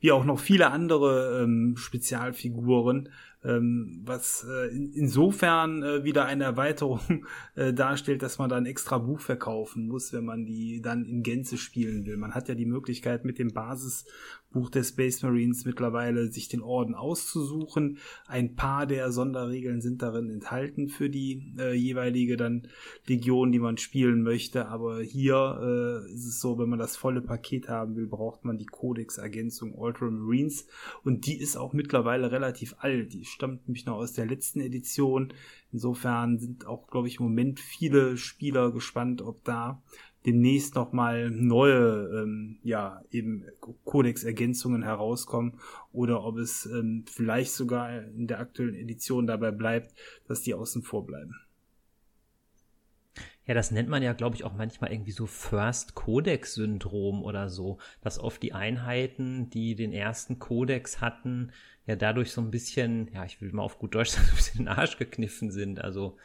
[0.00, 3.08] wie auch noch viele andere ähm, Spezialfiguren,
[3.44, 8.98] ähm, was äh, in, insofern äh, wieder eine Erweiterung äh, darstellt, dass man dann extra
[8.98, 12.16] Buch verkaufen muss, wenn man die dann in Gänze spielen will.
[12.16, 16.94] Man hat ja die Möglichkeit mit dem Basisbuch der Space Marines mittlerweile sich den Orden
[16.94, 17.98] auszusuchen.
[18.26, 22.68] Ein paar der Sonderregeln sind darin enthalten für die äh, jeweilige dann
[23.06, 24.68] Legion, die man spielen möchte.
[24.68, 28.56] Aber hier äh, ist es so, wenn man das volle Paket haben will, braucht man
[28.56, 30.66] die Codex-Ergänzung Ultramarines
[31.02, 33.12] und die ist auch mittlerweile relativ alt.
[33.12, 35.32] Die stammt nämlich noch aus der letzten Edition.
[35.72, 39.82] Insofern sind auch, glaube ich, im Moment viele Spieler gespannt, ob da
[40.24, 43.44] demnächst nochmal neue, ähm, ja, eben
[43.84, 45.58] Codex-Ergänzungen herauskommen
[45.92, 49.94] oder ob es ähm, vielleicht sogar in der aktuellen Edition dabei bleibt,
[50.26, 51.34] dass die außen vor bleiben.
[53.46, 57.50] Ja, das nennt man ja, glaube ich, auch manchmal irgendwie so First Codex Syndrom oder
[57.50, 61.52] so, dass oft die Einheiten, die den ersten Codex hatten,
[61.86, 64.64] ja dadurch so ein bisschen, ja, ich will mal auf gut Deutsch sagen, ein bisschen
[64.64, 65.80] den Arsch gekniffen sind.
[65.82, 66.16] Also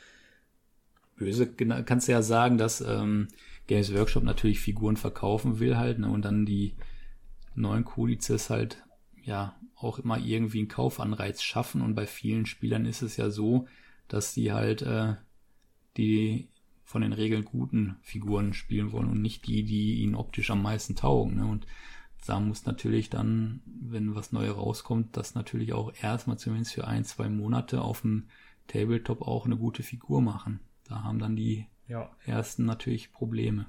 [1.18, 1.48] böse
[1.84, 3.28] kannst du ja sagen, dass ähm,
[3.68, 6.76] Games Workshop natürlich Figuren verkaufen will halt, ne, und dann die
[7.56, 8.82] neuen Kodizes halt
[9.22, 13.68] ja auch immer irgendwie einen Kaufanreiz schaffen und bei vielen Spielern ist es ja so,
[14.08, 15.16] dass die halt äh,
[15.98, 16.48] die
[16.90, 20.96] von den Regeln guten Figuren spielen wollen und nicht die, die ihnen optisch am meisten
[20.96, 21.36] taugen.
[21.36, 21.46] Ne?
[21.46, 21.68] Und
[22.26, 27.06] da muss natürlich dann, wenn was Neues rauskommt, das natürlich auch erstmal zumindest für ein,
[27.06, 28.28] zwei Monate auf dem
[28.66, 30.62] Tabletop auch eine gute Figur machen.
[30.84, 32.10] Da haben dann die ja.
[32.26, 33.68] ersten natürlich Probleme.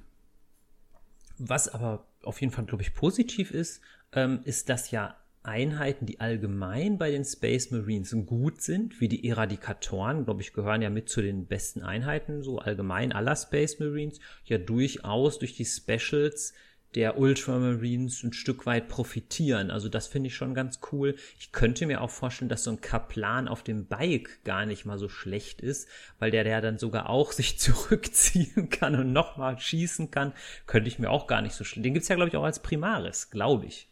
[1.37, 3.81] Was aber auf jeden Fall, glaube ich, positiv ist,
[4.13, 9.27] ähm, ist, dass ja Einheiten, die allgemein bei den Space Marines gut sind, wie die
[9.27, 14.19] Eradikatoren, glaube ich, gehören ja mit zu den besten Einheiten, so allgemein aller Space Marines,
[14.45, 16.53] ja durchaus durch die Specials
[16.95, 19.71] der Ultramarines ein Stück weit profitieren.
[19.71, 21.15] Also das finde ich schon ganz cool.
[21.39, 24.97] Ich könnte mir auch vorstellen, dass so ein Kaplan auf dem Bike gar nicht mal
[24.97, 25.87] so schlecht ist,
[26.19, 30.33] weil der, der dann sogar auch sich zurückziehen kann und nochmal schießen kann,
[30.67, 31.85] könnte ich mir auch gar nicht so schlecht.
[31.85, 33.90] Den gibt's ja, glaube ich, auch als Primaris, glaube ich.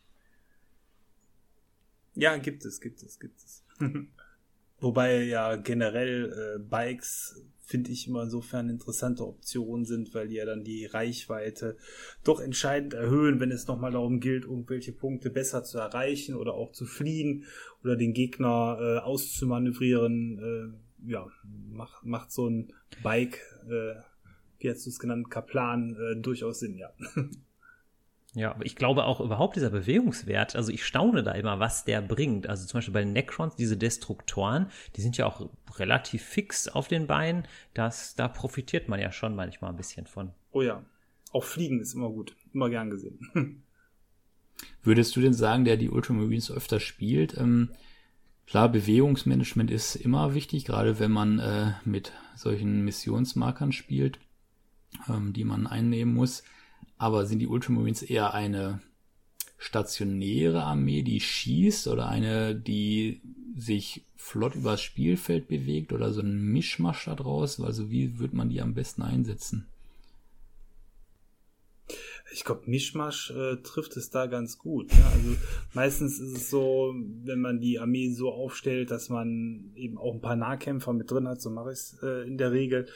[2.20, 3.64] Ja, gibt es, gibt es, gibt es.
[4.80, 10.46] Wobei ja generell äh, Bikes finde ich immer insofern interessante Optionen sind, weil die ja
[10.46, 11.78] dann die Reichweite
[12.24, 16.72] doch entscheidend erhöhen, wenn es nochmal darum gilt, irgendwelche Punkte besser zu erreichen oder auch
[16.74, 17.46] zu fliehen
[17.84, 20.76] oder den Gegner äh, auszumanövrieren.
[21.06, 21.28] Äh, ja,
[21.72, 23.40] macht, macht so ein Bike,
[23.70, 23.96] äh,
[24.58, 26.92] wie hast du es genannt, Kaplan, äh, durchaus Sinn, ja.
[28.36, 32.02] Ja, aber ich glaube auch überhaupt dieser Bewegungswert, also ich staune da immer, was der
[32.02, 32.48] bringt.
[32.48, 36.88] Also zum Beispiel bei den Necrons, diese Destruktoren, die sind ja auch relativ fix auf
[36.88, 37.48] den Beinen.
[37.74, 40.32] Das, da profitiert man ja schon manchmal ein bisschen von.
[40.52, 40.84] Oh ja.
[41.32, 42.36] Auch Fliegen ist immer gut.
[42.54, 43.20] Immer gern gesehen.
[44.84, 47.36] Würdest du denn sagen, der die Ultramarines öfter spielt?
[47.38, 47.72] Ähm,
[48.46, 54.20] klar, Bewegungsmanagement ist immer wichtig, gerade wenn man äh, mit solchen Missionsmarkern spielt,
[55.08, 56.44] ähm, die man einnehmen muss.
[57.00, 58.82] Aber sind die Ultramarines eher eine
[59.58, 63.22] stationäre Armee, die schießt oder eine, die
[63.58, 67.60] sich flott übers Spielfeld bewegt oder so ein Mischmasch da draus?
[67.62, 69.66] Also wie wird man die am besten einsetzen?
[72.32, 74.92] Ich glaube, Mischmasch äh, trifft es da ganz gut.
[74.92, 75.10] Ja?
[75.14, 75.36] Also
[75.74, 76.94] meistens ist es so,
[77.24, 81.28] wenn man die Armee so aufstellt, dass man eben auch ein paar Nahkämpfer mit drin
[81.28, 82.88] hat, so mache ich es äh, in der Regel,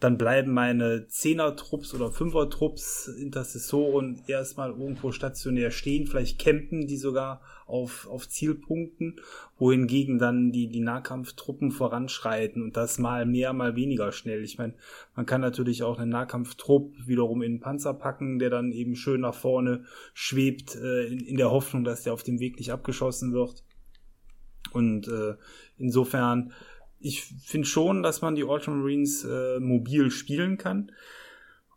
[0.00, 6.06] dann bleiben meine Zehner-Trupps oder Fünfer-Trupps, Intercessoren erstmal irgendwo stationär stehen.
[6.06, 9.20] Vielleicht campen die sogar auf, auf Zielpunkten,
[9.58, 14.42] wohingegen dann die, die Nahkampftruppen voranschreiten und das mal mehr, mal weniger schnell.
[14.42, 14.72] Ich meine,
[15.14, 19.20] man kann natürlich auch einen Nahkampftrupp wiederum in einen Panzer packen, der dann eben schön
[19.20, 23.34] nach vorne schwebt, äh, in, in der Hoffnung, dass der auf dem Weg nicht abgeschossen
[23.34, 23.64] wird.
[24.72, 25.34] Und äh,
[25.76, 26.52] insofern
[27.00, 30.92] ich finde schon, dass man die Ultramarines äh, mobil spielen kann.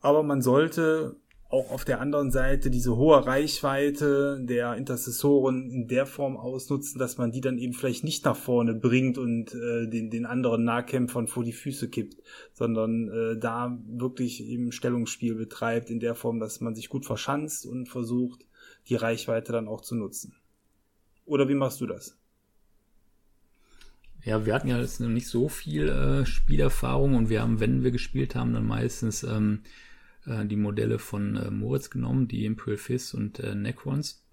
[0.01, 1.15] Aber man sollte
[1.53, 7.17] auch auf der anderen Seite diese hohe Reichweite der Intercessoren in der Form ausnutzen, dass
[7.17, 11.27] man die dann eben vielleicht nicht nach vorne bringt und äh, den, den anderen Nahkämpfern
[11.27, 12.17] vor die Füße kippt,
[12.53, 17.67] sondern äh, da wirklich eben Stellungsspiel betreibt in der Form, dass man sich gut verschanzt
[17.67, 18.45] und versucht,
[18.89, 20.33] die Reichweite dann auch zu nutzen.
[21.25, 22.17] Oder wie machst du das?
[24.25, 27.83] Ja, wir hatten ja jetzt noch nicht so viel äh, Spielerfahrung und wir haben, wenn
[27.83, 29.63] wir gespielt haben, dann meistens ähm,
[30.25, 34.23] äh, die Modelle von äh, Moritz genommen, die Imperial Fist und äh, Necrons.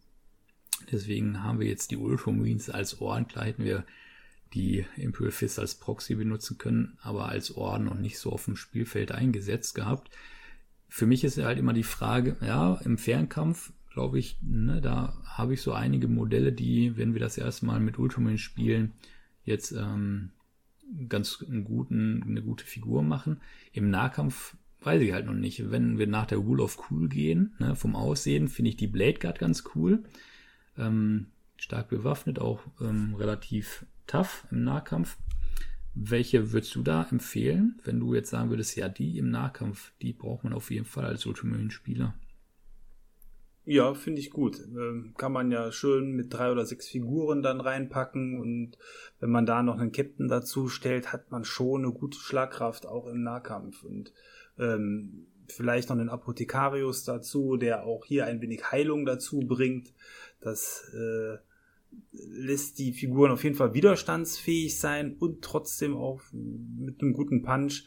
[0.92, 3.26] Deswegen haben wir jetzt die Ultramarines als Orden.
[3.26, 3.84] Klar hätten wir
[4.54, 8.56] die Imperial Fist als Proxy benutzen können, aber als Orden und nicht so auf dem
[8.56, 10.10] Spielfeld eingesetzt gehabt.
[10.88, 15.54] Für mich ist halt immer die Frage, ja, im Fernkampf, glaube ich, ne, da habe
[15.54, 18.92] ich so einige Modelle, die, wenn wir das erste Mal mit Ultramarines spielen,
[19.50, 20.30] jetzt ähm,
[21.08, 23.40] ganz einen guten, eine gute Figur machen.
[23.72, 25.70] Im Nahkampf weiß ich halt noch nicht.
[25.70, 29.18] Wenn wir nach der Rule of Cool gehen, ne, vom Aussehen, finde ich die Blade
[29.18, 30.04] Guard ganz cool.
[30.78, 35.18] Ähm, stark bewaffnet, auch ähm, relativ tough im Nahkampf.
[35.94, 40.12] Welche würdest du da empfehlen, wenn du jetzt sagen würdest, ja, die im Nahkampf, die
[40.12, 42.14] braucht man auf jeden Fall als Ultramarine-Spieler?
[43.70, 44.58] Ja, finde ich gut.
[44.58, 48.76] Ähm, kann man ja schön mit drei oder sechs Figuren dann reinpacken und
[49.20, 53.06] wenn man da noch einen Captain dazu stellt, hat man schon eine gute Schlagkraft auch
[53.06, 54.12] im Nahkampf und
[54.58, 59.94] ähm, vielleicht noch einen Apothekarius dazu, der auch hier ein wenig Heilung dazu bringt.
[60.40, 61.36] Das äh,
[62.10, 67.84] lässt die Figuren auf jeden Fall widerstandsfähig sein und trotzdem auch mit einem guten Punch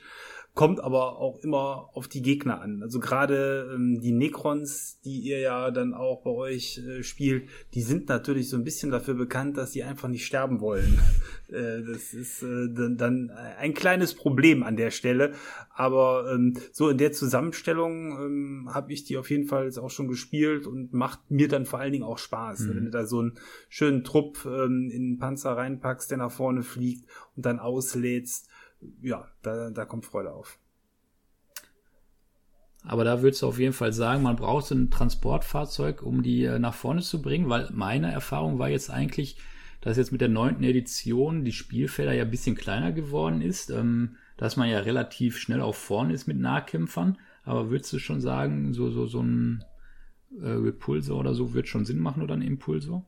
[0.55, 2.83] kommt aber auch immer auf die Gegner an.
[2.83, 7.81] Also gerade ähm, die Necrons, die ihr ja dann auch bei euch äh, spielt, die
[7.81, 10.99] sind natürlich so ein bisschen dafür bekannt, dass sie einfach nicht sterben wollen.
[11.49, 15.33] äh, das ist äh, dann ein kleines Problem an der Stelle.
[15.73, 19.89] Aber ähm, so in der Zusammenstellung ähm, habe ich die auf jeden Fall jetzt auch
[19.89, 22.59] schon gespielt und macht mir dann vor allen Dingen auch Spaß.
[22.59, 22.75] Mhm.
[22.75, 23.33] Wenn du da so einen
[23.69, 28.49] schönen Trupp ähm, in den Panzer reinpackst, der nach vorne fliegt und dann auslädst
[29.01, 30.57] ja, da, da kommt Freude auf.
[32.85, 36.43] Aber da würdest du auf jeden Fall sagen, man braucht so ein Transportfahrzeug, um die
[36.43, 39.37] äh, nach vorne zu bringen, weil meine Erfahrung war jetzt eigentlich,
[39.81, 44.17] dass jetzt mit der neunten Edition die Spielfelder ja ein bisschen kleiner geworden ist, ähm,
[44.37, 47.17] dass man ja relativ schnell auch vorne ist mit Nahkämpfern.
[47.43, 49.63] Aber würdest du schon sagen, so, so, so ein
[50.41, 53.05] äh, Repulsor oder so wird schon Sinn machen oder ein Impulsor?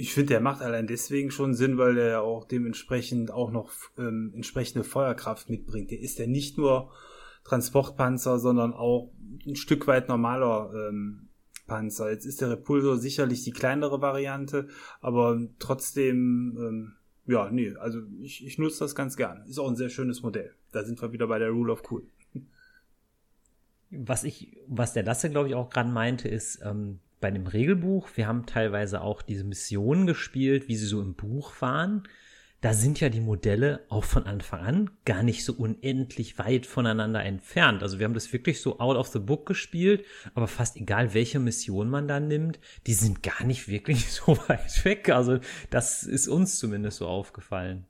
[0.00, 4.30] Ich finde, der macht allein deswegen schon Sinn, weil er auch dementsprechend auch noch ähm,
[4.32, 5.90] entsprechende Feuerkraft mitbringt.
[5.90, 6.92] Der ist ja nicht nur
[7.42, 9.12] Transportpanzer, sondern auch
[9.44, 11.30] ein Stück weit normaler ähm,
[11.66, 12.12] Panzer.
[12.12, 14.68] Jetzt ist der Repulsor sicherlich die kleinere Variante,
[15.00, 16.92] aber trotzdem, ähm,
[17.26, 19.44] ja, nee, also ich, ich nutze das ganz gern.
[19.48, 20.54] Ist auch ein sehr schönes Modell.
[20.70, 22.06] Da sind wir wieder bei der Rule of Cool.
[23.90, 28.08] Was ich, was der Lasse, glaube ich, auch gerade meinte, ist, ähm, bei dem Regelbuch,
[28.14, 32.08] wir haben teilweise auch diese Missionen gespielt, wie sie so im Buch waren
[32.60, 37.22] da sind ja die Modelle auch von Anfang an gar nicht so unendlich weit voneinander
[37.22, 37.82] entfernt.
[37.82, 40.04] Also wir haben das wirklich so out of the book gespielt,
[40.34, 44.84] aber fast egal, welche Mission man da nimmt, die sind gar nicht wirklich so weit
[44.84, 45.08] weg.
[45.10, 45.38] Also
[45.70, 47.86] das ist uns zumindest so aufgefallen.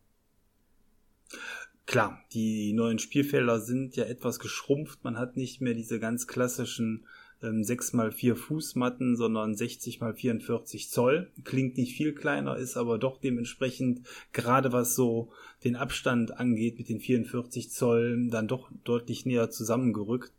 [1.86, 5.02] Klar, die neuen Spielfelder sind ja etwas geschrumpft.
[5.02, 7.06] Man hat nicht mehr diese ganz klassischen
[7.42, 11.30] ähm, 6 mal 4 Fußmatten, sondern 60 mal 44 Zoll.
[11.44, 15.30] Klingt nicht viel kleiner, ist aber doch dementsprechend, gerade was so
[15.64, 20.32] den Abstand angeht mit den 44 Zoll, dann doch deutlich näher zusammengerückt.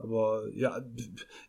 [0.00, 0.80] Aber ja,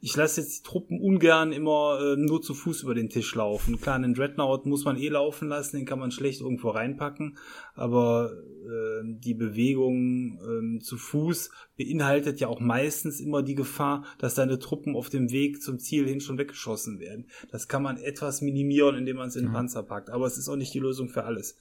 [0.02, 3.80] ich lasse jetzt die Truppen ungern immer äh, nur zu Fuß über den Tisch laufen.
[3.80, 7.38] Klar, einen Dreadnought muss man eh laufen lassen, den kann man schlecht irgendwo reinpacken.
[7.76, 10.40] Aber äh, die Bewegung
[10.78, 15.32] äh, zu Fuß beinhaltet ja auch meistens immer die Gefahr, dass deine Truppen auf dem
[15.32, 17.28] Weg zum Ziel hin schon weggeschossen werden.
[17.52, 20.10] Das kann man etwas minimieren, indem man es in den Panzer packt.
[20.10, 21.58] Aber es ist auch nicht die Lösung für alles.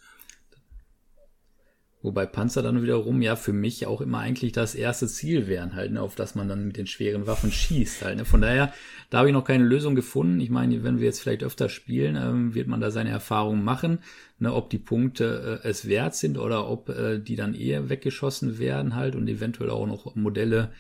[2.01, 5.91] Wobei Panzer dann wiederum ja für mich auch immer eigentlich das erste Ziel wären, halt,
[5.91, 8.05] ne, auf das man dann mit den schweren Waffen schießt.
[8.05, 8.25] Halt, ne.
[8.25, 8.73] Von daher,
[9.11, 10.39] da habe ich noch keine Lösung gefunden.
[10.41, 13.99] Ich meine, wenn wir jetzt vielleicht öfter spielen, ähm, wird man da seine Erfahrungen machen,
[14.39, 18.61] ne, ob die Punkte äh, es wert sind oder ob äh, die dann eher weggeschossen
[18.61, 20.71] werden halt und eventuell auch noch Modelle,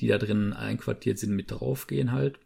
[0.00, 2.38] die da drin einquartiert sind, mit draufgehen halt.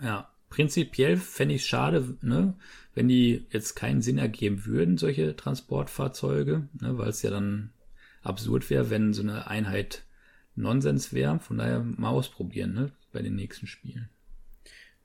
[0.00, 2.52] Ja, prinzipiell fände ich es schade, ne,
[2.94, 7.70] wenn die jetzt keinen Sinn ergeben würden, solche Transportfahrzeuge, ne, weil es ja dann
[8.22, 10.04] absurd wäre, wenn so eine Einheit
[10.54, 11.40] Nonsens wäre.
[11.40, 14.10] Von daher mal ausprobieren, ne, bei den nächsten Spielen.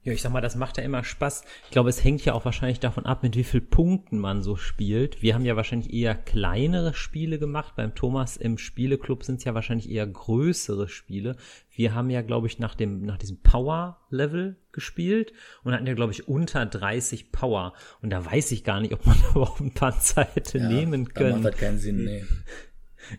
[0.07, 1.43] Ja, ich sag mal, das macht ja immer Spaß.
[1.65, 4.55] Ich glaube, es hängt ja auch wahrscheinlich davon ab, mit wie viel Punkten man so
[4.55, 5.21] spielt.
[5.21, 7.73] Wir haben ja wahrscheinlich eher kleinere Spiele gemacht.
[7.75, 11.35] Beim Thomas im Spieleclub sind es ja wahrscheinlich eher größere Spiele.
[11.75, 16.13] Wir haben ja, glaube ich, nach dem, nach diesem Power-Level gespielt und hatten ja, glaube
[16.13, 17.73] ich, unter 30 Power.
[18.01, 21.31] Und da weiß ich gar nicht, ob man überhaupt einen Panzer hätte ja, nehmen können.
[21.31, 22.23] Das macht halt keinen Sinn, nee.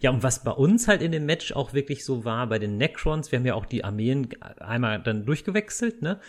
[0.00, 2.76] Ja, und was bei uns halt in dem Match auch wirklich so war, bei den
[2.76, 4.28] Necrons, wir haben ja auch die Armeen
[4.58, 6.20] einmal dann durchgewechselt, ne?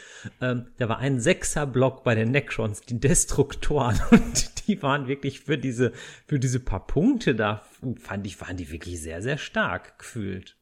[0.41, 5.57] Ähm, da war ein Sechser-Block bei den Necrons, die Destruktoren, und die waren wirklich für
[5.57, 5.91] diese,
[6.27, 7.63] für diese paar Punkte da,
[7.99, 10.55] fand ich, waren die wirklich sehr, sehr stark gefühlt.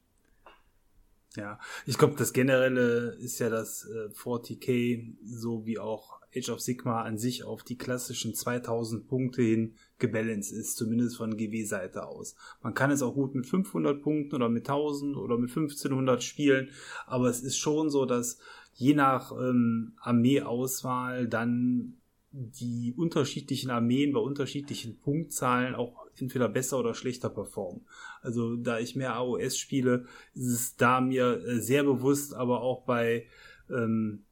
[1.36, 6.60] Ja, ich glaube, das Generelle ist ja, dass äh, 40k so wie auch Age of
[6.60, 12.34] Sigma an sich auf die klassischen 2000 Punkte hin gebalanced ist, zumindest von GW-Seite aus.
[12.62, 16.70] Man kann es auch gut mit 500 Punkten oder mit 1000 oder mit 1500 spielen,
[17.06, 18.38] aber es ist schon so, dass
[18.74, 21.94] je nach ähm, Armeeauswahl dann
[22.30, 27.86] die unterschiedlichen Armeen bei unterschiedlichen Punktzahlen auch entweder besser oder schlechter performen.
[28.20, 32.84] Also da ich mehr AOS spiele, ist es da mir äh, sehr bewusst, aber auch
[32.84, 33.26] bei
[33.70, 34.24] ähm,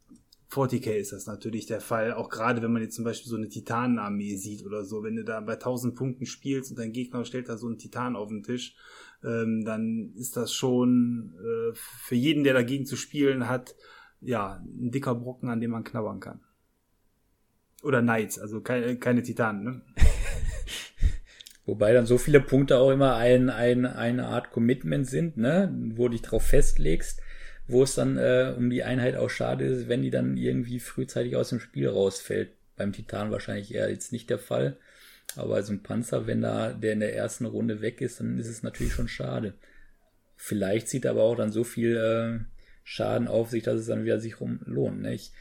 [0.51, 3.48] 40k ist das natürlich der Fall, auch gerade wenn man jetzt zum Beispiel so eine
[3.48, 7.48] Titanenarmee sieht oder so, wenn du da bei 1000 Punkten spielst und dein Gegner stellt
[7.48, 8.77] da so einen Titan auf den Tisch,
[9.24, 13.74] ähm, dann ist das schon äh, für jeden, der dagegen zu spielen hat,
[14.20, 16.40] ja, ein dicker Brocken, an dem man knabbern kann.
[17.82, 19.82] Oder Knights, also keine, keine Titanen, ne?
[21.66, 26.05] Wobei dann so viele Punkte auch immer ein, ein, eine Art Commitment sind, ne, wo
[26.05, 27.20] du dich drauf festlegst
[27.68, 31.36] wo es dann äh, um die Einheit auch schade ist, wenn die dann irgendwie frühzeitig
[31.36, 32.51] aus dem Spiel rausfällt.
[32.76, 34.76] Beim Titan wahrscheinlich eher jetzt nicht der Fall.
[35.34, 38.48] Aber so ein Panzer, wenn da der in der ersten Runde weg ist, dann ist
[38.48, 39.55] es natürlich schon schade.
[40.36, 42.44] Vielleicht zieht aber auch dann so viel äh,
[42.84, 45.02] Schaden auf sich, dass es dann wieder sich rum lohnt.
[45.02, 45.14] Ne?
[45.14, 45.32] Ich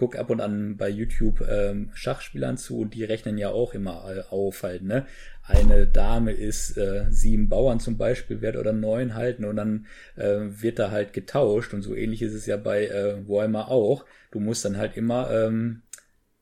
[0.00, 4.10] guck ab und an bei YouTube ähm, Schachspielern zu und die rechnen ja auch immer
[4.10, 5.06] äh, auf halt, ne?
[5.42, 9.86] Eine Dame ist äh, sieben Bauern zum Beispiel wert oder neun halten und dann
[10.16, 14.06] äh, wird da halt getauscht und so ähnlich ist es ja bei äh, Warhammer auch.
[14.30, 15.82] Du musst dann halt immer ähm,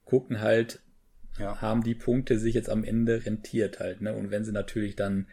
[0.05, 0.79] gucken halt,
[1.41, 1.61] ja.
[1.61, 4.15] haben die Punkte sich jetzt am Ende rentiert halt, ne?
[4.15, 5.27] Und wenn sie natürlich dann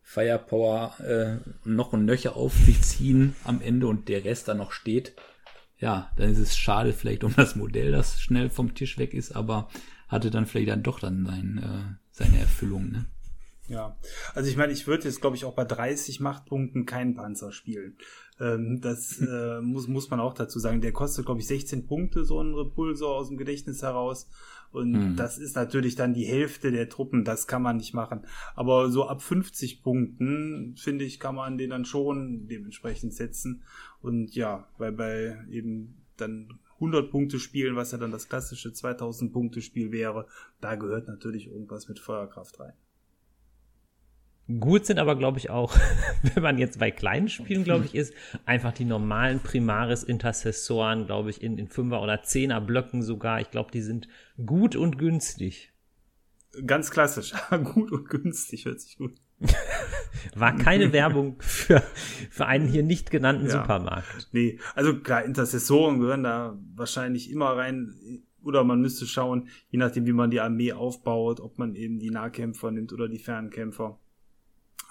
[0.00, 4.72] Firepower äh, noch und nöcher auf sich ziehen am Ende und der Rest dann noch
[4.72, 5.12] steht,
[5.78, 9.34] ja, dann ist es schade vielleicht um das Modell, das schnell vom Tisch weg ist,
[9.34, 9.68] aber
[10.08, 13.06] hatte dann vielleicht dann doch dann sein, äh, seine Erfüllung, ne?
[13.68, 13.96] Ja,
[14.34, 17.96] also ich meine, ich würde jetzt, glaube ich, auch bei 30 Machtpunkten keinen Panzer spielen.
[18.38, 20.80] Ähm, das äh, muss, muss man auch dazu sagen.
[20.80, 24.28] Der kostet, glaube ich, 16 Punkte, so ein Repulsor aus dem Gedächtnis heraus.
[24.72, 25.16] Und mhm.
[25.16, 28.26] das ist natürlich dann die Hälfte der Truppen, das kann man nicht machen.
[28.54, 33.62] Aber so ab 50 Punkten, finde ich, kann man den dann schon dementsprechend setzen.
[34.00, 39.32] Und ja, weil bei eben dann 100 Punkte spielen, was ja dann das klassische 2000
[39.32, 40.26] Punkte Spiel wäre,
[40.60, 42.74] da gehört natürlich irgendwas mit Feuerkraft rein.
[44.60, 45.76] Gut sind aber, glaube ich, auch,
[46.34, 48.14] wenn man jetzt bei kleinen Spielen, glaube ich, ist,
[48.44, 53.40] einfach die normalen Primaris-Intercessoren, glaube ich, in, in Fünfer- oder Zehner-Blöcken sogar.
[53.40, 54.06] Ich glaube, die sind
[54.44, 55.72] gut und günstig.
[56.64, 57.32] Ganz klassisch.
[57.74, 59.14] gut und günstig, hört sich gut.
[60.34, 61.82] War keine Werbung für,
[62.30, 63.60] für einen hier nicht genannten ja.
[63.60, 64.28] Supermarkt.
[64.32, 68.22] Nee, also klar, Intercessoren gehören da wahrscheinlich immer rein.
[68.42, 72.10] Oder man müsste schauen, je nachdem, wie man die Armee aufbaut, ob man eben die
[72.10, 73.98] Nahkämpfer nimmt oder die Fernkämpfer.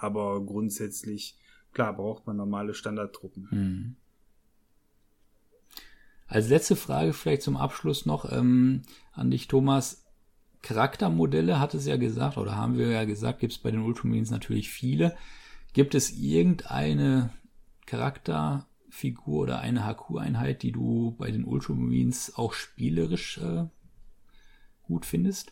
[0.05, 1.35] Aber grundsätzlich,
[1.71, 3.47] klar, braucht man normale Standardtruppen.
[3.49, 3.95] Mhm.
[6.27, 8.83] Als letzte Frage vielleicht zum Abschluss noch ähm,
[9.13, 10.03] an dich, Thomas.
[10.61, 14.29] Charaktermodelle hat es ja gesagt, oder haben wir ja gesagt, gibt es bei den Ultramarines
[14.29, 15.15] natürlich viele.
[15.73, 17.31] Gibt es irgendeine
[17.87, 23.65] Charakterfigur oder eine HQ-Einheit, die du bei den Ultramarines auch spielerisch äh,
[24.83, 25.51] gut findest?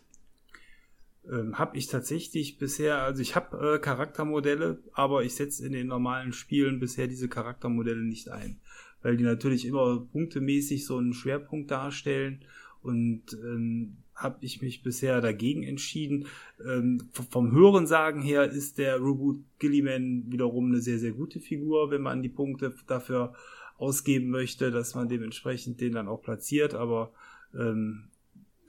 [1.32, 5.88] Ähm, habe ich tatsächlich bisher, also ich habe äh, Charaktermodelle, aber ich setze in den
[5.88, 8.60] normalen Spielen bisher diese Charaktermodelle nicht ein,
[9.02, 12.44] weil die natürlich immer punktemäßig so einen Schwerpunkt darstellen
[12.82, 16.28] und ähm, habe ich mich bisher dagegen entschieden.
[16.64, 22.02] Ähm, vom Hörensagen her ist der Reboot Gilliman wiederum eine sehr, sehr gute Figur, wenn
[22.02, 23.34] man die Punkte dafür
[23.78, 27.12] ausgeben möchte, dass man dementsprechend den dann auch platziert, aber
[27.58, 28.10] ähm,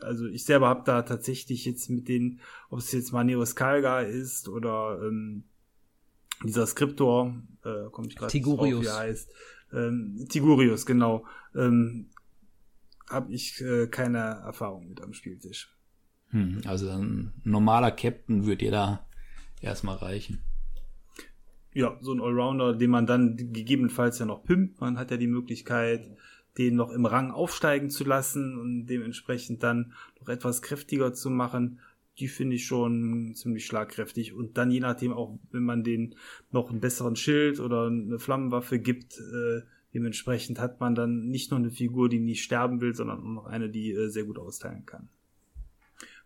[0.04, 2.40] also ich selber habe da tatsächlich jetzt mit den,
[2.70, 5.44] ob es jetzt Maneus Kalga ist oder ähm,
[6.42, 8.82] dieser Skriptor, äh, komme ich gerade Tigurius.
[8.82, 9.32] wie er heißt.
[9.72, 11.24] Ähm, Tigurius, genau.
[11.54, 12.10] Ähm,
[13.08, 15.74] habe ich äh, keine Erfahrung mit am Spieltisch.
[16.30, 19.06] Hm, also ein normaler Captain würde dir da
[19.60, 20.40] erstmal reichen.
[21.72, 24.80] Ja, so ein Allrounder, den man dann gegebenenfalls ja noch pimpt.
[24.80, 26.08] Man hat ja die Möglichkeit,
[26.58, 31.80] den noch im Rang aufsteigen zu lassen und dementsprechend dann noch etwas kräftiger zu machen,
[32.18, 34.34] die finde ich schon ziemlich schlagkräftig.
[34.34, 36.14] Und dann je nachdem auch, wenn man den
[36.52, 39.62] noch einen besseren Schild oder eine Flammenwaffe gibt, äh,
[39.94, 43.46] dementsprechend hat man dann nicht nur eine Figur, die nicht sterben will, sondern auch noch
[43.46, 45.08] eine, die äh, sehr gut austeilen kann.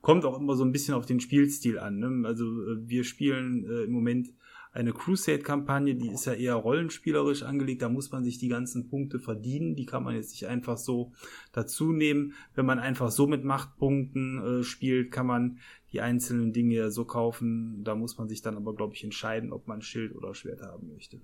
[0.00, 1.98] Kommt auch immer so ein bisschen auf den Spielstil an.
[1.98, 2.28] Ne?
[2.28, 4.28] Also äh, wir spielen äh, im Moment
[4.72, 9.18] eine Crusade-Kampagne, die ist ja eher rollenspielerisch angelegt, da muss man sich die ganzen Punkte
[9.18, 11.12] verdienen, die kann man jetzt nicht einfach so
[11.52, 12.34] dazu nehmen.
[12.54, 15.58] Wenn man einfach so mit Machtpunkten äh, spielt, kann man
[15.92, 19.66] die einzelnen Dinge so kaufen, da muss man sich dann aber, glaube ich, entscheiden, ob
[19.66, 21.20] man Schild oder Schwert haben möchte.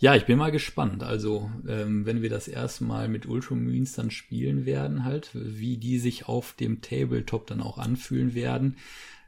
[0.00, 1.02] Ja, ich bin mal gespannt.
[1.02, 5.98] Also, ähm, wenn wir das erste Mal mit Ultramarines dann spielen werden, halt, wie die
[5.98, 8.76] sich auf dem Tabletop dann auch anfühlen werden.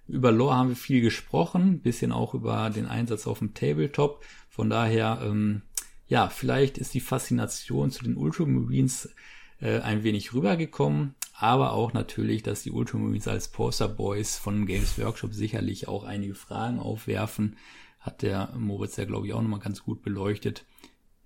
[0.08, 4.22] Über Lore haben wir viel gesprochen, bisschen auch über den Einsatz auf dem Tabletop.
[4.48, 5.62] Von daher, ähm,
[6.06, 9.14] ja, vielleicht ist die Faszination zu den Ultramarines
[9.60, 14.98] äh, ein wenig rübergekommen, aber auch natürlich, dass die Ultramarines als Poster Boys von Games
[14.98, 17.56] Workshop sicherlich auch einige Fragen aufwerfen.
[18.00, 20.66] Hat der Moritz ja, glaube ich, auch nochmal ganz gut beleuchtet.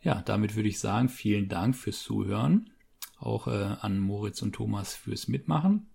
[0.02, 2.70] Ja, damit würde ich sagen, vielen Dank fürs Zuhören.
[3.18, 5.88] Auch äh, an Moritz und Thomas fürs Mitmachen.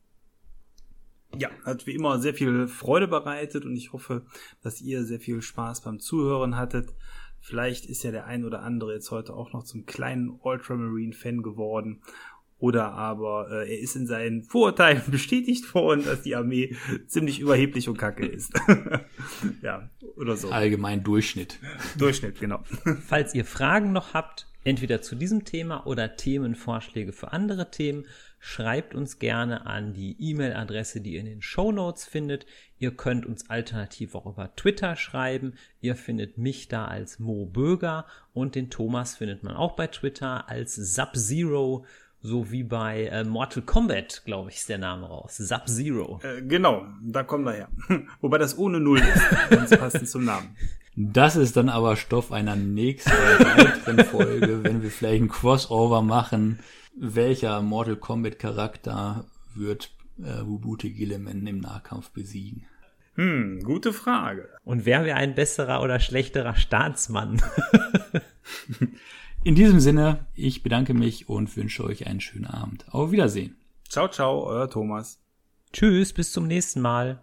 [1.37, 4.25] Ja, hat wie immer sehr viel Freude bereitet und ich hoffe,
[4.61, 6.93] dass ihr sehr viel Spaß beim Zuhören hattet.
[7.39, 12.01] Vielleicht ist ja der ein oder andere jetzt heute auch noch zum kleinen Ultramarine-Fan geworden.
[12.59, 16.75] Oder aber äh, er ist in seinen Vorurteilen bestätigt worden, dass die Armee
[17.07, 18.53] ziemlich überheblich und kacke ist.
[19.63, 20.51] ja, oder so.
[20.51, 21.57] Allgemein Durchschnitt.
[21.97, 22.63] Durchschnitt, genau.
[23.07, 28.05] Falls ihr Fragen noch habt, entweder zu diesem Thema oder Themenvorschläge für andere Themen,
[28.43, 32.47] schreibt uns gerne an die E-Mail-Adresse, die ihr in den Show Notes findet.
[32.79, 35.53] Ihr könnt uns alternativ auch über Twitter schreiben.
[35.79, 40.49] Ihr findet mich da als Mo Böger und den Thomas findet man auch bei Twitter
[40.49, 41.85] als Sub-Zero,
[42.23, 45.37] so wie bei äh, Mortal Kombat, glaube ich, ist der Name raus.
[45.37, 46.19] Sub-Zero.
[46.23, 47.69] Äh, genau, da kommen wir her.
[48.21, 50.55] Wobei das ohne Null ist, ganz passend zum Namen.
[50.95, 56.59] Das ist dann aber Stoff einer nächsten weiteren Folge, wenn wir vielleicht ein Crossover machen
[56.95, 62.65] welcher Mortal Kombat Charakter wird äh, Wubute Gilliman im Nahkampf besiegen?
[63.15, 64.49] Hm, gute Frage.
[64.63, 67.41] Und wer wäre ein besserer oder schlechterer Staatsmann?
[69.43, 72.85] In diesem Sinne, ich bedanke mich und wünsche euch einen schönen Abend.
[72.89, 73.57] Auf Wiedersehen.
[73.89, 75.19] Ciao, ciao, euer Thomas.
[75.73, 77.21] Tschüss, bis zum nächsten Mal.